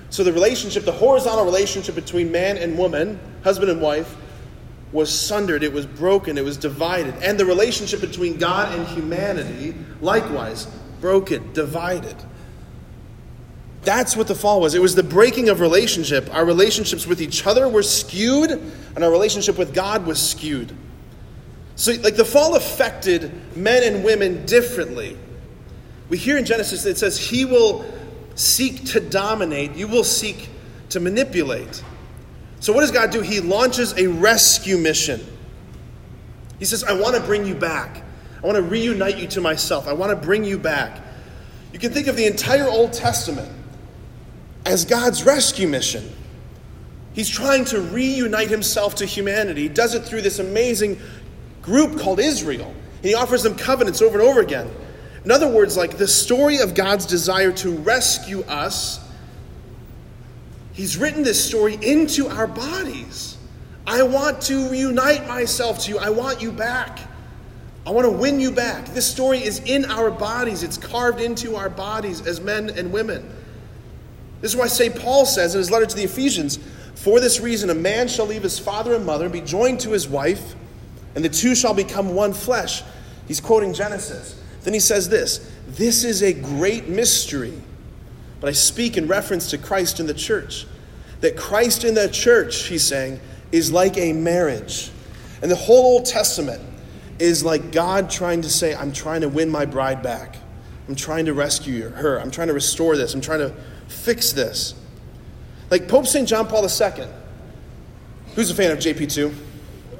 So 0.09 0.23
the 0.23 0.33
relationship, 0.33 0.85
the 0.85 0.91
horizontal 0.91 1.45
relationship 1.45 1.95
between 1.95 2.31
man 2.31 2.57
and 2.57 2.77
woman, 2.77 3.19
husband 3.43 3.69
and 3.69 3.81
wife, 3.81 4.15
was 4.91 5.17
sundered, 5.17 5.63
it 5.63 5.71
was 5.71 5.85
broken, 5.85 6.37
it 6.37 6.43
was 6.43 6.57
divided. 6.57 7.13
And 7.21 7.39
the 7.39 7.45
relationship 7.45 8.01
between 8.01 8.37
God 8.37 8.73
and 8.77 8.87
humanity, 8.87 9.75
likewise, 10.01 10.65
broken, 10.99 11.53
divided. 11.53 12.15
That's 13.83 14.17
what 14.17 14.27
the 14.27 14.35
fall 14.35 14.61
was. 14.61 14.73
It 14.75 14.81
was 14.81 14.95
the 14.95 15.03
breaking 15.03 15.49
of 15.49 15.61
relationship. 15.61 16.33
Our 16.33 16.43
relationships 16.43 17.07
with 17.07 17.21
each 17.21 17.45
other 17.45 17.69
were 17.69 17.83
skewed, 17.83 18.51
and 18.51 19.03
our 19.03 19.11
relationship 19.11 19.57
with 19.57 19.73
God 19.73 20.05
was 20.05 20.19
skewed. 20.21 20.75
So, 21.75 21.93
like, 21.93 22.15
the 22.15 22.25
fall 22.25 22.55
affected 22.55 23.31
men 23.55 23.83
and 23.83 24.03
women 24.03 24.45
differently. 24.45 25.17
We 26.09 26.17
hear 26.17 26.37
in 26.37 26.45
Genesis 26.45 26.83
that 26.83 26.89
it 26.89 26.97
says, 26.97 27.17
He 27.17 27.45
will 27.45 27.85
seek 28.39 28.85
to 28.85 28.99
dominate, 28.99 29.75
you 29.75 29.87
will 29.87 30.03
seek 30.03 30.49
to 30.89 30.99
manipulate. 30.99 31.83
So, 32.61 32.73
what 32.73 32.81
does 32.81 32.91
God 32.91 33.11
do? 33.11 33.21
He 33.21 33.39
launches 33.39 33.93
a 33.97 34.07
rescue 34.07 34.77
mission. 34.77 35.25
He 36.57 36.65
says, 36.65 36.83
I 36.83 36.93
want 36.93 37.15
to 37.15 37.21
bring 37.21 37.45
you 37.45 37.55
back. 37.55 38.03
I 38.41 38.45
want 38.45 38.55
to 38.55 38.63
reunite 38.63 39.17
you 39.17 39.27
to 39.27 39.41
myself. 39.41 39.87
I 39.87 39.93
want 39.93 40.11
to 40.11 40.15
bring 40.15 40.43
you 40.43 40.57
back. 40.57 41.01
You 41.73 41.79
can 41.79 41.91
think 41.91 42.07
of 42.07 42.15
the 42.15 42.25
entire 42.25 42.67
Old 42.67 42.93
Testament 42.93 43.51
as 44.65 44.85
God's 44.85 45.25
rescue 45.25 45.67
mission. 45.67 46.09
He's 47.13 47.29
trying 47.29 47.65
to 47.65 47.81
reunite 47.81 48.49
himself 48.49 48.95
to 48.95 49.05
humanity. 49.05 49.63
He 49.63 49.69
does 49.69 49.95
it 49.95 50.03
through 50.03 50.21
this 50.21 50.39
amazing 50.39 50.99
group 51.61 51.99
called 51.99 52.19
Israel. 52.19 52.73
And 52.97 53.05
he 53.05 53.15
offers 53.15 53.43
them 53.43 53.55
covenants 53.55 54.01
over 54.01 54.19
and 54.19 54.27
over 54.27 54.41
again. 54.41 54.69
In 55.25 55.31
other 55.31 55.47
words, 55.47 55.75
like 55.75 55.97
the 55.97 56.07
story 56.07 56.59
of 56.59 56.75
God's 56.75 57.05
desire 57.05 57.51
to 57.53 57.75
rescue 57.77 58.41
us, 58.43 58.99
he's 60.73 60.97
written 60.97 61.23
this 61.23 61.43
story 61.43 61.77
into 61.81 62.27
our 62.27 62.47
bodies. 62.47 63.37
I 63.85 64.03
want 64.03 64.41
to 64.43 64.69
reunite 64.69 65.27
myself 65.27 65.79
to 65.85 65.91
you. 65.91 65.97
I 65.97 66.09
want 66.09 66.41
you 66.41 66.51
back. 66.51 66.99
I 67.85 67.91
want 67.91 68.05
to 68.05 68.11
win 68.11 68.39
you 68.39 68.51
back. 68.51 68.85
This 68.87 69.09
story 69.09 69.39
is 69.39 69.59
in 69.61 69.85
our 69.85 70.11
bodies, 70.11 70.63
it's 70.63 70.77
carved 70.77 71.21
into 71.21 71.55
our 71.55 71.69
bodies 71.69 72.25
as 72.25 72.39
men 72.39 72.69
and 72.69 72.91
women. 72.91 73.27
This 74.41 74.51
is 74.51 74.57
why 74.57 74.67
St. 74.67 74.95
Paul 74.95 75.25
says 75.25 75.55
in 75.55 75.59
his 75.59 75.71
letter 75.71 75.85
to 75.85 75.95
the 75.95 76.03
Ephesians 76.03 76.59
For 76.95 77.19
this 77.19 77.39
reason, 77.39 77.69
a 77.69 77.75
man 77.75 78.07
shall 78.07 78.27
leave 78.27 78.43
his 78.43 78.59
father 78.59 78.93
and 78.93 79.05
mother 79.05 79.25
and 79.25 79.33
be 79.33 79.41
joined 79.41 79.79
to 79.81 79.91
his 79.91 80.07
wife, 80.07 80.55
and 81.15 81.25
the 81.25 81.29
two 81.29 81.55
shall 81.55 81.73
become 81.73 82.13
one 82.13 82.31
flesh. 82.31 82.83
He's 83.27 83.41
quoting 83.41 83.73
Genesis. 83.73 84.38
Then 84.69 84.75
he 84.75 84.79
says 84.79 85.09
this 85.09 85.51
This 85.67 86.03
is 86.03 86.21
a 86.21 86.31
great 86.31 86.87
mystery, 86.87 87.59
but 88.39 88.49
I 88.49 88.51
speak 88.51 88.97
in 88.97 89.07
reference 89.07 89.49
to 89.49 89.57
Christ 89.57 89.99
and 89.99 90.07
the 90.07 90.13
church. 90.13 90.67
That 91.21 91.35
Christ 91.35 91.83
in 91.83 91.95
the 91.95 92.07
church, 92.07 92.67
he's 92.67 92.83
saying, 92.83 93.19
is 93.51 93.71
like 93.71 93.97
a 93.97 94.13
marriage. 94.13 94.91
And 95.41 95.49
the 95.49 95.55
whole 95.55 95.95
Old 95.95 96.05
Testament 96.05 96.61
is 97.17 97.43
like 97.43 97.71
God 97.71 98.11
trying 98.11 98.43
to 98.43 98.49
say, 98.49 98.75
I'm 98.75 98.93
trying 98.93 99.21
to 99.21 99.27
win 99.27 99.49
my 99.49 99.65
bride 99.65 100.03
back. 100.03 100.37
I'm 100.87 100.95
trying 100.95 101.25
to 101.25 101.33
rescue 101.33 101.89
her. 101.89 102.21
I'm 102.21 102.29
trying 102.29 102.49
to 102.49 102.53
restore 102.53 102.95
this. 102.95 103.15
I'm 103.15 103.21
trying 103.21 103.39
to 103.39 103.55
fix 103.87 104.33
this. 104.33 104.75
Like 105.71 105.87
Pope 105.87 106.05
St. 106.05 106.27
John 106.27 106.45
Paul 106.45 106.61
II. 106.63 107.07
Who's 108.35 108.51
a 108.51 108.53
fan 108.53 108.69
of 108.69 108.77
JP2? 108.77 109.33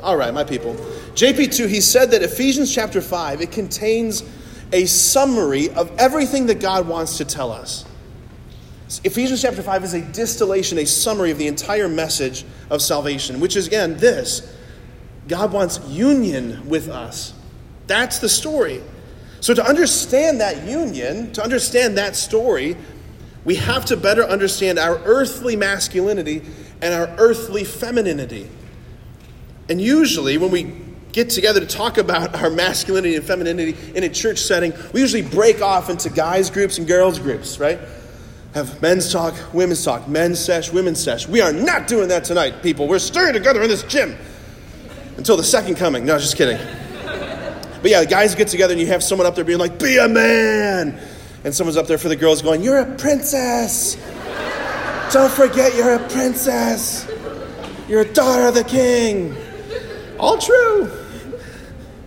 All 0.04 0.16
right, 0.16 0.32
my 0.32 0.44
people. 0.44 0.76
JP2, 1.16 1.68
he 1.68 1.82
said 1.82 2.12
that 2.12 2.22
Ephesians 2.22 2.72
chapter 2.72 3.02
5, 3.02 3.42
it 3.42 3.52
contains 3.52 4.24
a 4.72 4.86
summary 4.86 5.70
of 5.72 5.92
everything 5.98 6.48
that 6.48 6.60
God 6.60 6.88
wants 6.88 7.18
to 7.18 7.26
tell 7.26 7.52
us. 7.52 7.86
Ephesians 9.04 9.42
chapter 9.42 9.62
5 9.62 9.84
is 9.84 9.94
a 9.94 10.02
distillation, 10.02 10.80
a 10.80 10.86
summary 10.86 11.32
of 11.32 11.38
the 11.38 11.48
entire 11.48 11.88
message 11.88 12.44
of 12.70 12.82
salvation, 12.82 13.40
which 13.40 13.56
is, 13.56 13.68
again, 13.68 13.98
this 13.98 14.56
God 15.28 15.54
wants 15.54 15.80
union 15.88 16.68
with 16.68 16.90
us. 16.90 17.34
That's 17.86 18.18
the 18.18 18.30
story. 18.30 18.82
So, 19.42 19.54
to 19.54 19.64
understand 19.64 20.42
that 20.42 20.68
union, 20.68 21.32
to 21.34 21.44
understand 21.44 21.98
that 21.98 22.16
story, 22.16 22.76
we 23.46 23.56
have 23.56 23.86
to 23.86 23.98
better 23.98 24.24
understand 24.24 24.80
our 24.80 24.98
earthly 25.06 25.56
masculinity 25.56 26.42
and 26.82 26.94
our 26.94 27.08
earthly 27.18 27.64
femininity. 27.64 28.50
And 29.70 29.80
usually, 29.80 30.38
when 30.38 30.52
we 30.52 30.64
get 31.12 31.30
together 31.30 31.60
to 31.60 31.66
talk 31.66 31.98
about 31.98 32.36
our 32.36 32.50
masculinity 32.50 33.16
and 33.16 33.26
femininity 33.26 33.76
in 33.96 34.04
a 34.04 34.10
church 34.10 34.40
setting, 34.40 34.74
we 34.94 35.02
usually 35.02 35.22
break 35.22 35.62
off 35.62 35.90
into 35.90 36.10
guys' 36.10 36.50
groups 36.50 36.78
and 36.78 36.88
girls' 36.88 37.20
groups, 37.20 37.60
right? 37.60 37.80
Have 38.54 38.82
men's 38.82 39.12
talk, 39.12 39.36
women's 39.54 39.84
talk, 39.84 40.08
men's 40.08 40.40
sesh, 40.40 40.72
women's 40.72 41.04
sesh. 41.04 41.28
We 41.28 41.42
are 41.42 41.54
not 41.54 41.88
doing 41.88 42.10
that 42.10 42.24
tonight, 42.24 42.64
people. 42.64 42.88
We're 42.88 43.00
stirring 43.00 43.34
together 43.34 43.62
in 43.62 43.70
this 43.70 43.84
gym 43.84 44.18
until 45.18 45.38
the 45.38 45.44
second 45.44 45.76
coming. 45.76 46.06
No, 46.06 46.18
just 46.18 46.36
kidding. 46.36 46.58
But 47.82 47.92
yeah, 47.92 48.02
the 48.02 48.08
guys 48.08 48.36
get 48.36 48.48
together 48.48 48.74
and 48.74 48.82
you 48.82 48.88
have 48.88 49.04
someone 49.04 49.28
up 49.28 49.36
there 49.36 49.46
being 49.46 49.60
like, 49.60 49.80
be 49.80 49.98
a 49.98 50.08
man. 50.08 51.00
And 51.44 51.54
someone's 51.54 51.78
up 51.78 51.88
there 51.88 51.98
for 51.98 52.10
the 52.10 52.16
girls 52.16 52.42
going, 52.42 52.62
You're 52.62 52.80
a 52.80 52.96
princess. 52.98 53.96
Don't 55.14 55.32
forget 55.32 55.76
you're 55.76 55.94
a 55.94 56.10
princess. 56.10 57.10
You're 57.88 58.02
a 58.02 58.14
daughter 58.14 58.48
of 58.48 58.54
the 58.54 58.64
king. 58.64 59.36
All 60.20 60.38
true. 60.38 60.92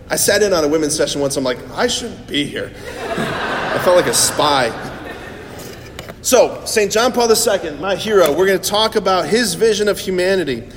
I 0.09 0.15
sat 0.15 0.43
in 0.43 0.53
on 0.53 0.63
a 0.63 0.67
women's 0.67 0.95
session 0.95 1.21
once. 1.21 1.37
I'm 1.37 1.43
like, 1.43 1.59
I 1.71 1.87
shouldn't 1.87 2.27
be 2.27 2.45
here. 2.45 2.71
I 3.07 3.79
felt 3.83 3.95
like 3.95 4.07
a 4.07 4.13
spy. 4.13 4.91
So, 6.21 6.63
St. 6.65 6.91
John 6.91 7.11
Paul 7.11 7.29
II, 7.29 7.77
my 7.79 7.95
hero, 7.95 8.31
we're 8.31 8.45
going 8.45 8.59
to 8.59 8.69
talk 8.69 8.95
about 8.95 9.27
his 9.27 9.55
vision 9.55 9.87
of 9.87 9.99
humanity. 9.99 10.69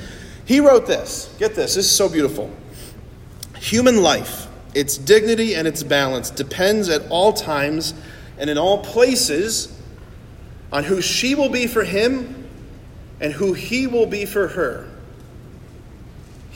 He 0.45 0.59
wrote 0.59 0.87
this. 0.87 1.33
Get 1.39 1.55
this, 1.55 1.75
this 1.75 1.85
is 1.85 1.91
so 1.91 2.09
beautiful. 2.09 2.51
Human 3.59 4.01
life, 4.01 4.47
its 4.73 4.97
dignity 4.97 5.55
and 5.55 5.67
its 5.67 5.83
balance, 5.83 6.29
depends 6.29 6.89
at 6.89 7.09
all 7.09 7.33
times 7.33 7.93
and 8.37 8.49
in 8.49 8.57
all 8.57 8.83
places 8.83 9.77
on 10.71 10.83
who 10.83 11.01
she 11.01 11.35
will 11.35 11.49
be 11.49 11.67
for 11.67 11.83
him 11.83 12.47
and 13.19 13.33
who 13.33 13.53
he 13.53 13.87
will 13.87 14.05
be 14.05 14.25
for 14.25 14.47
her. 14.49 14.89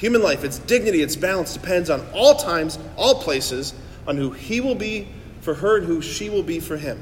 Human 0.02 0.24
life, 0.24 0.44
its 0.44 0.58
dignity, 0.58 1.04
its 1.04 1.16
balance 1.16 1.54
depends 1.54 1.92
on 1.92 2.04
all 2.12 2.34
times, 2.34 2.80
all 2.98 3.22
places, 3.22 3.76
on 4.08 4.18
who 4.18 4.32
he 4.32 4.60
will 4.60 4.74
be 4.74 5.08
for 5.42 5.54
her 5.54 5.78
and 5.78 5.86
who 5.86 6.02
she 6.02 6.28
will 6.28 6.42
be 6.42 6.60
for 6.60 6.76
him. 6.76 7.00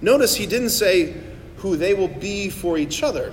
Notice 0.00 0.34
he 0.34 0.44
didn't 0.44 0.70
say 0.70 1.14
who 1.58 1.76
they 1.76 1.94
will 1.94 2.08
be 2.08 2.50
for 2.50 2.76
each 2.76 3.04
other, 3.04 3.32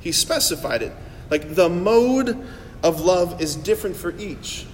he 0.00 0.12
specified 0.12 0.80
it. 0.80 0.94
Like 1.28 1.54
the 1.54 1.68
mode 1.68 2.42
of 2.82 3.02
love 3.02 3.42
is 3.42 3.54
different 3.54 3.96
for 3.96 4.16
each. 4.16 4.64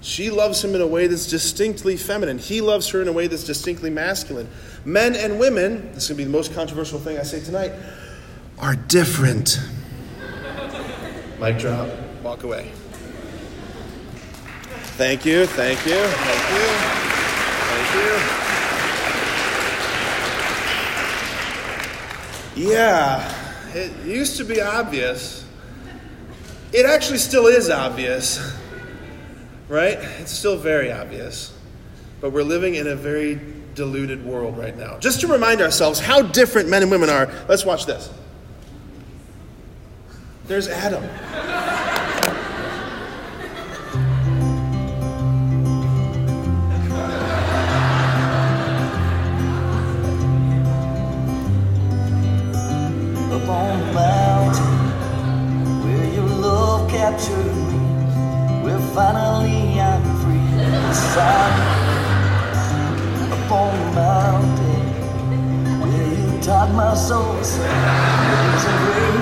She 0.00 0.30
loves 0.30 0.62
him 0.62 0.76
in 0.76 0.80
a 0.80 0.86
way 0.86 1.08
that's 1.08 1.26
distinctly 1.26 1.96
feminine. 1.96 2.38
He 2.38 2.60
loves 2.60 2.88
her 2.90 3.02
in 3.02 3.08
a 3.08 3.12
way 3.12 3.26
that's 3.26 3.42
distinctly 3.42 3.90
masculine. 3.90 4.48
Men 4.84 5.16
and 5.16 5.40
women, 5.40 5.90
this 5.92 6.04
is 6.04 6.10
going 6.10 6.18
to 6.18 6.20
be 6.20 6.24
the 6.24 6.30
most 6.30 6.54
controversial 6.54 7.00
thing 7.00 7.18
I 7.18 7.24
say 7.24 7.40
tonight, 7.40 7.72
are 8.60 8.76
different. 8.76 9.58
Mic 11.40 11.58
drop. 11.58 11.88
Walk 12.22 12.42
away. 12.42 12.70
Thank 14.96 15.24
you, 15.24 15.46
thank 15.46 15.84
you, 15.86 16.04
thank 16.06 16.50
you, 16.52 16.66
thank 17.70 17.94
you. 22.56 22.70
Yeah, 22.70 23.74
it 23.74 23.90
used 24.04 24.36
to 24.36 24.44
be 24.44 24.60
obvious. 24.60 25.46
It 26.72 26.84
actually 26.86 27.18
still 27.18 27.46
is 27.46 27.70
obvious 27.70 28.38
right? 29.70 29.98
It's 30.18 30.32
still 30.32 30.58
very 30.58 30.92
obvious. 30.92 31.56
But 32.20 32.32
we're 32.32 32.42
living 32.42 32.74
in 32.74 32.88
a 32.88 32.96
very 32.96 33.40
deluded 33.74 34.26
world 34.26 34.58
right 34.58 34.76
now. 34.76 34.98
Just 34.98 35.20
to 35.22 35.28
remind 35.28 35.62
ourselves 35.62 36.00
how 36.00 36.20
different 36.20 36.68
men 36.68 36.82
and 36.82 36.90
women 36.90 37.08
are, 37.08 37.32
let's 37.48 37.64
watch 37.64 37.86
this. 37.86 38.10
There's 40.50 40.66
Adam. 40.66 41.04
Up 53.30 53.48
on 53.48 53.78
the 53.78 53.92
mountain 53.94 54.78
where 55.84 56.14
your 56.14 56.26
love 56.26 56.90
captured 56.90 57.46
me. 57.46 57.78
Well, 58.64 58.80
finally 58.92 59.80
I'm 59.80 60.02
free. 60.18 60.50
Beside 60.88 61.54
upon 63.44 63.70
the 63.78 63.92
mountain 63.94 64.82
where 65.80 66.08
you 66.12 66.42
taught 66.42 66.72
my 66.72 66.94
soul 66.96 67.36
to 67.36 67.44
sing. 67.44 69.19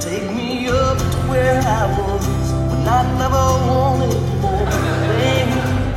Take 0.00 0.30
me 0.34 0.68
up 0.68 0.98
to 0.98 1.18
where 1.30 1.60
I 1.60 1.86
was 1.96 2.26
when 2.70 2.88
I 2.88 3.02
never 3.18 3.46
wanted 3.68 4.22
more 4.42 4.66
than 5.20 5.48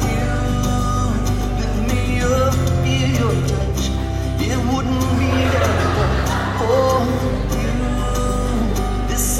you. 0.05 0.29
Lift 1.57 1.77
me 1.89 2.01
up 2.21 2.53
to 2.53 2.73
feel 2.83 3.09
your 3.19 3.35
touch. 3.49 3.83
It 4.39 4.59
wouldn't 4.69 5.09
be 5.17 5.31
that 5.53 5.77
for 6.59 6.93
you. 7.57 7.73
This 9.07 9.39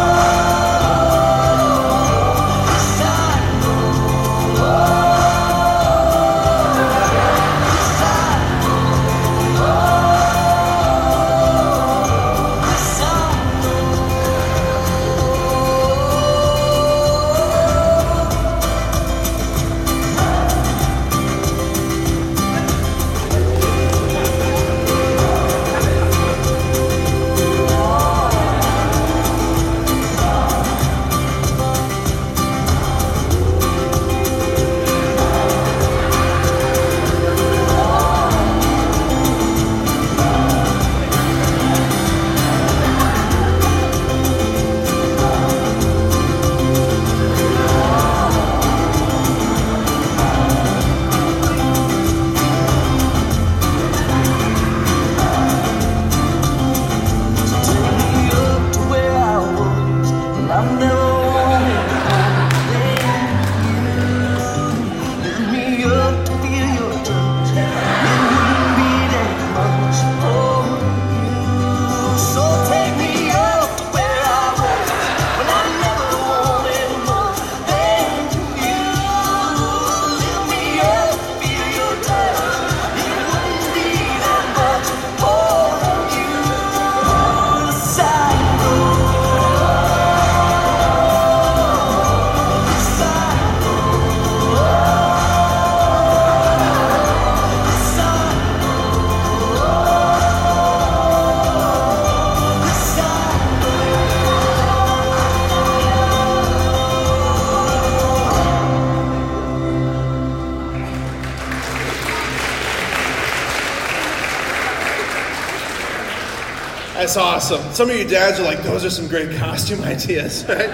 That's 117.11 117.51
awesome. 117.51 117.73
Some 117.73 117.89
of 117.89 117.97
you 117.97 118.07
dads 118.07 118.39
are 118.39 118.43
like, 118.43 118.63
those 118.63 118.85
are 118.85 118.89
some 118.89 119.09
great 119.09 119.37
costume 119.37 119.81
ideas, 119.83 120.45
right? 120.47 120.69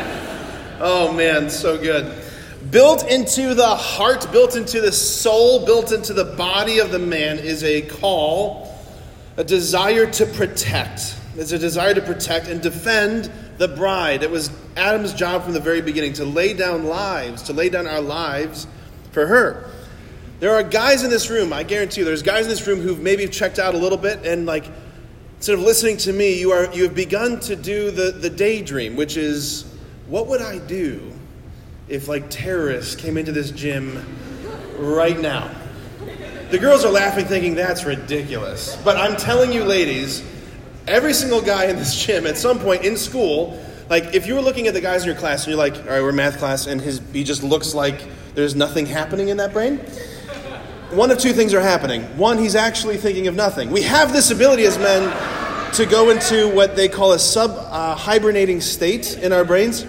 Oh 0.79 1.11
man, 1.11 1.49
so 1.49 1.79
good. 1.79 2.13
Built 2.69 3.09
into 3.09 3.55
the 3.55 3.75
heart, 3.75 4.31
built 4.31 4.55
into 4.55 4.79
the 4.79 4.91
soul, 4.91 5.65
built 5.65 5.91
into 5.91 6.13
the 6.13 6.25
body 6.25 6.77
of 6.77 6.91
the 6.91 6.99
man 6.99 7.39
is 7.39 7.63
a 7.63 7.81
call, 7.81 8.71
a 9.37 9.43
desire 9.43 10.05
to 10.11 10.27
protect. 10.27 11.19
It's 11.37 11.53
a 11.53 11.57
desire 11.57 11.95
to 11.95 12.01
protect 12.01 12.49
and 12.49 12.61
defend 12.61 13.31
the 13.57 13.69
bride. 13.69 14.21
It 14.21 14.29
was 14.29 14.51
Adam's 14.75 15.15
job 15.15 15.43
from 15.43 15.53
the 15.53 15.59
very 15.59 15.81
beginning 15.81 16.13
to 16.13 16.25
lay 16.25 16.53
down 16.53 16.85
lives, 16.85 17.41
to 17.43 17.53
lay 17.53 17.69
down 17.69 17.87
our 17.87 17.99
lives 18.01 18.67
for 19.11 19.25
her. 19.25 19.71
There 20.39 20.53
are 20.53 20.61
guys 20.61 21.01
in 21.01 21.09
this 21.09 21.31
room, 21.31 21.51
I 21.51 21.63
guarantee 21.63 22.01
you, 22.01 22.05
there's 22.05 22.21
guys 22.21 22.43
in 22.43 22.49
this 22.49 22.67
room 22.67 22.79
who've 22.79 23.01
maybe 23.01 23.25
checked 23.25 23.57
out 23.57 23.73
a 23.73 23.77
little 23.79 23.97
bit 23.97 24.23
and 24.23 24.45
like 24.45 24.65
instead 25.37 25.53
of 25.53 25.61
listening 25.61 25.97
to 25.97 26.13
me, 26.13 26.39
you 26.39 26.51
are 26.51 26.73
you 26.73 26.83
have 26.83 26.95
begun 26.95 27.39
to 27.41 27.55
do 27.55 27.91
the, 27.91 28.11
the 28.11 28.29
daydream, 28.29 28.95
which 28.95 29.17
is 29.17 29.71
what 30.07 30.27
would 30.27 30.41
I 30.41 30.57
do 30.59 31.13
if 31.87 32.07
like 32.07 32.29
terrorists 32.29 32.95
came 32.95 33.17
into 33.17 33.31
this 33.31 33.51
gym 33.51 34.03
right 34.77 35.19
now? 35.19 35.49
The 36.49 36.57
girls 36.57 36.85
are 36.85 36.91
laughing, 36.91 37.25
thinking 37.25 37.55
that's 37.55 37.83
ridiculous. 37.83 38.77
But 38.77 38.97
I'm 38.97 39.17
telling 39.17 39.51
you, 39.51 39.65
ladies, 39.65 40.23
every 40.87 41.13
single 41.13 41.41
guy 41.41 41.65
in 41.65 41.75
this 41.75 41.93
gym 42.05 42.25
at 42.25 42.37
some 42.37 42.59
point 42.59 42.85
in 42.85 42.95
school, 42.95 43.61
like 43.89 44.15
if 44.15 44.27
you 44.27 44.35
were 44.35 44.41
looking 44.41 44.67
at 44.67 44.73
the 44.73 44.81
guys 44.81 45.03
in 45.03 45.07
your 45.07 45.17
class 45.17 45.43
and 45.43 45.51
you're 45.51 45.57
like, 45.57 45.75
all 45.75 45.91
right, 45.91 46.01
we're 46.01 46.13
math 46.13 46.37
class, 46.37 46.67
and 46.67 46.81
his 46.81 47.01
he 47.13 47.23
just 47.23 47.43
looks 47.43 47.73
like 47.73 48.01
there's 48.33 48.55
nothing 48.55 48.85
happening 48.85 49.29
in 49.29 49.37
that 49.37 49.53
brain. 49.53 49.81
One 50.91 51.11
of 51.11 51.19
two 51.19 51.33
things 51.33 51.53
are 51.53 51.59
happening. 51.59 52.03
One, 52.17 52.37
he's 52.37 52.55
actually 52.55 52.95
thinking 52.95 53.27
of 53.27 53.35
nothing. 53.35 53.71
We 53.71 53.81
have 53.81 54.13
this 54.13 54.31
ability 54.31 54.63
as 54.63 54.77
men 54.77 55.73
to 55.73 55.85
go 55.85 56.11
into 56.11 56.47
what 56.47 56.77
they 56.77 56.87
call 56.87 57.11
a 57.11 57.19
sub 57.19 57.51
uh, 57.51 57.93
hibernating 57.93 58.61
state 58.61 59.17
in 59.17 59.33
our 59.33 59.43
brains, 59.43 59.85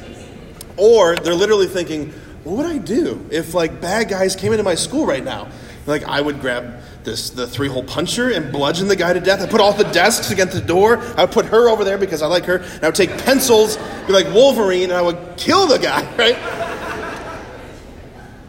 or 0.77 1.15
they're 1.15 1.37
literally 1.37 1.69
thinking, 1.69 2.13
what 2.43 2.57
would 2.57 2.67
I 2.67 2.79
do 2.79 3.25
if 3.31 3.55
like 3.55 3.81
bad 3.81 4.09
guys 4.09 4.35
came 4.35 4.53
into 4.53 4.65
my 4.65 4.75
school 4.75 5.07
right 5.07 5.23
now? 5.23 5.49
Like 5.87 6.03
I 6.03 6.21
would 6.21 6.41
grab 6.41 6.81
this 7.05 7.31
the 7.31 7.47
three 7.47 7.69
hole 7.69 7.85
puncher 7.85 8.31
and 8.31 8.51
bludgeon 8.51 8.89
the 8.89 8.97
guy 8.97 9.13
to 9.13 9.21
death. 9.21 9.41
I 9.41 9.47
put 9.47 9.61
all 9.61 9.73
the 9.73 9.85
desks 9.85 10.33
against 10.33 10.55
the 10.55 10.61
door. 10.61 10.99
I 11.17 11.25
would 11.25 11.33
put 11.33 11.47
her 11.47 11.69
over 11.69 11.85
there 11.85 11.97
because 11.97 12.23
I 12.23 12.27
like 12.27 12.45
her. 12.47 12.57
And 12.57 12.85
I 12.85 12.89
would 12.89 12.97
take 12.97 13.17
pencils, 13.25 13.77
be 14.07 14.13
like 14.13 14.27
Wolverine, 14.35 14.91
and 14.91 14.95
I 14.95 15.03
would 15.03 15.37
kill 15.37 15.69
the 15.69 15.79
guy, 15.79 16.03
right? 16.17 16.37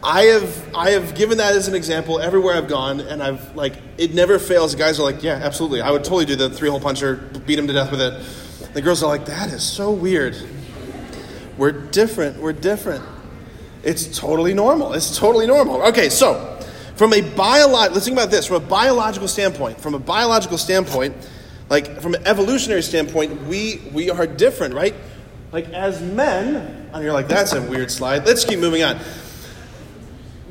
I 0.02 0.22
have 0.24 0.74
I 0.74 0.90
have 0.90 1.14
given 1.14 1.38
that 1.38 1.54
as 1.54 1.68
an 1.68 1.74
example 1.74 2.20
everywhere 2.20 2.54
I've 2.56 2.68
gone, 2.68 3.00
and 3.00 3.22
I've 3.22 3.54
like 3.54 3.74
it 3.98 4.14
never 4.14 4.38
fails. 4.38 4.74
Guys 4.74 4.98
are 4.98 5.02
like, 5.02 5.22
yeah, 5.22 5.34
absolutely, 5.34 5.82
I 5.82 5.90
would 5.90 6.04
totally 6.04 6.24
do 6.24 6.36
the 6.36 6.48
three 6.48 6.70
hole 6.70 6.80
puncher, 6.80 7.16
beat 7.46 7.58
him 7.58 7.66
to 7.66 7.72
death 7.72 7.90
with 7.90 8.00
it. 8.00 8.74
The 8.74 8.80
girls 8.80 9.02
are 9.02 9.08
like, 9.08 9.26
that 9.26 9.50
is 9.50 9.62
so 9.62 9.90
weird. 9.90 10.36
We're 11.58 11.72
different. 11.72 12.38
We're 12.40 12.54
different. 12.54 13.04
It's 13.82 14.18
totally 14.18 14.54
normal. 14.54 14.94
It's 14.94 15.18
totally 15.18 15.46
normal. 15.46 15.82
Okay, 15.88 16.08
so 16.08 16.58
from 16.96 17.12
a 17.12 17.20
biological, 17.20 17.94
let's 17.94 18.06
think 18.06 18.16
about 18.16 18.30
this. 18.30 18.46
From 18.46 18.56
a 18.56 18.66
biological 18.66 19.28
standpoint, 19.28 19.80
from 19.80 19.94
a 19.94 19.98
biological 19.98 20.56
standpoint, 20.56 21.14
like 21.68 22.00
from 22.00 22.14
an 22.14 22.26
evolutionary 22.26 22.82
standpoint, 22.82 23.42
we 23.42 23.82
we 23.92 24.10
are 24.10 24.26
different, 24.26 24.74
right? 24.74 24.94
Like 25.52 25.68
as 25.70 26.00
men, 26.00 26.88
and 26.94 27.04
you're 27.04 27.12
like, 27.12 27.28
that's 27.28 27.52
a 27.52 27.60
weird 27.60 27.90
slide. 27.90 28.24
Let's 28.24 28.44
keep 28.44 28.58
moving 28.60 28.82
on. 28.82 28.98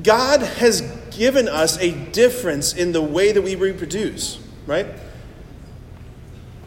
God 0.03 0.41
has 0.41 0.81
given 1.11 1.47
us 1.47 1.77
a 1.79 1.91
difference 2.11 2.73
in 2.73 2.91
the 2.91 3.01
way 3.01 3.31
that 3.31 3.41
we 3.41 3.55
reproduce, 3.55 4.39
right? 4.65 4.87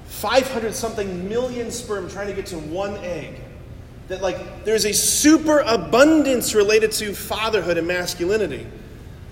500 0.06 0.74
something 0.74 1.28
million 1.28 1.70
sperm 1.70 2.08
trying 2.08 2.28
to 2.28 2.34
get 2.34 2.46
to 2.46 2.58
one 2.58 2.96
egg. 2.98 3.40
That, 4.08 4.20
like, 4.20 4.64
there's 4.64 4.84
a 4.84 4.92
super 4.92 5.60
abundance 5.60 6.54
related 6.54 6.92
to 6.92 7.14
fatherhood 7.14 7.78
and 7.78 7.86
masculinity. 7.86 8.66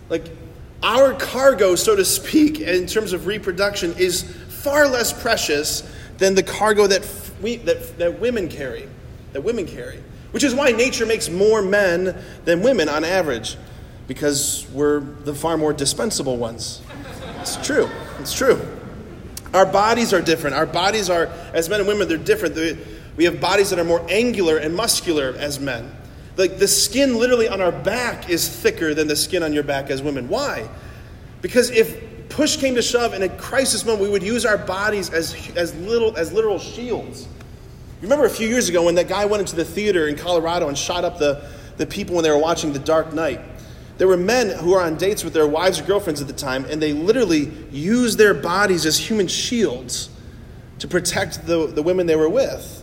Like, 0.09 0.31
our 0.83 1.13
cargo, 1.15 1.75
so 1.75 1.95
to 1.95 2.05
speak, 2.05 2.61
in 2.61 2.87
terms 2.87 3.13
of 3.13 3.27
reproduction, 3.27 3.95
is 3.99 4.23
far 4.23 4.89
less 4.89 5.13
precious 5.13 5.83
than 6.17 6.35
the 6.35 6.43
cargo 6.43 6.87
that, 6.87 7.07
we, 7.43 7.57
that, 7.57 7.99
that 7.99 8.19
women 8.19 8.49
carry. 8.49 8.89
That 9.33 9.43
women 9.43 9.67
carry. 9.67 10.03
Which 10.31 10.45
is 10.45 10.55
why 10.55 10.71
nature 10.71 11.05
makes 11.05 11.29
more 11.29 11.61
men 11.61 12.17
than 12.45 12.63
women 12.63 12.89
on 12.89 13.05
average 13.05 13.57
because 14.11 14.67
we're 14.73 14.99
the 14.99 15.33
far 15.33 15.57
more 15.57 15.73
dispensable 15.73 16.37
ones. 16.37 16.83
It's 17.43 17.65
true. 17.65 17.89
It's 18.19 18.35
true. 18.35 18.61
Our 19.55 19.65
bodies 19.65 20.13
are 20.13 20.21
different. 20.21 20.57
Our 20.57 20.67
bodies 20.67 21.09
are, 21.09 21.27
as 21.55 21.69
men 21.69 21.79
and 21.79 21.89
women, 21.89 22.09
they're 22.09 22.19
different. 22.19 22.57
We 23.17 23.23
have 23.23 23.41
bodies 23.41 23.71
that 23.71 23.79
are 23.79 23.85
more 23.85 24.05
angular 24.11 24.57
and 24.57 24.75
muscular 24.75 25.37
as 25.39 25.61
men. 25.61 25.97
Like 26.37 26.59
the 26.59 26.67
skin 26.67 27.19
literally 27.19 27.49
on 27.49 27.61
our 27.61 27.71
back 27.71 28.29
is 28.29 28.49
thicker 28.49 28.95
than 28.95 29.07
the 29.07 29.15
skin 29.15 29.45
on 29.45 29.53
your 29.53 29.63
back 29.63 29.91
as 29.91 30.03
women. 30.03 30.29
Why? 30.29 30.69
Because 31.41 31.71
if 31.71 32.29
push 32.31 32.57
came 32.57 32.75
to 32.75 32.83
shove 32.83 33.15
in 33.15 33.23
a 33.23 33.29
crisis 33.29 33.85
moment, 33.85 34.03
we 34.03 34.11
would 34.11 34.25
use 34.25 34.45
our 34.45 34.59
bodies 34.59 35.11
as, 35.11 35.57
as, 35.57 35.73
little, 35.77 36.17
as 36.17 36.33
literal 36.33 36.59
shields. 36.59 37.29
Remember 38.03 38.25
a 38.25 38.31
few 38.31 38.49
years 38.49 38.69
ago 38.69 38.87
when 38.87 38.97
that 38.97 39.07
guy 39.07 39.25
went 39.25 39.41
into 39.41 39.55
the 39.55 39.65
theater 39.65 40.09
in 40.09 40.17
Colorado 40.17 40.67
and 40.67 40.77
shot 40.77 41.05
up 41.05 41.21
the, 41.21 41.49
the 41.77 41.87
people 41.87 42.17
when 42.17 42.25
they 42.25 42.31
were 42.33 42.39
watching 42.39 42.73
The 42.73 42.81
Dark 42.81 43.13
Knight? 43.13 43.41
There 44.01 44.09
were 44.09 44.17
men 44.17 44.49
who 44.49 44.71
were 44.71 44.81
on 44.81 44.97
dates 44.97 45.25
with 45.25 45.35
their 45.35 45.47
wives 45.47 45.79
or 45.79 45.83
girlfriends 45.83 46.23
at 46.23 46.27
the 46.27 46.33
time, 46.33 46.65
and 46.65 46.81
they 46.81 46.95
literally 46.95 47.53
used 47.71 48.17
their 48.17 48.33
bodies 48.33 48.87
as 48.87 48.97
human 48.97 49.29
shields 49.29 50.09
to 50.79 50.89
protect 50.89 51.47
the, 51.47 51.67
the 51.67 51.83
women 51.83 52.07
they 52.07 52.17
were 52.17 52.31
with. 52.31 52.83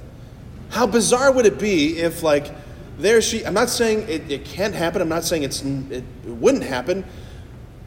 How 0.70 0.86
bizarre 0.86 1.32
would 1.32 1.48
it 1.48 1.58
be 1.58 1.98
if, 1.98 2.22
like, 2.22 2.54
there 3.00 3.20
she, 3.20 3.44
I'm 3.44 3.56
not 3.56 3.70
saying 3.70 4.08
it, 4.08 4.32
it 4.32 4.46
can't 4.46 4.76
happen, 4.76 5.02
I'm 5.02 5.10
not 5.10 5.24
saying 5.24 5.42
it's, 5.42 5.64
it, 5.64 6.04
wouldn't 6.24 6.64
happen, 6.64 7.04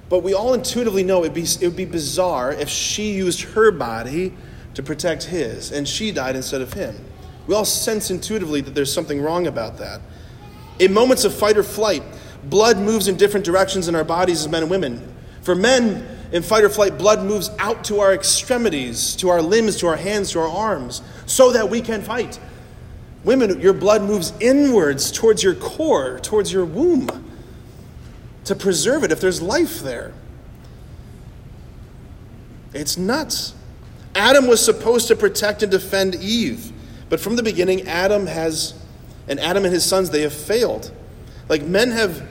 but 0.08 0.24
we 0.24 0.34
all 0.34 0.52
intuitively 0.52 1.04
know 1.04 1.20
it'd 1.20 1.32
be, 1.32 1.42
it 1.42 1.62
would 1.62 1.76
be 1.76 1.84
bizarre 1.84 2.52
if 2.52 2.68
she 2.68 3.12
used 3.12 3.42
her 3.42 3.70
body 3.70 4.34
to 4.74 4.82
protect 4.82 5.22
his 5.22 5.70
and 5.70 5.86
she 5.86 6.10
died 6.10 6.34
instead 6.34 6.62
of 6.62 6.72
him. 6.72 6.96
We 7.46 7.54
all 7.54 7.64
sense 7.64 8.10
intuitively 8.10 8.60
that 8.62 8.74
there's 8.74 8.92
something 8.92 9.22
wrong 9.22 9.46
about 9.46 9.78
that. 9.78 10.00
In 10.80 10.92
moments 10.92 11.24
of 11.24 11.32
fight 11.32 11.56
or 11.56 11.62
flight, 11.62 12.02
blood 12.44 12.78
moves 12.78 13.08
in 13.08 13.16
different 13.16 13.44
directions 13.44 13.88
in 13.88 13.94
our 13.94 14.04
bodies 14.04 14.40
as 14.40 14.48
men 14.48 14.62
and 14.62 14.70
women. 14.70 15.14
For 15.42 15.54
men, 15.54 16.06
in 16.32 16.42
fight 16.42 16.64
or 16.64 16.68
flight, 16.68 16.96
blood 16.96 17.24
moves 17.24 17.50
out 17.58 17.84
to 17.84 18.00
our 18.00 18.14
extremities, 18.14 19.16
to 19.16 19.28
our 19.30 19.42
limbs, 19.42 19.76
to 19.78 19.86
our 19.86 19.96
hands, 19.96 20.32
to 20.32 20.40
our 20.40 20.48
arms, 20.48 21.02
so 21.26 21.52
that 21.52 21.68
we 21.68 21.80
can 21.80 22.02
fight. 22.02 22.38
Women, 23.24 23.60
your 23.60 23.72
blood 23.72 24.02
moves 24.02 24.32
inwards 24.40 25.10
towards 25.12 25.42
your 25.42 25.54
core, 25.54 26.18
towards 26.20 26.52
your 26.52 26.64
womb, 26.64 27.30
to 28.44 28.54
preserve 28.54 29.04
it 29.04 29.12
if 29.12 29.20
there's 29.20 29.42
life 29.42 29.80
there. 29.80 30.12
It's 32.72 32.96
nuts. 32.96 33.54
Adam 34.14 34.46
was 34.46 34.64
supposed 34.64 35.08
to 35.08 35.16
protect 35.16 35.62
and 35.62 35.70
defend 35.70 36.14
Eve, 36.14 36.72
but 37.08 37.20
from 37.20 37.36
the 37.36 37.42
beginning, 37.42 37.88
Adam 37.88 38.26
has, 38.26 38.74
and 39.28 39.38
Adam 39.40 39.64
and 39.64 39.74
his 39.74 39.84
sons, 39.84 40.10
they 40.10 40.22
have 40.22 40.32
failed. 40.32 40.92
Like 41.48 41.62
men 41.62 41.90
have, 41.90 42.28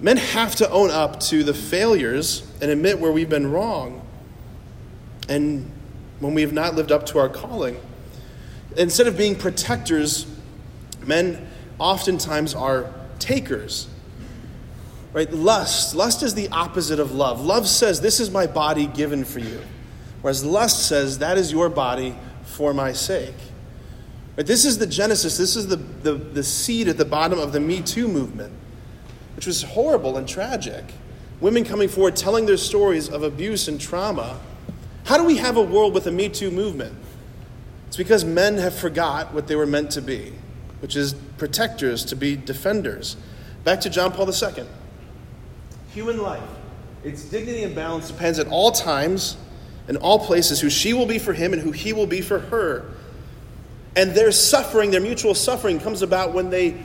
men 0.00 0.16
have 0.16 0.56
to 0.56 0.70
own 0.70 0.90
up 0.90 1.20
to 1.20 1.44
the 1.44 1.54
failures 1.54 2.46
and 2.60 2.70
admit 2.70 2.98
where 2.98 3.12
we've 3.12 3.28
been 3.28 3.50
wrong, 3.50 4.06
and 5.28 5.70
when 6.18 6.34
we 6.34 6.42
have 6.42 6.52
not 6.52 6.74
lived 6.74 6.92
up 6.92 7.06
to 7.06 7.18
our 7.18 7.28
calling. 7.28 7.80
Instead 8.76 9.06
of 9.06 9.16
being 9.16 9.34
protectors, 9.34 10.26
men 11.04 11.48
oftentimes 11.78 12.54
are 12.54 12.92
takers. 13.18 13.88
Right? 15.12 15.32
Lust. 15.32 15.94
Lust 15.94 16.22
is 16.22 16.34
the 16.34 16.48
opposite 16.50 17.00
of 17.00 17.12
love. 17.12 17.40
Love 17.40 17.66
says, 17.66 18.00
This 18.00 18.20
is 18.20 18.30
my 18.30 18.46
body 18.46 18.86
given 18.86 19.24
for 19.24 19.40
you. 19.40 19.60
Whereas 20.22 20.44
lust 20.44 20.86
says, 20.86 21.18
That 21.18 21.36
is 21.36 21.50
your 21.50 21.68
body 21.68 22.16
for 22.44 22.72
my 22.72 22.92
sake. 22.92 23.34
Right? 24.36 24.46
This 24.46 24.64
is 24.64 24.78
the 24.78 24.86
genesis, 24.86 25.36
this 25.36 25.56
is 25.56 25.66
the, 25.66 25.76
the, 25.76 26.12
the 26.12 26.44
seed 26.44 26.86
at 26.86 26.96
the 26.96 27.04
bottom 27.04 27.40
of 27.40 27.52
the 27.52 27.60
Me 27.60 27.82
Too 27.82 28.06
movement, 28.06 28.52
which 29.40 29.46
was 29.46 29.62
horrible 29.62 30.18
and 30.18 30.28
tragic. 30.28 30.84
Women 31.40 31.64
coming 31.64 31.88
forward 31.88 32.14
telling 32.14 32.44
their 32.44 32.58
stories 32.58 33.08
of 33.08 33.22
abuse 33.22 33.68
and 33.68 33.80
trauma. 33.80 34.38
How 35.04 35.16
do 35.16 35.24
we 35.24 35.38
have 35.38 35.56
a 35.56 35.62
world 35.62 35.94
with 35.94 36.06
a 36.06 36.10
Me 36.10 36.28
Too 36.28 36.50
movement? 36.50 36.94
It's 37.86 37.96
because 37.96 38.22
men 38.22 38.58
have 38.58 38.74
forgot 38.74 39.32
what 39.32 39.46
they 39.46 39.56
were 39.56 39.64
meant 39.64 39.92
to 39.92 40.02
be, 40.02 40.34
which 40.80 40.94
is 40.94 41.14
protectors, 41.38 42.04
to 42.04 42.16
be 42.16 42.36
defenders. 42.36 43.16
Back 43.64 43.80
to 43.80 43.88
John 43.88 44.12
Paul 44.12 44.28
II. 44.28 44.66
Human 45.94 46.20
life, 46.20 46.42
its 47.02 47.24
dignity 47.24 47.62
and 47.62 47.74
balance 47.74 48.08
depends 48.08 48.38
at 48.38 48.46
all 48.48 48.70
times 48.72 49.38
and 49.88 49.96
all 49.96 50.18
places 50.18 50.60
who 50.60 50.68
she 50.68 50.92
will 50.92 51.06
be 51.06 51.18
for 51.18 51.32
him 51.32 51.54
and 51.54 51.62
who 51.62 51.70
he 51.70 51.94
will 51.94 52.06
be 52.06 52.20
for 52.20 52.40
her. 52.40 52.90
And 53.96 54.10
their 54.10 54.32
suffering, 54.32 54.90
their 54.90 55.00
mutual 55.00 55.34
suffering, 55.34 55.80
comes 55.80 56.02
about 56.02 56.34
when 56.34 56.50
they 56.50 56.76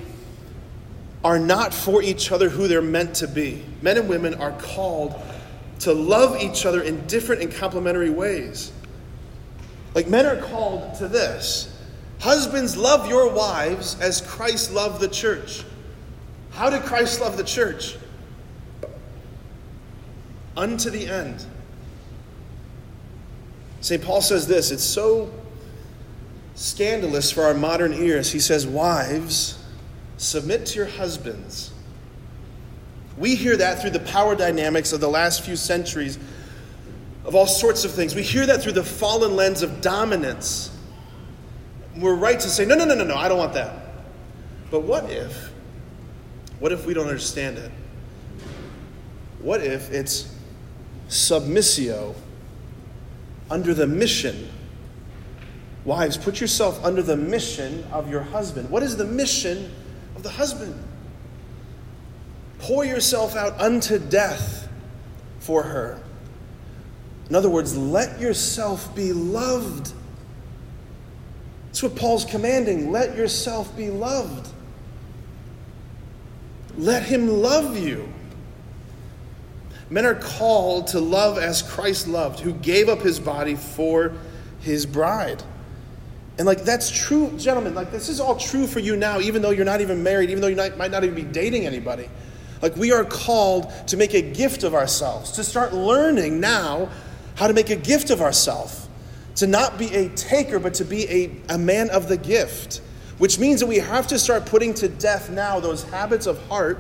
are 1.26 1.40
not 1.40 1.74
for 1.74 2.04
each 2.04 2.32
other 2.32 2.50
who 2.50 2.68
they're 2.68 2.84
meant 2.84 3.16
to 3.16 3.28
be. 3.28 3.66
Men 3.82 3.98
and 3.98 4.08
women 4.08 4.36
are 4.36 4.52
called 4.52 5.20
to 5.80 5.92
love 5.92 6.40
each 6.40 6.68
other 6.68 6.84
in 6.84 7.04
different 7.08 7.42
and 7.42 7.52
complementary 7.52 8.12
ways. 8.12 8.72
Like 9.96 10.08
men 10.08 10.28
are 10.28 10.40
called 10.40 10.94
to 11.00 11.08
this 11.08 11.76
Husbands, 12.20 12.78
love 12.78 13.10
your 13.10 13.34
wives 13.34 14.00
as 14.00 14.22
Christ 14.22 14.72
loved 14.72 15.02
the 15.02 15.08
church. 15.08 15.64
How 16.52 16.70
did 16.70 16.84
Christ 16.84 17.20
love 17.20 17.38
the 17.38 17.44
church? 17.44 17.98
Unto 20.56 20.92
the 20.92 21.08
end. 21.08 21.44
St. 23.82 24.02
Paul 24.02 24.22
says 24.22 24.46
this 24.46 24.70
it's 24.70 24.84
so 24.84 25.32
scandalous 26.54 27.32
for 27.32 27.46
our 27.46 27.56
modern 27.56 27.94
ears. 27.94 28.32
He 28.32 28.40
says, 28.40 28.68
Wives, 28.68 29.58
submit 30.18 30.66
to 30.68 30.78
your 30.78 30.88
husbands. 30.88 31.72
We 33.18 33.36
hear 33.36 33.56
that 33.58 33.82
through 33.82 33.92
the 33.92 34.00
power 34.00 34.36
dynamics 34.36 34.92
of 34.92 35.00
the 35.00 35.08
last 35.08 35.44
few 35.44 35.56
centuries 35.56 36.20
of 37.24 37.34
all 37.34 37.48
sorts 37.48 37.86
of 37.86 37.92
things. 37.92 38.14
We 38.14 38.24
hear 38.24 38.46
that 38.46 38.62
through 38.62 38.74
the 38.74 38.84
fallen 38.84 39.36
lens 39.36 39.62
of 39.64 39.82
dominance. 39.82 40.72
We're 41.98 42.16
right 42.16 42.40
to 42.40 42.50
say, 42.50 42.66
no, 42.66 42.76
no, 42.76 42.86
no, 42.86 42.96
no, 42.96 43.06
no, 43.06 43.16
I 43.16 43.30
don't 43.30 43.38
want 43.38 43.54
that. 43.54 43.74
But 44.70 44.82
what 44.82 45.10
if, 45.10 45.52
what 46.60 46.72
if 46.72 46.86
we 46.86 46.94
don't 46.94 47.08
understand 47.08 47.58
it? 47.58 47.72
What 49.40 49.62
if 49.62 49.92
it's 49.92 50.34
submissio 51.08 52.16
under 53.50 53.74
the 53.74 53.88
mission? 53.88 54.50
Wives, 55.86 56.18
put 56.18 56.42
yourself 56.42 56.84
under 56.84 57.02
the 57.02 57.16
mission 57.16 57.86
of 57.92 58.10
your 58.10 58.22
husband. 58.22 58.70
What 58.70 58.84
is 58.84 58.98
the 58.98 59.06
mission 59.06 59.72
of 60.16 60.24
the 60.24 60.30
husband? 60.30 60.82
Pour 62.60 62.86
yourself 62.86 63.36
out 63.36 63.60
unto 63.60 64.00
death 64.00 64.68
for 65.40 65.64
her. 65.64 66.02
In 67.30 67.36
other 67.36 67.50
words, 67.50 67.76
let 67.76 68.20
yourself 68.20 68.96
be 68.96 69.14
loved. 69.14 69.94
That's 71.68 71.84
what 71.84 71.96
Paul's 71.96 72.26
commanding. 72.26 72.92
Let 72.92 73.18
yourself 73.18 73.76
be 73.76 73.90
loved. 73.90 74.48
Let 76.78 77.04
him 77.04 77.28
love 77.28 77.78
you. 77.78 78.12
Men 79.90 80.06
are 80.06 80.16
called 80.16 80.88
to 80.88 81.00
love 81.00 81.38
as 81.38 81.62
Christ 81.62 82.08
loved, 82.08 82.40
who 82.40 82.54
gave 82.54 82.90
up 82.90 83.02
his 83.02 83.20
body 83.20 83.56
for 83.56 84.14
his 84.60 84.86
bride. 84.86 85.44
And 86.38 86.46
like 86.46 86.64
that's 86.64 86.90
true, 86.90 87.32
gentlemen, 87.38 87.74
like 87.74 87.92
this 87.92 88.10
is 88.10 88.20
all 88.20 88.36
true 88.36 88.68
for 88.68 88.80
you 88.80 88.98
now, 88.98 89.20
even 89.20 89.42
though 89.42 89.52
you're 89.52 89.66
not 89.66 89.82
even 89.82 90.04
married, 90.04 90.30
even 90.30 90.42
though 90.42 90.48
you 90.48 90.56
might 90.56 90.92
not 90.92 91.04
even 91.04 91.16
be 91.16 91.24
dating 91.24 91.66
anybody. 91.66 92.10
Like 92.62 92.76
we 92.76 92.92
are 92.92 93.06
called 93.06 93.72
to 93.88 93.98
make 93.98 94.14
a 94.14 94.22
gift 94.22 94.64
of 94.64 94.74
ourselves, 94.74 95.32
to 95.34 95.44
start 95.44 95.74
learning 95.74 96.40
now 96.40 96.90
how 97.36 97.48
to 97.48 97.54
make 97.54 97.70
a 97.70 97.76
gift 97.76 98.10
of 98.10 98.22
ourselves, 98.22 98.90
to 99.36 99.48
not 99.48 99.78
be 99.78 99.94
a 99.94 100.10
taker, 100.10 100.60
but 100.60 100.74
to 100.76 100.86
be 100.86 101.10
a, 101.10 101.54
a 101.54 101.58
man 101.58 101.90
of 101.90 102.10
the 102.10 102.18
gift, 102.18 102.82
which 103.18 103.40
means 103.40 103.62
that 103.62 103.68
we 103.68 103.78
have 103.78 104.08
to 104.08 104.20
start 104.20 104.46
putting 104.46 104.74
to 104.74 104.90
death 104.90 105.30
now 105.30 105.60
those 105.60 105.84
habits 105.84 106.28
of 106.28 106.42
heart 106.48 106.80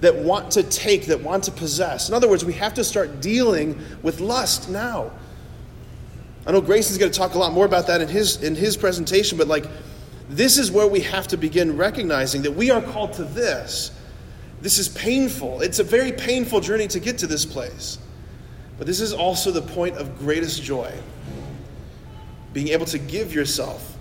that 0.00 0.14
want 0.14 0.50
to 0.52 0.62
take, 0.62 1.06
that 1.06 1.20
want 1.20 1.44
to 1.44 1.50
possess. 1.50 2.08
In 2.08 2.14
other 2.14 2.28
words, 2.28 2.44
we 2.44 2.52
have 2.54 2.74
to 2.74 2.84
start 2.84 3.22
dealing 3.22 3.80
with 4.02 4.20
lust 4.20 4.68
now. 4.68 5.10
I 6.46 6.52
know 6.52 6.60
Grayson's 6.60 6.98
going 6.98 7.10
to 7.10 7.18
talk 7.18 7.34
a 7.34 7.38
lot 7.38 7.52
more 7.52 7.64
about 7.64 7.86
that 7.86 8.00
in 8.00 8.08
his 8.08 8.42
in 8.42 8.54
his 8.54 8.76
presentation, 8.76 9.38
but 9.38 9.48
like 9.48 9.66
this 10.28 10.58
is 10.58 10.70
where 10.70 10.86
we 10.86 11.00
have 11.00 11.28
to 11.28 11.36
begin 11.36 11.76
recognizing 11.76 12.42
that 12.42 12.52
we 12.52 12.70
are 12.70 12.82
called 12.82 13.14
to 13.14 13.24
this. 13.24 13.90
This 14.60 14.78
is 14.78 14.88
painful. 14.88 15.60
It's 15.60 15.78
a 15.78 15.84
very 15.84 16.12
painful 16.12 16.60
journey 16.60 16.88
to 16.88 17.00
get 17.00 17.18
to 17.18 17.26
this 17.26 17.44
place. 17.44 17.98
But 18.78 18.86
this 18.86 19.00
is 19.00 19.12
also 19.12 19.50
the 19.50 19.62
point 19.62 19.96
of 19.96 20.18
greatest 20.18 20.62
joy. 20.62 20.92
Being 22.52 22.68
able 22.68 22.86
to 22.86 22.98
give 22.98 23.34
yourself. 23.34 23.96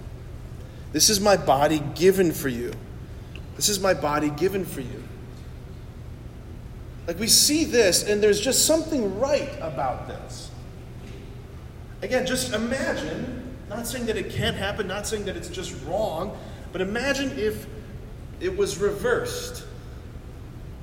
This 0.92 1.10
is 1.10 1.20
my 1.20 1.38
body 1.38 1.82
given 1.96 2.32
for 2.32 2.50
you. 2.50 2.72
This 3.56 3.70
is 3.70 3.80
my 3.80 3.94
body 3.94 4.30
given 4.30 4.64
for 4.64 4.82
you. 4.82 5.04
Like 7.08 7.20
we 7.20 7.28
see 7.28 7.66
this, 7.66 8.08
and 8.08 8.24
there's 8.24 8.40
just 8.40 8.66
something 8.66 9.20
right 9.20 9.54
about 9.60 10.08
this. 10.08 10.50
Again, 12.04 12.26
just 12.26 12.54
imagine, 12.54 13.56
not 13.70 13.88
saying 13.88 14.08
that 14.08 14.18
it 14.18 14.30
can't 14.30 14.58
happen, 14.58 14.88
not 14.88 15.08
saying 15.08 15.24
that 15.24 15.38
it's 15.38 15.48
just 15.48 15.74
wrong, 15.86 16.38
but 16.74 16.82
imagine 16.82 17.32
if 17.40 17.66
it 18.42 18.58
was 18.58 18.78
reversed. 18.78 19.64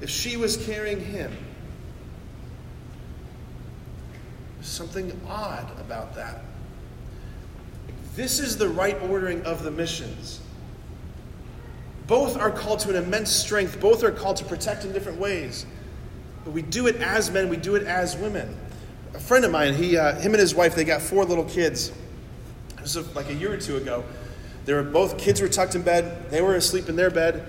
If 0.00 0.08
she 0.08 0.38
was 0.38 0.56
carrying 0.56 0.98
him. 0.98 1.30
There's 4.54 4.68
something 4.68 5.12
odd 5.28 5.70
about 5.78 6.14
that. 6.14 6.42
This 8.16 8.40
is 8.40 8.56
the 8.56 8.70
right 8.70 8.96
ordering 9.02 9.42
of 9.42 9.62
the 9.62 9.70
missions. 9.70 10.40
Both 12.06 12.38
are 12.38 12.50
called 12.50 12.78
to 12.80 12.88
an 12.88 12.96
immense 12.96 13.30
strength, 13.30 13.78
both 13.78 14.02
are 14.02 14.10
called 14.10 14.38
to 14.38 14.44
protect 14.46 14.86
in 14.86 14.92
different 14.92 15.20
ways. 15.20 15.66
But 16.46 16.52
we 16.52 16.62
do 16.62 16.86
it 16.86 16.96
as 16.96 17.30
men, 17.30 17.50
we 17.50 17.58
do 17.58 17.74
it 17.74 17.82
as 17.82 18.16
women. 18.16 18.56
A 19.14 19.18
friend 19.18 19.44
of 19.44 19.50
mine, 19.50 19.74
he, 19.74 19.96
uh, 19.96 20.14
him 20.16 20.32
and 20.32 20.40
his 20.40 20.54
wife, 20.54 20.74
they 20.74 20.84
got 20.84 21.02
four 21.02 21.24
little 21.24 21.44
kids. 21.44 21.92
It 22.76 22.82
was 22.82 22.96
uh, 22.96 23.04
like 23.14 23.28
a 23.28 23.34
year 23.34 23.52
or 23.52 23.56
two 23.56 23.76
ago. 23.76 24.04
They 24.64 24.74
were 24.74 24.82
both 24.82 25.18
kids 25.18 25.40
were 25.40 25.48
tucked 25.48 25.74
in 25.74 25.82
bed. 25.82 26.30
They 26.30 26.42
were 26.42 26.54
asleep 26.54 26.88
in 26.88 26.96
their 26.96 27.10
bed, 27.10 27.44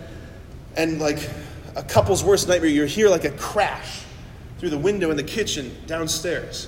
and 0.76 1.00
like 1.00 1.30
a 1.76 1.84
couple's 1.84 2.24
worst 2.24 2.48
nightmare, 2.48 2.70
you 2.70 2.84
hear 2.86 3.10
like 3.10 3.26
a 3.26 3.32
crash 3.32 4.04
through 4.60 4.70
the 4.70 4.78
window 4.78 5.12
in 5.12 5.18
the 5.18 5.24
kitchen 5.24 5.76
downstairs. 5.88 6.68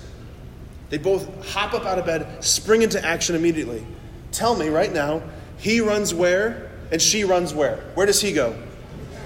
They 0.90 0.98
both 0.98 1.50
hop 1.50 1.74
up 1.74 1.86
out 1.86 1.98
of 1.98 2.06
bed, 2.06 2.44
spring 2.44 2.82
into 2.84 3.04
action 3.04 3.36
immediately. 3.36 3.86
Tell 4.32 4.56
me 4.56 4.70
right 4.70 4.92
now, 4.92 5.24
he 5.58 5.80
runs 5.80 6.14
where 6.14 6.72
and 6.92 7.02
she 7.02 7.24
runs 7.24 7.54
where? 7.54 7.78
Where 7.96 8.06
does 8.06 8.22
he 8.22 8.32
go? 8.32 8.56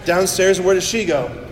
Downstairs, 0.05 0.57
and 0.57 0.65
where 0.65 0.76
does 0.76 0.88
she 0.88 1.03
go? 1.03 1.46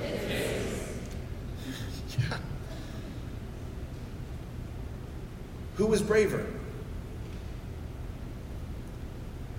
Who 5.75 5.87
was 5.87 6.01
braver? 6.01 6.45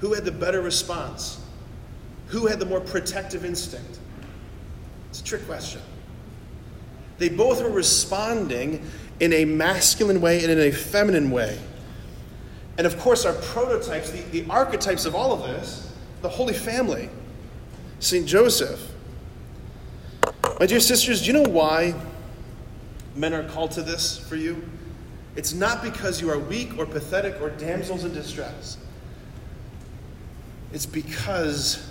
Who 0.01 0.15
had 0.15 0.25
the 0.25 0.33
better 0.33 0.61
response? 0.61 1.41
Who 2.29 2.47
had 2.47 2.59
the 2.59 2.67
more 2.67 2.81
protective 2.81 3.45
instinct? 3.45 3.99
It's 5.11 5.21
a 5.21 5.25
trick 5.25 5.47
question. 5.47 5.81
They 7.19 7.29
both 7.29 7.63
were 7.63 7.71
responding 7.71 8.85
in 9.21 9.33
a 9.33 9.45
masculine 9.45 10.21
way 10.21 10.43
and 10.43 10.51
in 10.51 10.59
a 10.59 10.71
feminine 10.71 11.31
way. 11.31 11.59
And 12.79 12.87
of 12.87 12.99
course, 12.99 13.25
our 13.25 13.33
prototypes, 13.33 14.11
the, 14.11 14.21
the 14.23 14.51
archetypes 14.51 15.07
of 15.07 15.15
all 15.15 15.33
of 15.33 15.49
this, 15.49 15.93
the 16.21 16.29
Holy 16.29 16.53
Family, 16.53 17.09
St. 18.01 18.27
Joseph. 18.27 18.93
My 20.61 20.67
dear 20.67 20.81
sisters, 20.81 21.21
do 21.21 21.29
you 21.29 21.33
know 21.33 21.49
why 21.49 21.95
men 23.15 23.33
are 23.33 23.49
called 23.49 23.71
to 23.73 23.83
this 23.83 24.19
for 24.19 24.37
you? 24.37 24.63
It's 25.37 25.53
not 25.53 25.83
because 25.83 26.21
you 26.21 26.31
are 26.31 26.39
weak 26.39 26.79
or 26.79 26.87
pathetic 26.87 27.41
or 27.43 27.51
damsels 27.51 28.05
in 28.05 28.15
distress. 28.15 28.79
It's 30.73 30.87
because 30.87 31.87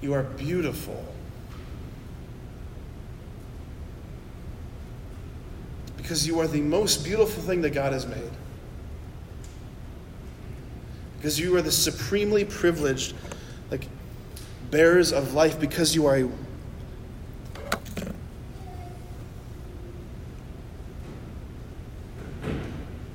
you 0.00 0.14
are 0.14 0.22
beautiful. 0.22 1.04
Because 5.96 6.26
you 6.26 6.38
are 6.38 6.46
the 6.46 6.60
most 6.60 7.04
beautiful 7.04 7.42
thing 7.42 7.62
that 7.62 7.70
God 7.70 7.92
has 7.92 8.06
made. 8.06 8.30
Because 11.16 11.40
you 11.40 11.56
are 11.56 11.62
the 11.62 11.72
supremely 11.72 12.44
privileged, 12.44 13.14
like, 13.72 13.88
bearers 14.70 15.12
of 15.12 15.34
life, 15.34 15.58
because 15.58 15.96
you 15.96 16.06
are 16.06 16.18
a 16.18 16.28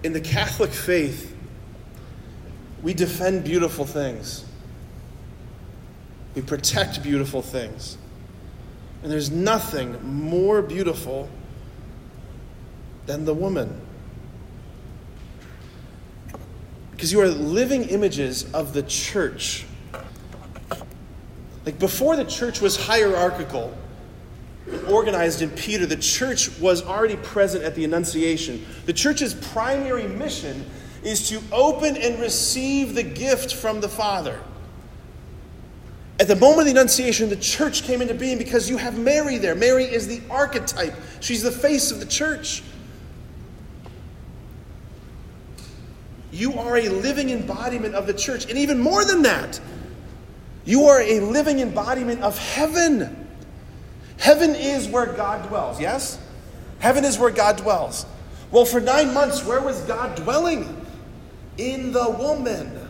in 0.04 0.14
the 0.14 0.22
Catholic 0.22 0.72
faith, 0.72 1.36
we 2.82 2.94
defend 2.94 3.44
beautiful 3.44 3.86
things. 3.86 4.46
We 6.36 6.42
protect 6.42 7.04
beautiful 7.04 7.42
things. 7.42 7.98
And 9.04 9.12
there's 9.12 9.30
nothing 9.30 9.98
more 10.04 10.62
beautiful 10.62 11.30
than 13.06 13.26
the 13.26 13.34
woman. 13.34 13.82
Because 16.92 17.12
you 17.12 17.22
are 17.22 17.28
living 17.28 17.84
images 17.90 18.52
of 18.54 18.74
the 18.74 18.84
church. 18.84 19.66
Like 21.66 21.78
before 21.78 22.16
the 22.16 22.26
church 22.26 22.62
was 22.62 22.78
hierarchical, 22.78 23.76
organized 24.88 25.42
in 25.42 25.50
Peter, 25.52 25.86
the 25.86 25.96
church 25.96 26.60
was 26.60 26.84
already 26.84 27.18
present 27.18 27.64
at 27.64 27.76
the 27.76 27.84
Annunciation. 27.84 28.66
The 28.86 28.94
church's 28.94 29.34
primary 29.34 30.08
mission 30.08 30.66
is 31.04 31.30
to 31.30 31.42
open 31.52 31.98
and 31.98 32.20
receive 32.20 32.96
the 32.96 33.04
gift 33.04 33.56
from 33.56 33.82
the 33.82 33.90
Father. 33.90 34.40
At 36.20 36.28
the 36.28 36.36
moment 36.36 36.60
of 36.60 36.66
the 36.66 36.72
Annunciation, 36.72 37.30
the 37.30 37.36
church 37.36 37.84
came 37.84 38.02
into 38.02 38.14
being 38.14 38.38
because 38.38 38.70
you 38.70 38.78
have 38.78 39.00
Mary 39.00 39.38
there. 39.38 39.56
Mary 39.56 39.86
is 39.86 40.08
the 40.08 40.22
archetype, 40.30 40.94
she's 41.20 41.42
the 41.42 41.52
face 41.52 41.92
of 41.92 42.00
the 42.00 42.06
church. 42.06 42.62
You 46.32 46.54
are 46.54 46.78
a 46.78 46.90
living 46.90 47.30
embodiment 47.30 47.94
of 47.94 48.08
the 48.08 48.14
church. 48.14 48.48
And 48.50 48.58
even 48.58 48.80
more 48.80 49.04
than 49.04 49.24
that, 49.24 49.60
you 50.64 50.86
are 50.86 51.02
a 51.02 51.20
living 51.20 51.60
embodiment 51.60 52.22
of 52.22 52.38
heaven. 52.38 53.21
Heaven 54.22 54.54
is 54.54 54.88
where 54.88 55.08
God 55.08 55.50
dwells, 55.50 55.82
yes? 55.82 56.20
Heaven 56.78 57.04
is 57.04 57.18
where 57.18 57.32
God 57.32 57.58
dwells. 57.58 58.06
Well, 58.52 58.66
for 58.66 58.80
nine 58.80 59.16
months, 59.16 59.44
where 59.44 59.60
was 59.60 59.82
God 59.82 60.16
dwelling? 60.16 60.86
In 61.58 61.92
the 61.92 62.08
woman, 62.08 62.88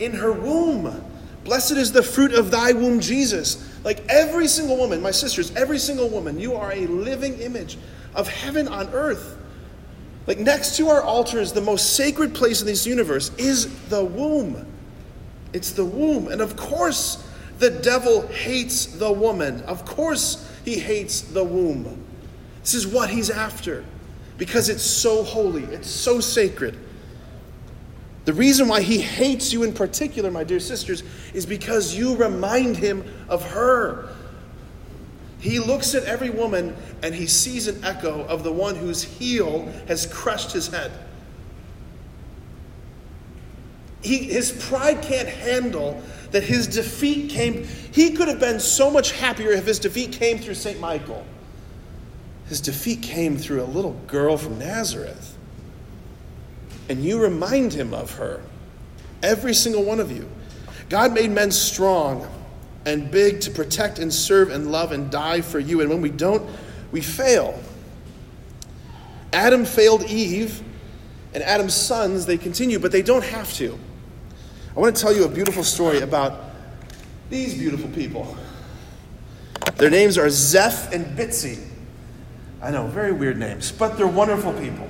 in 0.00 0.12
her 0.12 0.32
womb. 0.32 1.04
Blessed 1.44 1.76
is 1.76 1.92
the 1.92 2.02
fruit 2.02 2.34
of 2.34 2.50
thy 2.50 2.72
womb, 2.72 2.98
Jesus. 2.98 3.64
Like 3.84 4.04
every 4.08 4.48
single 4.48 4.76
woman, 4.76 5.00
my 5.00 5.12
sisters, 5.12 5.54
every 5.54 5.78
single 5.78 6.08
woman, 6.08 6.40
you 6.40 6.54
are 6.54 6.72
a 6.72 6.88
living 6.88 7.38
image 7.38 7.78
of 8.16 8.26
heaven 8.26 8.66
on 8.66 8.88
earth. 8.88 9.38
Like 10.26 10.38
next 10.38 10.76
to 10.78 10.88
our 10.88 11.00
altars, 11.00 11.52
the 11.52 11.60
most 11.60 11.94
sacred 11.94 12.34
place 12.34 12.60
in 12.60 12.66
this 12.66 12.88
universe 12.88 13.30
is 13.38 13.72
the 13.88 14.04
womb. 14.04 14.66
It's 15.52 15.70
the 15.70 15.84
womb. 15.84 16.26
And 16.26 16.40
of 16.40 16.56
course, 16.56 17.24
the 17.60 17.70
devil 17.70 18.26
hates 18.28 18.86
the 18.86 19.12
woman. 19.12 19.62
Of 19.62 19.84
course, 19.84 20.50
he 20.64 20.78
hates 20.78 21.20
the 21.20 21.44
womb. 21.44 22.04
This 22.62 22.74
is 22.74 22.86
what 22.86 23.10
he's 23.10 23.30
after 23.30 23.84
because 24.38 24.70
it's 24.70 24.82
so 24.82 25.22
holy, 25.22 25.64
it's 25.64 25.88
so 25.88 26.18
sacred. 26.20 26.76
The 28.24 28.32
reason 28.32 28.68
why 28.68 28.80
he 28.80 28.98
hates 28.98 29.52
you 29.52 29.62
in 29.62 29.74
particular, 29.74 30.30
my 30.30 30.44
dear 30.44 30.60
sisters, 30.60 31.02
is 31.34 31.44
because 31.44 31.94
you 31.94 32.16
remind 32.16 32.76
him 32.76 33.04
of 33.28 33.44
her. 33.50 34.08
He 35.40 35.58
looks 35.58 35.94
at 35.94 36.04
every 36.04 36.30
woman 36.30 36.74
and 37.02 37.14
he 37.14 37.26
sees 37.26 37.68
an 37.68 37.84
echo 37.84 38.24
of 38.24 38.42
the 38.42 38.52
one 38.52 38.76
whose 38.76 39.02
heel 39.02 39.66
has 39.86 40.06
crushed 40.06 40.52
his 40.52 40.68
head. 40.68 40.92
He, 44.02 44.18
his 44.18 44.52
pride 44.52 45.02
can't 45.02 45.28
handle 45.28 46.02
that 46.30 46.42
his 46.42 46.66
defeat 46.66 47.30
came. 47.30 47.64
He 47.64 48.12
could 48.12 48.28
have 48.28 48.40
been 48.40 48.60
so 48.60 48.90
much 48.90 49.12
happier 49.12 49.50
if 49.50 49.66
his 49.66 49.78
defeat 49.78 50.12
came 50.12 50.38
through 50.38 50.54
St. 50.54 50.78
Michael. 50.80 51.24
His 52.46 52.60
defeat 52.60 53.02
came 53.02 53.36
through 53.36 53.62
a 53.62 53.64
little 53.64 53.92
girl 54.06 54.36
from 54.36 54.58
Nazareth. 54.58 55.36
And 56.88 57.04
you 57.04 57.22
remind 57.22 57.72
him 57.72 57.94
of 57.94 58.12
her. 58.12 58.42
Every 59.22 59.54
single 59.54 59.84
one 59.84 60.00
of 60.00 60.10
you. 60.10 60.28
God 60.88 61.12
made 61.12 61.30
men 61.30 61.52
strong 61.52 62.26
and 62.84 63.10
big 63.10 63.40
to 63.42 63.50
protect 63.50 63.98
and 63.98 64.12
serve 64.12 64.50
and 64.50 64.72
love 64.72 64.90
and 64.92 65.10
die 65.10 65.40
for 65.40 65.58
you. 65.58 65.80
And 65.80 65.90
when 65.90 66.00
we 66.00 66.10
don't, 66.10 66.48
we 66.90 67.00
fail. 67.00 67.60
Adam 69.32 69.64
failed 69.64 70.04
Eve, 70.04 70.62
and 71.34 71.42
Adam's 71.44 71.74
sons, 71.74 72.26
they 72.26 72.36
continue, 72.36 72.78
but 72.78 72.90
they 72.90 73.02
don't 73.02 73.24
have 73.24 73.52
to. 73.54 73.78
I 74.76 74.78
want 74.78 74.94
to 74.94 75.02
tell 75.02 75.12
you 75.12 75.24
a 75.24 75.28
beautiful 75.28 75.64
story 75.64 76.00
about 76.00 76.44
these 77.28 77.54
beautiful 77.54 77.90
people. 77.90 78.36
Their 79.76 79.90
names 79.90 80.16
are 80.16 80.30
Zeph 80.30 80.92
and 80.92 81.18
Bitsy. 81.18 81.66
I 82.62 82.70
know, 82.70 82.86
very 82.86 83.10
weird 83.10 83.36
names, 83.36 83.72
but 83.72 83.96
they're 83.96 84.06
wonderful 84.06 84.52
people. 84.52 84.88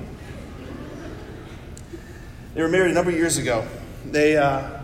They 2.53 2.61
were 2.61 2.67
married 2.67 2.91
a 2.91 2.93
number 2.93 3.09
of 3.09 3.17
years 3.17 3.37
ago. 3.37 3.67
They, 4.05 4.37
uh, 4.37 4.81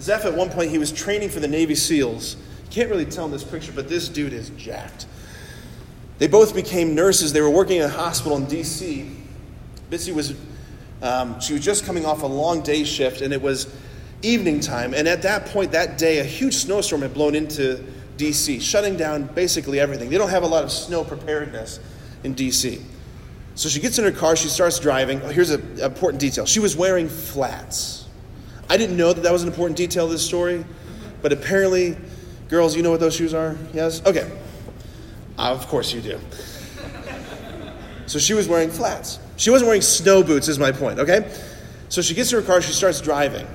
Zeph, 0.00 0.24
at 0.24 0.34
one 0.34 0.48
point, 0.48 0.70
he 0.70 0.78
was 0.78 0.92
training 0.92 1.28
for 1.28 1.40
the 1.40 1.48
Navy 1.48 1.74
SEALs. 1.74 2.36
Can't 2.70 2.88
really 2.88 3.04
tell 3.04 3.26
in 3.26 3.32
this 3.32 3.44
picture, 3.44 3.72
but 3.72 3.88
this 3.88 4.08
dude 4.08 4.32
is 4.32 4.50
jacked. 4.50 5.06
They 6.18 6.28
both 6.28 6.54
became 6.54 6.94
nurses. 6.94 7.32
They 7.32 7.40
were 7.40 7.50
working 7.50 7.78
in 7.78 7.82
a 7.82 7.88
hospital 7.88 8.38
in 8.38 8.46
D.C. 8.46 9.10
Bitsy 9.90 10.14
was, 10.14 10.34
um, 11.02 11.38
she 11.40 11.52
was 11.52 11.64
just 11.64 11.84
coming 11.84 12.06
off 12.06 12.22
a 12.22 12.26
long 12.26 12.62
day 12.62 12.84
shift, 12.84 13.20
and 13.20 13.34
it 13.34 13.42
was 13.42 13.66
evening 14.22 14.60
time. 14.60 14.94
And 14.94 15.06
at 15.06 15.22
that 15.22 15.46
point, 15.46 15.72
that 15.72 15.98
day, 15.98 16.18
a 16.18 16.24
huge 16.24 16.54
snowstorm 16.54 17.02
had 17.02 17.14
blown 17.14 17.34
into 17.34 17.84
D.C., 18.16 18.60
shutting 18.60 18.96
down 18.96 19.24
basically 19.26 19.78
everything. 19.78 20.10
They 20.10 20.18
don't 20.18 20.30
have 20.30 20.42
a 20.42 20.48
lot 20.48 20.64
of 20.64 20.72
snow 20.72 21.04
preparedness 21.04 21.80
in 22.24 22.34
D.C. 22.34 22.82
So 23.54 23.68
she 23.68 23.80
gets 23.80 23.98
in 23.98 24.04
her 24.04 24.12
car, 24.12 24.36
she 24.36 24.48
starts 24.48 24.78
driving. 24.78 25.20
Oh, 25.22 25.28
here's 25.28 25.50
an 25.50 25.80
important 25.80 26.20
detail 26.20 26.46
she 26.46 26.60
was 26.60 26.76
wearing 26.76 27.08
flats. 27.08 28.06
I 28.68 28.76
didn't 28.76 28.96
know 28.96 29.12
that 29.12 29.22
that 29.22 29.32
was 29.32 29.42
an 29.42 29.48
important 29.48 29.76
detail 29.76 30.04
of 30.04 30.10
this 30.10 30.24
story, 30.24 30.64
but 31.22 31.32
apparently, 31.32 31.96
girls, 32.48 32.76
you 32.76 32.82
know 32.82 32.90
what 32.90 33.00
those 33.00 33.16
shoes 33.16 33.34
are? 33.34 33.56
Yes? 33.72 34.04
Okay. 34.04 34.30
Uh, 35.38 35.52
of 35.52 35.66
course 35.68 35.92
you 35.92 36.00
do. 36.00 36.20
So 38.06 38.18
she 38.18 38.34
was 38.34 38.48
wearing 38.48 38.70
flats. 38.70 39.18
She 39.36 39.50
wasn't 39.50 39.68
wearing 39.68 39.82
snow 39.82 40.22
boots, 40.22 40.48
is 40.48 40.58
my 40.58 40.72
point, 40.72 40.98
okay? 40.98 41.30
So 41.88 42.02
she 42.02 42.14
gets 42.14 42.32
in 42.32 42.40
her 42.40 42.46
car, 42.46 42.60
she 42.60 42.72
starts 42.72 43.00
driving. 43.00 43.46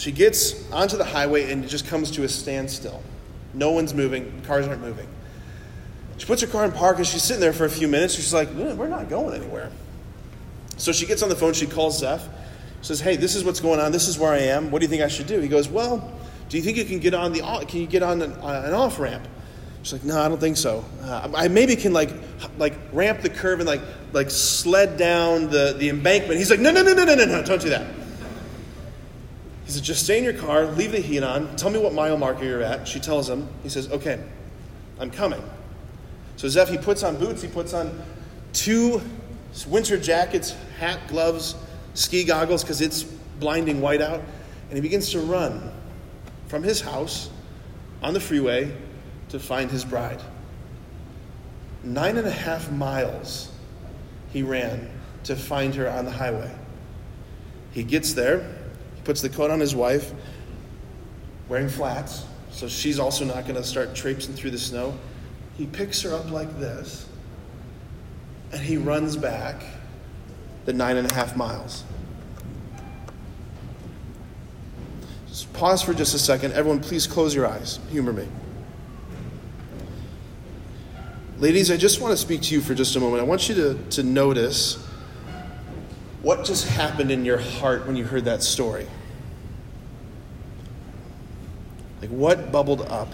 She 0.00 0.12
gets 0.12 0.54
onto 0.72 0.96
the 0.96 1.04
highway 1.04 1.52
and 1.52 1.62
it 1.62 1.66
just 1.66 1.86
comes 1.86 2.10
to 2.12 2.24
a 2.24 2.28
standstill. 2.28 3.02
No 3.52 3.72
one's 3.72 3.92
moving, 3.92 4.40
cars 4.46 4.66
aren't 4.66 4.80
moving. 4.80 5.06
She 6.16 6.24
puts 6.24 6.40
her 6.40 6.48
car 6.48 6.64
in 6.64 6.72
park 6.72 6.96
and 6.96 7.06
she's 7.06 7.22
sitting 7.22 7.42
there 7.42 7.52
for 7.52 7.66
a 7.66 7.70
few 7.70 7.86
minutes. 7.86 8.14
She's 8.14 8.32
like, 8.32 8.48
"Eh, 8.48 8.72
We're 8.72 8.88
not 8.88 9.10
going 9.10 9.38
anywhere. 9.38 9.70
So 10.78 10.90
she 10.92 11.04
gets 11.04 11.22
on 11.22 11.28
the 11.28 11.36
phone, 11.36 11.52
she 11.52 11.66
calls 11.66 11.98
Zeph, 11.98 12.26
says, 12.80 12.98
Hey, 12.98 13.16
this 13.16 13.34
is 13.34 13.44
what's 13.44 13.60
going 13.60 13.78
on, 13.78 13.92
this 13.92 14.08
is 14.08 14.18
where 14.18 14.32
I 14.32 14.38
am. 14.38 14.70
What 14.70 14.78
do 14.78 14.86
you 14.86 14.88
think 14.88 15.02
I 15.02 15.08
should 15.08 15.26
do? 15.26 15.38
He 15.38 15.48
goes, 15.48 15.68
Well, 15.68 16.10
do 16.48 16.56
you 16.56 16.62
think 16.62 16.78
you 16.78 16.86
can 16.86 16.98
get 16.98 17.12
on 17.12 17.34
the 17.34 17.40
can 17.68 17.80
you 17.80 17.86
get 17.86 18.02
on 18.02 18.22
an, 18.22 18.32
uh, 18.32 18.62
an 18.64 18.72
off 18.72 18.98
ramp? 18.98 19.28
She's 19.82 19.92
like, 19.92 20.04
No, 20.04 20.18
I 20.18 20.28
don't 20.28 20.40
think 20.40 20.56
so. 20.56 20.82
Uh, 21.02 21.30
I 21.34 21.48
maybe 21.48 21.76
can 21.76 21.92
like 21.92 22.08
like 22.56 22.72
ramp 22.94 23.20
the 23.20 23.28
curve 23.28 23.60
and 23.60 23.68
like 23.68 23.82
like 24.14 24.30
sled 24.30 24.96
down 24.96 25.50
the, 25.50 25.74
the 25.78 25.90
embankment. 25.90 26.38
He's 26.38 26.48
like, 26.48 26.60
No, 26.60 26.70
no, 26.70 26.82
no, 26.82 26.94
no, 26.94 27.04
no, 27.04 27.14
no, 27.16 27.26
no, 27.26 27.42
don't 27.42 27.60
do 27.60 27.68
that. 27.68 27.99
He 29.70 29.74
said, 29.74 29.84
Just 29.84 30.02
stay 30.02 30.18
in 30.18 30.24
your 30.24 30.32
car, 30.32 30.66
leave 30.66 30.90
the 30.90 30.98
heat 30.98 31.22
on, 31.22 31.54
tell 31.54 31.70
me 31.70 31.78
what 31.78 31.94
mile 31.94 32.18
marker 32.18 32.44
you're 32.44 32.60
at. 32.60 32.88
She 32.88 32.98
tells 32.98 33.30
him, 33.30 33.46
he 33.62 33.68
says, 33.68 33.88
Okay, 33.92 34.20
I'm 34.98 35.12
coming. 35.12 35.40
So 36.34 36.48
Zeph, 36.48 36.70
he 36.70 36.76
puts 36.76 37.04
on 37.04 37.16
boots, 37.18 37.40
he 37.40 37.46
puts 37.46 37.72
on 37.72 38.02
two 38.52 39.00
winter 39.68 39.96
jackets, 39.96 40.56
hat, 40.80 40.98
gloves, 41.06 41.54
ski 41.94 42.24
goggles, 42.24 42.64
because 42.64 42.80
it's 42.80 43.04
blinding 43.04 43.80
white 43.80 44.02
out, 44.02 44.20
and 44.70 44.74
he 44.74 44.80
begins 44.80 45.12
to 45.12 45.20
run 45.20 45.70
from 46.48 46.64
his 46.64 46.80
house 46.80 47.30
on 48.02 48.12
the 48.12 48.18
freeway 48.18 48.76
to 49.28 49.38
find 49.38 49.70
his 49.70 49.84
bride. 49.84 50.20
Nine 51.84 52.16
and 52.16 52.26
a 52.26 52.32
half 52.32 52.72
miles 52.72 53.52
he 54.32 54.42
ran 54.42 54.90
to 55.22 55.36
find 55.36 55.76
her 55.76 55.88
on 55.88 56.06
the 56.06 56.10
highway. 56.10 56.52
He 57.70 57.84
gets 57.84 58.14
there, 58.14 58.40
he 58.40 58.59
puts 59.10 59.22
the 59.22 59.28
coat 59.28 59.50
on 59.50 59.58
his 59.58 59.74
wife, 59.74 60.12
wearing 61.48 61.68
flats, 61.68 62.24
so 62.52 62.68
she's 62.68 63.00
also 63.00 63.24
not 63.24 63.42
going 63.42 63.56
to 63.56 63.64
start 63.64 63.92
traipsing 63.92 64.32
through 64.32 64.52
the 64.52 64.58
snow. 64.58 64.96
He 65.58 65.66
picks 65.66 66.00
her 66.02 66.14
up 66.14 66.30
like 66.30 66.60
this, 66.60 67.08
and 68.52 68.60
he 68.60 68.76
runs 68.76 69.16
back 69.16 69.64
the 70.64 70.72
nine 70.72 70.96
and 70.96 71.10
a 71.10 71.12
half 71.12 71.36
miles. 71.36 71.82
Just 75.26 75.52
pause 75.54 75.82
for 75.82 75.92
just 75.92 76.14
a 76.14 76.18
second. 76.20 76.52
Everyone, 76.52 76.78
please 76.78 77.08
close 77.08 77.34
your 77.34 77.48
eyes. 77.48 77.80
Humor 77.90 78.12
me. 78.12 78.28
Ladies, 81.38 81.72
I 81.72 81.76
just 81.76 82.00
want 82.00 82.12
to 82.12 82.16
speak 82.16 82.42
to 82.42 82.54
you 82.54 82.60
for 82.60 82.76
just 82.76 82.94
a 82.94 83.00
moment. 83.00 83.22
I 83.22 83.24
want 83.24 83.48
you 83.48 83.56
to, 83.56 83.74
to 83.90 84.04
notice 84.04 84.86
what 86.22 86.44
just 86.44 86.68
happened 86.68 87.10
in 87.10 87.24
your 87.24 87.38
heart 87.38 87.88
when 87.88 87.96
you 87.96 88.04
heard 88.04 88.26
that 88.26 88.44
story. 88.44 88.86
Like, 92.00 92.10
what 92.10 92.50
bubbled 92.50 92.82
up? 92.82 93.08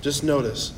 Just 0.00 0.24
notice. 0.24 0.72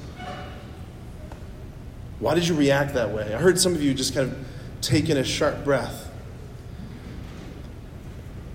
Why 2.20 2.34
did 2.34 2.46
you 2.46 2.54
react 2.54 2.94
that 2.94 3.10
way? 3.10 3.34
I 3.34 3.38
heard 3.38 3.58
some 3.58 3.74
of 3.74 3.82
you 3.82 3.94
just 3.94 4.14
kind 4.14 4.30
of 4.30 4.38
take 4.80 5.08
in 5.08 5.16
a 5.16 5.24
sharp 5.24 5.64
breath. 5.64 6.10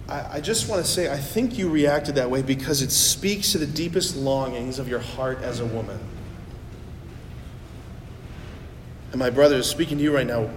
I, 0.08 0.38
I 0.38 0.42
just 0.42 0.70
want 0.70 0.84
to 0.84 0.90
say, 0.90 1.12
I 1.12 1.18
think 1.18 1.58
you 1.58 1.70
reacted 1.70 2.16
that 2.16 2.30
way 2.30 2.42
because 2.42 2.82
it 2.82 2.92
speaks 2.92 3.52
to 3.52 3.58
the 3.58 3.68
deepest 3.68 4.16
longings 4.16 4.80
of 4.80 4.88
your 4.88 5.00
heart 5.00 5.40
as 5.42 5.60
a 5.60 5.66
woman. 5.66 6.00
And 9.12 9.20
my 9.20 9.30
brother 9.30 9.58
is 9.58 9.68
speaking 9.68 9.98
to 9.98 10.04
you 10.04 10.14
right 10.14 10.28
now. 10.28 10.50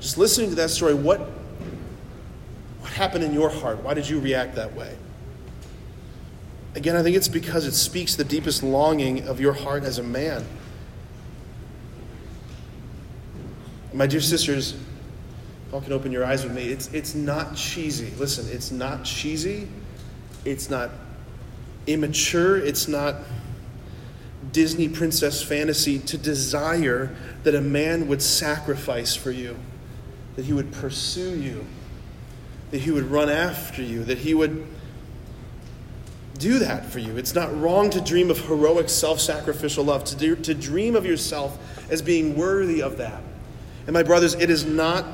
Just 0.00 0.18
listening 0.18 0.50
to 0.50 0.56
that 0.56 0.70
story, 0.70 0.94
what, 0.94 1.20
what 2.80 2.92
happened 2.92 3.24
in 3.24 3.32
your 3.32 3.50
heart? 3.50 3.82
Why 3.82 3.94
did 3.94 4.08
you 4.08 4.20
react 4.20 4.54
that 4.56 4.74
way? 4.74 4.96
Again, 6.74 6.96
I 6.96 7.02
think 7.02 7.16
it's 7.16 7.28
because 7.28 7.66
it 7.66 7.74
speaks 7.74 8.16
the 8.16 8.24
deepest 8.24 8.62
longing 8.62 9.28
of 9.28 9.40
your 9.40 9.52
heart 9.52 9.84
as 9.84 9.98
a 9.98 10.02
man. 10.02 10.44
My 13.92 14.08
dear 14.08 14.20
sisters, 14.20 14.74
y'all 15.70 15.80
can 15.80 15.92
open 15.92 16.10
your 16.10 16.24
eyes 16.24 16.42
with 16.42 16.52
me, 16.52 16.64
it's, 16.64 16.92
it's 16.92 17.14
not 17.14 17.54
cheesy. 17.54 18.12
Listen, 18.18 18.48
it's 18.50 18.72
not 18.72 19.04
cheesy. 19.04 19.68
It's 20.44 20.68
not 20.68 20.90
immature. 21.86 22.58
It's 22.58 22.88
not 22.88 23.16
Disney 24.52 24.88
princess 24.88 25.42
fantasy 25.42 25.98
to 26.00 26.18
desire 26.18 27.14
that 27.44 27.54
a 27.54 27.60
man 27.60 28.08
would 28.08 28.20
sacrifice 28.20 29.14
for 29.14 29.30
you, 29.30 29.56
that 30.36 30.44
he 30.44 30.52
would 30.52 30.72
pursue 30.72 31.38
you, 31.38 31.64
that 32.70 32.78
he 32.78 32.90
would 32.90 33.04
run 33.04 33.30
after 33.30 33.82
you, 33.82 34.04
that 34.04 34.18
he 34.18 34.34
would 34.34 34.66
do 36.38 36.58
that 36.60 36.86
for 36.86 36.98
you. 36.98 37.16
It's 37.16 37.34
not 37.34 37.56
wrong 37.60 37.90
to 37.90 38.00
dream 38.00 38.30
of 38.30 38.38
heroic, 38.40 38.88
self 38.88 39.20
sacrificial 39.20 39.84
love, 39.84 40.04
to, 40.04 40.16
do, 40.16 40.36
to 40.36 40.54
dream 40.54 40.96
of 40.96 41.06
yourself 41.06 41.58
as 41.90 42.02
being 42.02 42.36
worthy 42.36 42.82
of 42.82 42.98
that. 42.98 43.22
And 43.86 43.94
my 43.94 44.02
brothers, 44.02 44.34
it 44.34 44.50
is 44.50 44.64
not 44.64 45.06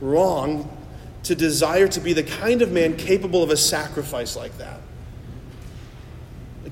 wrong 0.00 0.76
to 1.24 1.34
desire 1.34 1.88
to 1.88 2.00
be 2.00 2.12
the 2.12 2.22
kind 2.22 2.62
of 2.62 2.72
man 2.72 2.96
capable 2.96 3.42
of 3.42 3.50
a 3.50 3.56
sacrifice 3.56 4.36
like 4.36 4.56
that. 4.58 4.80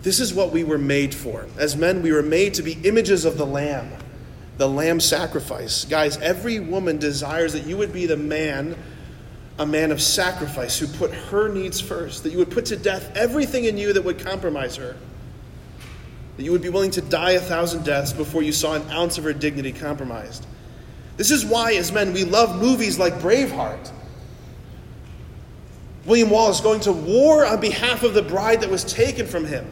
This 0.02 0.18
is 0.18 0.32
what 0.32 0.50
we 0.50 0.64
were 0.64 0.78
made 0.78 1.14
for. 1.14 1.46
As 1.58 1.76
men, 1.76 2.02
we 2.02 2.12
were 2.12 2.22
made 2.22 2.54
to 2.54 2.62
be 2.62 2.78
images 2.84 3.24
of 3.24 3.36
the 3.36 3.46
Lamb, 3.46 3.92
the 4.56 4.68
Lamb 4.68 4.98
sacrifice. 4.98 5.84
Guys, 5.84 6.16
every 6.18 6.58
woman 6.58 6.98
desires 6.98 7.52
that 7.52 7.66
you 7.66 7.76
would 7.76 7.92
be 7.92 8.06
the 8.06 8.16
man, 8.16 8.76
a 9.60 9.66
man 9.66 9.92
of 9.92 10.00
sacrifice 10.00 10.78
who 10.78 10.86
put 10.86 11.12
her 11.12 11.46
needs 11.46 11.82
first, 11.82 12.22
that 12.22 12.32
you 12.32 12.38
would 12.38 12.50
put 12.50 12.64
to 12.64 12.76
death 12.78 13.14
everything 13.14 13.66
in 13.66 13.76
you 13.76 13.92
that 13.92 14.02
would 14.02 14.18
compromise 14.18 14.76
her, 14.76 14.96
that 16.38 16.42
you 16.42 16.50
would 16.50 16.62
be 16.62 16.70
willing 16.70 16.90
to 16.90 17.02
die 17.02 17.32
a 17.32 17.40
thousand 17.40 17.84
deaths 17.84 18.10
before 18.10 18.42
you 18.42 18.52
saw 18.52 18.72
an 18.72 18.90
ounce 18.90 19.18
of 19.18 19.24
her 19.24 19.34
dignity 19.34 19.70
compromised. 19.70 20.46
This 21.18 21.30
is 21.30 21.44
why, 21.44 21.74
as 21.74 21.92
men, 21.92 22.14
we 22.14 22.24
love 22.24 22.58
movies 22.58 22.98
like 22.98 23.12
Braveheart. 23.18 23.92
William 26.06 26.30
Wallace 26.30 26.62
going 26.62 26.80
to 26.80 26.92
war 26.92 27.44
on 27.44 27.60
behalf 27.60 28.02
of 28.02 28.14
the 28.14 28.22
bride 28.22 28.62
that 28.62 28.70
was 28.70 28.82
taken 28.82 29.26
from 29.26 29.44
him. 29.44 29.70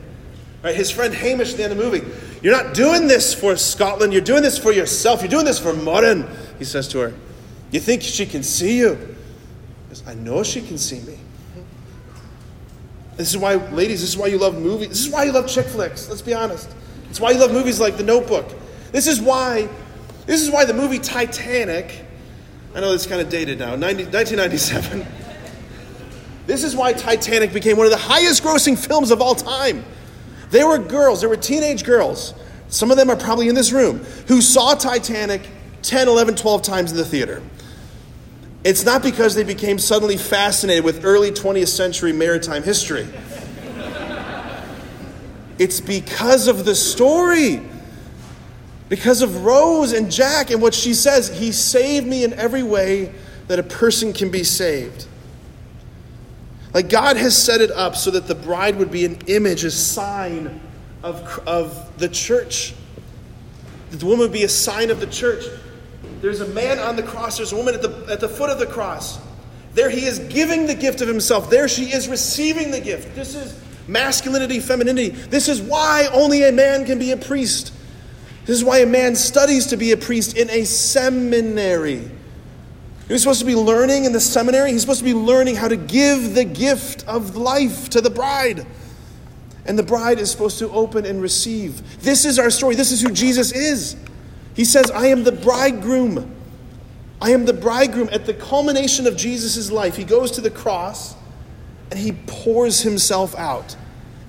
Right? 0.62 0.76
His 0.76 0.90
friend 0.90 1.14
Hamish 1.14 1.52
at 1.52 1.56
the 1.56 1.62
end 1.62 1.72
of 1.72 1.78
the 1.78 1.84
movie. 1.84 2.06
You're 2.42 2.62
not 2.62 2.74
doing 2.74 3.08
this 3.08 3.32
for 3.32 3.56
Scotland, 3.56 4.12
you're 4.12 4.20
doing 4.20 4.42
this 4.42 4.58
for 4.58 4.70
yourself. 4.70 5.22
You're 5.22 5.30
doing 5.30 5.46
this 5.46 5.58
for 5.58 5.72
Murron, 5.72 6.28
he 6.58 6.66
says 6.66 6.88
to 6.88 6.98
her. 6.98 7.14
You 7.70 7.80
think 7.80 8.02
she 8.02 8.26
can 8.26 8.42
see 8.42 8.76
you? 8.76 9.16
Says, 9.88 10.02
I 10.06 10.14
know 10.14 10.42
she 10.42 10.60
can 10.60 10.78
see 10.78 11.00
me. 11.00 11.18
This 13.16 13.30
is 13.30 13.36
why, 13.36 13.54
ladies, 13.54 14.00
this 14.00 14.10
is 14.10 14.16
why 14.16 14.26
you 14.26 14.38
love 14.38 14.60
movies. 14.60 14.90
This 14.90 15.06
is 15.06 15.10
why 15.10 15.24
you 15.24 15.32
love 15.32 15.48
chick 15.48 15.66
flicks, 15.66 16.08
let's 16.08 16.22
be 16.22 16.34
honest. 16.34 16.70
It's 17.10 17.20
why 17.20 17.32
you 17.32 17.38
love 17.38 17.52
movies 17.52 17.80
like 17.80 17.96
The 17.96 18.04
Notebook. 18.04 18.46
This 18.92 19.06
is 19.06 19.20
why 19.20 19.68
this 20.28 20.42
is 20.42 20.50
why 20.50 20.66
the 20.66 20.74
movie 20.74 20.98
Titanic, 20.98 22.04
I 22.74 22.80
know 22.80 22.92
it's 22.92 23.06
kind 23.06 23.22
of 23.22 23.30
dated 23.30 23.58
now, 23.58 23.76
90, 23.76 24.04
1997. 24.04 25.06
This 26.46 26.62
is 26.62 26.76
why 26.76 26.92
Titanic 26.92 27.54
became 27.54 27.78
one 27.78 27.86
of 27.86 27.92
the 27.92 27.96
highest 27.96 28.42
grossing 28.42 28.78
films 28.78 29.10
of 29.10 29.22
all 29.22 29.34
time. 29.34 29.86
There 30.50 30.66
were 30.68 30.76
girls, 30.76 31.20
there 31.20 31.30
were 31.30 31.36
teenage 31.36 31.82
girls, 31.82 32.34
some 32.68 32.90
of 32.90 32.98
them 32.98 33.08
are 33.08 33.16
probably 33.16 33.48
in 33.48 33.54
this 33.54 33.72
room, 33.72 34.00
who 34.26 34.42
saw 34.42 34.74
Titanic 34.74 35.48
10, 35.80 36.08
11, 36.08 36.36
12 36.36 36.60
times 36.60 36.90
in 36.90 36.98
the 36.98 37.06
theater. 37.06 37.42
It's 38.64 38.84
not 38.84 39.02
because 39.02 39.34
they 39.34 39.44
became 39.44 39.78
suddenly 39.78 40.16
fascinated 40.16 40.84
with 40.84 41.04
early 41.04 41.30
20th 41.30 41.68
century 41.68 42.12
maritime 42.12 42.62
history. 42.62 43.06
It's 45.58 45.80
because 45.80 46.46
of 46.48 46.64
the 46.64 46.74
story. 46.74 47.62
Because 48.88 49.22
of 49.22 49.44
Rose 49.44 49.92
and 49.92 50.10
Jack 50.10 50.50
and 50.50 50.62
what 50.62 50.72
she 50.72 50.94
says, 50.94 51.28
he 51.28 51.52
saved 51.52 52.06
me 52.06 52.24
in 52.24 52.32
every 52.32 52.62
way 52.62 53.12
that 53.48 53.58
a 53.58 53.62
person 53.62 54.12
can 54.12 54.30
be 54.30 54.44
saved. 54.44 55.06
Like 56.72 56.88
God 56.88 57.16
has 57.16 57.36
set 57.36 57.60
it 57.60 57.70
up 57.70 57.96
so 57.96 58.10
that 58.12 58.26
the 58.26 58.34
bride 58.34 58.76
would 58.76 58.90
be 58.90 59.04
an 59.04 59.18
image, 59.26 59.64
a 59.64 59.70
sign 59.70 60.60
of, 61.02 61.40
of 61.46 61.98
the 61.98 62.08
church. 62.08 62.74
That 63.90 63.98
the 63.98 64.06
woman 64.06 64.20
would 64.20 64.32
be 64.32 64.44
a 64.44 64.48
sign 64.48 64.90
of 64.90 65.00
the 65.00 65.06
church. 65.06 65.44
There's 66.20 66.40
a 66.40 66.48
man 66.48 66.78
on 66.78 66.96
the 66.96 67.02
cross, 67.02 67.36
there's 67.36 67.52
a 67.52 67.56
woman 67.56 67.74
at 67.74 67.82
the, 67.82 68.06
at 68.10 68.20
the 68.20 68.28
foot 68.28 68.50
of 68.50 68.58
the 68.58 68.66
cross. 68.66 69.18
There 69.74 69.90
he 69.90 70.06
is 70.06 70.18
giving 70.18 70.66
the 70.66 70.74
gift 70.74 71.00
of 71.00 71.08
himself. 71.08 71.50
There 71.50 71.68
she 71.68 71.84
is 71.92 72.08
receiving 72.08 72.70
the 72.70 72.80
gift. 72.80 73.14
This 73.14 73.34
is 73.34 73.58
masculinity, 73.86 74.60
femininity. 74.60 75.10
This 75.10 75.48
is 75.48 75.62
why 75.62 76.08
only 76.12 76.42
a 76.42 76.52
man 76.52 76.84
can 76.84 76.98
be 76.98 77.12
a 77.12 77.16
priest. 77.16 77.72
This 78.44 78.56
is 78.56 78.64
why 78.64 78.78
a 78.78 78.86
man 78.86 79.14
studies 79.14 79.66
to 79.66 79.76
be 79.76 79.92
a 79.92 79.96
priest 79.96 80.36
in 80.36 80.48
a 80.50 80.64
seminary. 80.64 82.10
He's 83.06 83.22
supposed 83.22 83.40
to 83.40 83.46
be 83.46 83.54
learning 83.54 84.04
in 84.04 84.12
the 84.12 84.20
seminary. 84.20 84.72
He's 84.72 84.82
supposed 84.82 85.00
to 85.00 85.04
be 85.04 85.14
learning 85.14 85.56
how 85.56 85.68
to 85.68 85.76
give 85.76 86.34
the 86.34 86.44
gift 86.44 87.06
of 87.06 87.36
life 87.36 87.88
to 87.90 88.00
the 88.00 88.10
bride. 88.10 88.66
And 89.64 89.78
the 89.78 89.82
bride 89.82 90.18
is 90.18 90.30
supposed 90.30 90.58
to 90.58 90.70
open 90.70 91.06
and 91.06 91.20
receive. 91.20 92.00
This 92.00 92.24
is 92.24 92.38
our 92.38 92.50
story. 92.50 92.74
This 92.74 92.90
is 92.90 93.00
who 93.00 93.10
Jesus 93.10 93.52
is. 93.52 93.96
He 94.58 94.64
says, 94.64 94.90
I 94.90 95.06
am 95.06 95.22
the 95.22 95.30
bridegroom. 95.30 96.34
I 97.22 97.30
am 97.30 97.44
the 97.44 97.52
bridegroom. 97.52 98.08
At 98.10 98.26
the 98.26 98.34
culmination 98.34 99.06
of 99.06 99.16
Jesus' 99.16 99.70
life, 99.70 99.94
he 99.94 100.02
goes 100.02 100.32
to 100.32 100.40
the 100.40 100.50
cross 100.50 101.14
and 101.92 102.00
he 102.00 102.10
pours 102.26 102.80
himself 102.80 103.36
out. 103.36 103.76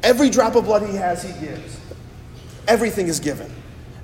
Every 0.04 0.30
drop 0.30 0.54
of 0.54 0.66
blood 0.66 0.88
he 0.88 0.96
has, 0.98 1.24
he 1.24 1.34
gives. 1.44 1.80
Everything 2.68 3.08
is 3.08 3.20
given. 3.20 3.52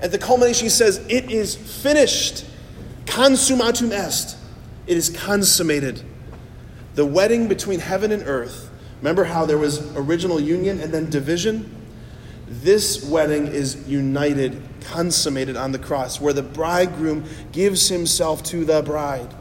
At 0.02 0.12
the 0.12 0.18
culmination, 0.18 0.66
he 0.66 0.70
says, 0.70 0.98
It 1.10 1.30
is 1.30 1.56
finished. 1.56 2.44
Consummatum 3.06 3.92
est. 3.92 4.36
It 4.88 4.98
is 4.98 5.12
consummated. 5.12 6.02
The 6.96 7.06
wedding 7.06 7.48
between 7.48 7.80
heaven 7.80 8.12
and 8.12 8.24
earth. 8.26 8.72
Remember 8.98 9.26
how 9.26 9.46
there 9.46 9.60
was 9.60 9.96
original 9.96 10.40
union 10.40 10.80
and 10.80 10.92
then 10.92 11.08
division? 11.08 11.75
This 12.62 13.04
wedding 13.04 13.48
is 13.48 13.88
united, 13.88 14.62
consummated 14.82 15.58
on 15.58 15.72
the 15.72 15.80
cross, 15.80 16.22
where 16.22 16.34
the 16.34 16.44
bridegroom 16.44 17.26
gives 17.52 17.90
himself 17.90 18.44
to 18.44 18.66
the 18.66 18.82
bride. 18.82 19.34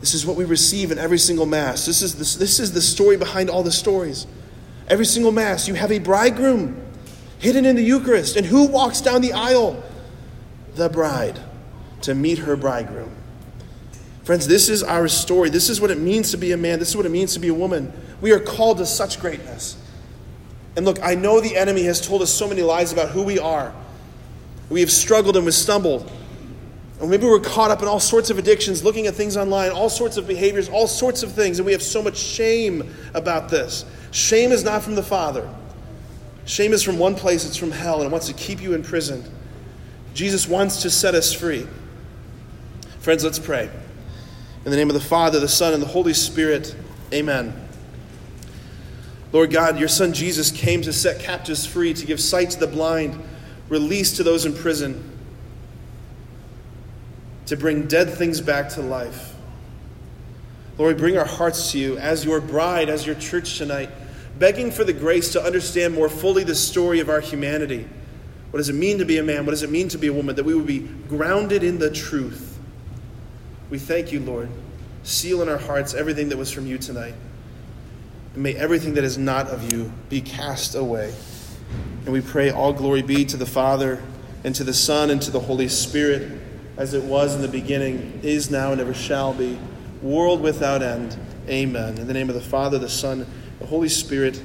This 0.00 0.14
is 0.14 0.24
what 0.24 0.36
we 0.36 0.44
receive 0.44 0.92
in 0.92 0.98
every 0.98 1.18
single 1.18 1.46
Mass. 1.46 1.86
This 1.86 2.02
is, 2.02 2.14
the, 2.14 2.38
this 2.38 2.60
is 2.60 2.72
the 2.72 2.80
story 2.80 3.16
behind 3.16 3.50
all 3.50 3.62
the 3.62 3.72
stories. 3.72 4.26
Every 4.86 5.04
single 5.04 5.32
Mass, 5.32 5.66
you 5.66 5.74
have 5.74 5.90
a 5.90 5.98
bridegroom 5.98 6.80
hidden 7.38 7.66
in 7.66 7.74
the 7.76 7.82
Eucharist. 7.82 8.36
And 8.36 8.46
who 8.46 8.68
walks 8.68 9.00
down 9.00 9.20
the 9.20 9.32
aisle? 9.32 9.82
The 10.76 10.88
bride 10.88 11.40
to 12.02 12.14
meet 12.14 12.38
her 12.38 12.56
bridegroom. 12.56 13.10
Friends, 14.22 14.46
this 14.46 14.68
is 14.68 14.82
our 14.82 15.08
story. 15.08 15.50
This 15.50 15.68
is 15.68 15.80
what 15.80 15.90
it 15.90 15.98
means 15.98 16.30
to 16.30 16.36
be 16.36 16.52
a 16.52 16.56
man. 16.56 16.78
This 16.78 16.90
is 16.90 16.96
what 16.96 17.06
it 17.06 17.10
means 17.10 17.34
to 17.34 17.40
be 17.40 17.48
a 17.48 17.54
woman. 17.54 17.92
We 18.20 18.30
are 18.32 18.38
called 18.38 18.78
to 18.78 18.86
such 18.86 19.20
greatness. 19.20 19.76
And 20.78 20.86
look, 20.86 21.00
I 21.02 21.16
know 21.16 21.40
the 21.40 21.56
enemy 21.56 21.82
has 21.82 22.00
told 22.00 22.22
us 22.22 22.32
so 22.32 22.46
many 22.46 22.62
lies 22.62 22.92
about 22.92 23.08
who 23.08 23.24
we 23.24 23.36
are. 23.40 23.74
We 24.70 24.78
have 24.78 24.92
struggled 24.92 25.34
and 25.34 25.44
we've 25.44 25.52
stumbled. 25.52 26.08
And 27.00 27.10
maybe 27.10 27.26
we're 27.26 27.40
caught 27.40 27.72
up 27.72 27.82
in 27.82 27.88
all 27.88 27.98
sorts 27.98 28.30
of 28.30 28.38
addictions, 28.38 28.84
looking 28.84 29.08
at 29.08 29.16
things 29.16 29.36
online, 29.36 29.72
all 29.72 29.88
sorts 29.88 30.16
of 30.18 30.28
behaviors, 30.28 30.68
all 30.68 30.86
sorts 30.86 31.24
of 31.24 31.32
things, 31.32 31.58
and 31.58 31.66
we 31.66 31.72
have 31.72 31.82
so 31.82 32.00
much 32.00 32.16
shame 32.16 32.94
about 33.14 33.48
this. 33.48 33.86
Shame 34.12 34.52
is 34.52 34.62
not 34.62 34.84
from 34.84 34.94
the 34.94 35.02
Father. 35.02 35.52
Shame 36.44 36.72
is 36.72 36.84
from 36.84 36.96
one 36.96 37.16
place, 37.16 37.44
it's 37.44 37.56
from 37.56 37.72
hell, 37.72 37.96
and 37.96 38.06
it 38.06 38.12
wants 38.12 38.28
to 38.28 38.32
keep 38.34 38.62
you 38.62 38.74
imprisoned. 38.74 39.28
Jesus 40.14 40.46
wants 40.46 40.82
to 40.82 40.90
set 40.90 41.16
us 41.16 41.32
free. 41.32 41.66
Friends, 43.00 43.24
let's 43.24 43.40
pray. 43.40 43.68
In 44.64 44.70
the 44.70 44.76
name 44.76 44.90
of 44.90 44.94
the 44.94 45.00
Father, 45.00 45.40
the 45.40 45.48
Son, 45.48 45.74
and 45.74 45.82
the 45.82 45.88
Holy 45.88 46.14
Spirit, 46.14 46.76
amen. 47.12 47.67
Lord 49.32 49.50
God, 49.50 49.78
your 49.78 49.88
Son 49.88 50.12
Jesus 50.12 50.50
came 50.50 50.82
to 50.82 50.92
set 50.92 51.20
captives 51.20 51.66
free, 51.66 51.92
to 51.94 52.06
give 52.06 52.20
sight 52.20 52.50
to 52.50 52.58
the 52.58 52.66
blind, 52.66 53.22
release 53.68 54.16
to 54.16 54.22
those 54.22 54.46
in 54.46 54.54
prison 54.54 55.08
to 57.48 57.56
bring 57.56 57.86
dead 57.86 58.10
things 58.10 58.42
back 58.42 58.68
to 58.68 58.82
life. 58.82 59.34
Lord, 60.76 60.96
we 60.96 61.00
bring 61.00 61.16
our 61.16 61.24
hearts 61.24 61.72
to 61.72 61.78
you 61.78 61.96
as 61.96 62.22
your 62.22 62.42
bride, 62.42 62.90
as 62.90 63.06
your 63.06 63.14
church 63.14 63.56
tonight, 63.56 63.88
begging 64.38 64.70
for 64.70 64.84
the 64.84 64.92
grace 64.92 65.32
to 65.32 65.42
understand 65.42 65.94
more 65.94 66.10
fully 66.10 66.44
the 66.44 66.54
story 66.54 67.00
of 67.00 67.08
our 67.08 67.20
humanity. 67.20 67.88
What 68.50 68.58
does 68.58 68.68
it 68.68 68.74
mean 68.74 68.98
to 68.98 69.06
be 69.06 69.16
a 69.16 69.22
man? 69.22 69.46
What 69.46 69.52
does 69.52 69.62
it 69.62 69.70
mean 69.70 69.88
to 69.88 69.98
be 69.98 70.08
a 70.08 70.12
woman? 70.12 70.36
That 70.36 70.44
we 70.44 70.54
would 70.54 70.66
be 70.66 70.80
grounded 71.08 71.62
in 71.62 71.78
the 71.78 71.90
truth. 71.90 72.58
We 73.70 73.78
thank 73.78 74.12
you, 74.12 74.20
Lord. 74.20 74.50
Seal 75.02 75.40
in 75.40 75.48
our 75.48 75.58
hearts 75.58 75.94
everything 75.94 76.28
that 76.28 76.36
was 76.36 76.52
from 76.52 76.66
you 76.66 76.76
tonight. 76.76 77.14
May 78.38 78.54
everything 78.54 78.94
that 78.94 79.02
is 79.02 79.18
not 79.18 79.48
of 79.48 79.72
you 79.72 79.92
be 80.08 80.20
cast 80.20 80.76
away. 80.76 81.12
And 82.04 82.12
we 82.12 82.20
pray 82.20 82.50
all 82.50 82.72
glory 82.72 83.02
be 83.02 83.24
to 83.24 83.36
the 83.36 83.44
Father, 83.44 84.00
and 84.44 84.54
to 84.54 84.62
the 84.62 84.72
Son, 84.72 85.10
and 85.10 85.20
to 85.22 85.32
the 85.32 85.40
Holy 85.40 85.68
Spirit 85.68 86.40
as 86.76 86.94
it 86.94 87.02
was 87.02 87.34
in 87.34 87.42
the 87.42 87.48
beginning, 87.48 88.20
is 88.22 88.48
now, 88.48 88.70
and 88.70 88.80
ever 88.80 88.94
shall 88.94 89.34
be, 89.34 89.58
world 90.00 90.40
without 90.40 90.80
end. 90.82 91.18
Amen. 91.48 91.98
In 91.98 92.06
the 92.06 92.14
name 92.14 92.28
of 92.28 92.36
the 92.36 92.40
Father, 92.40 92.78
the 92.78 92.88
Son, 92.88 93.26
the 93.58 93.66
Holy 93.66 93.88
Spirit. 93.88 94.40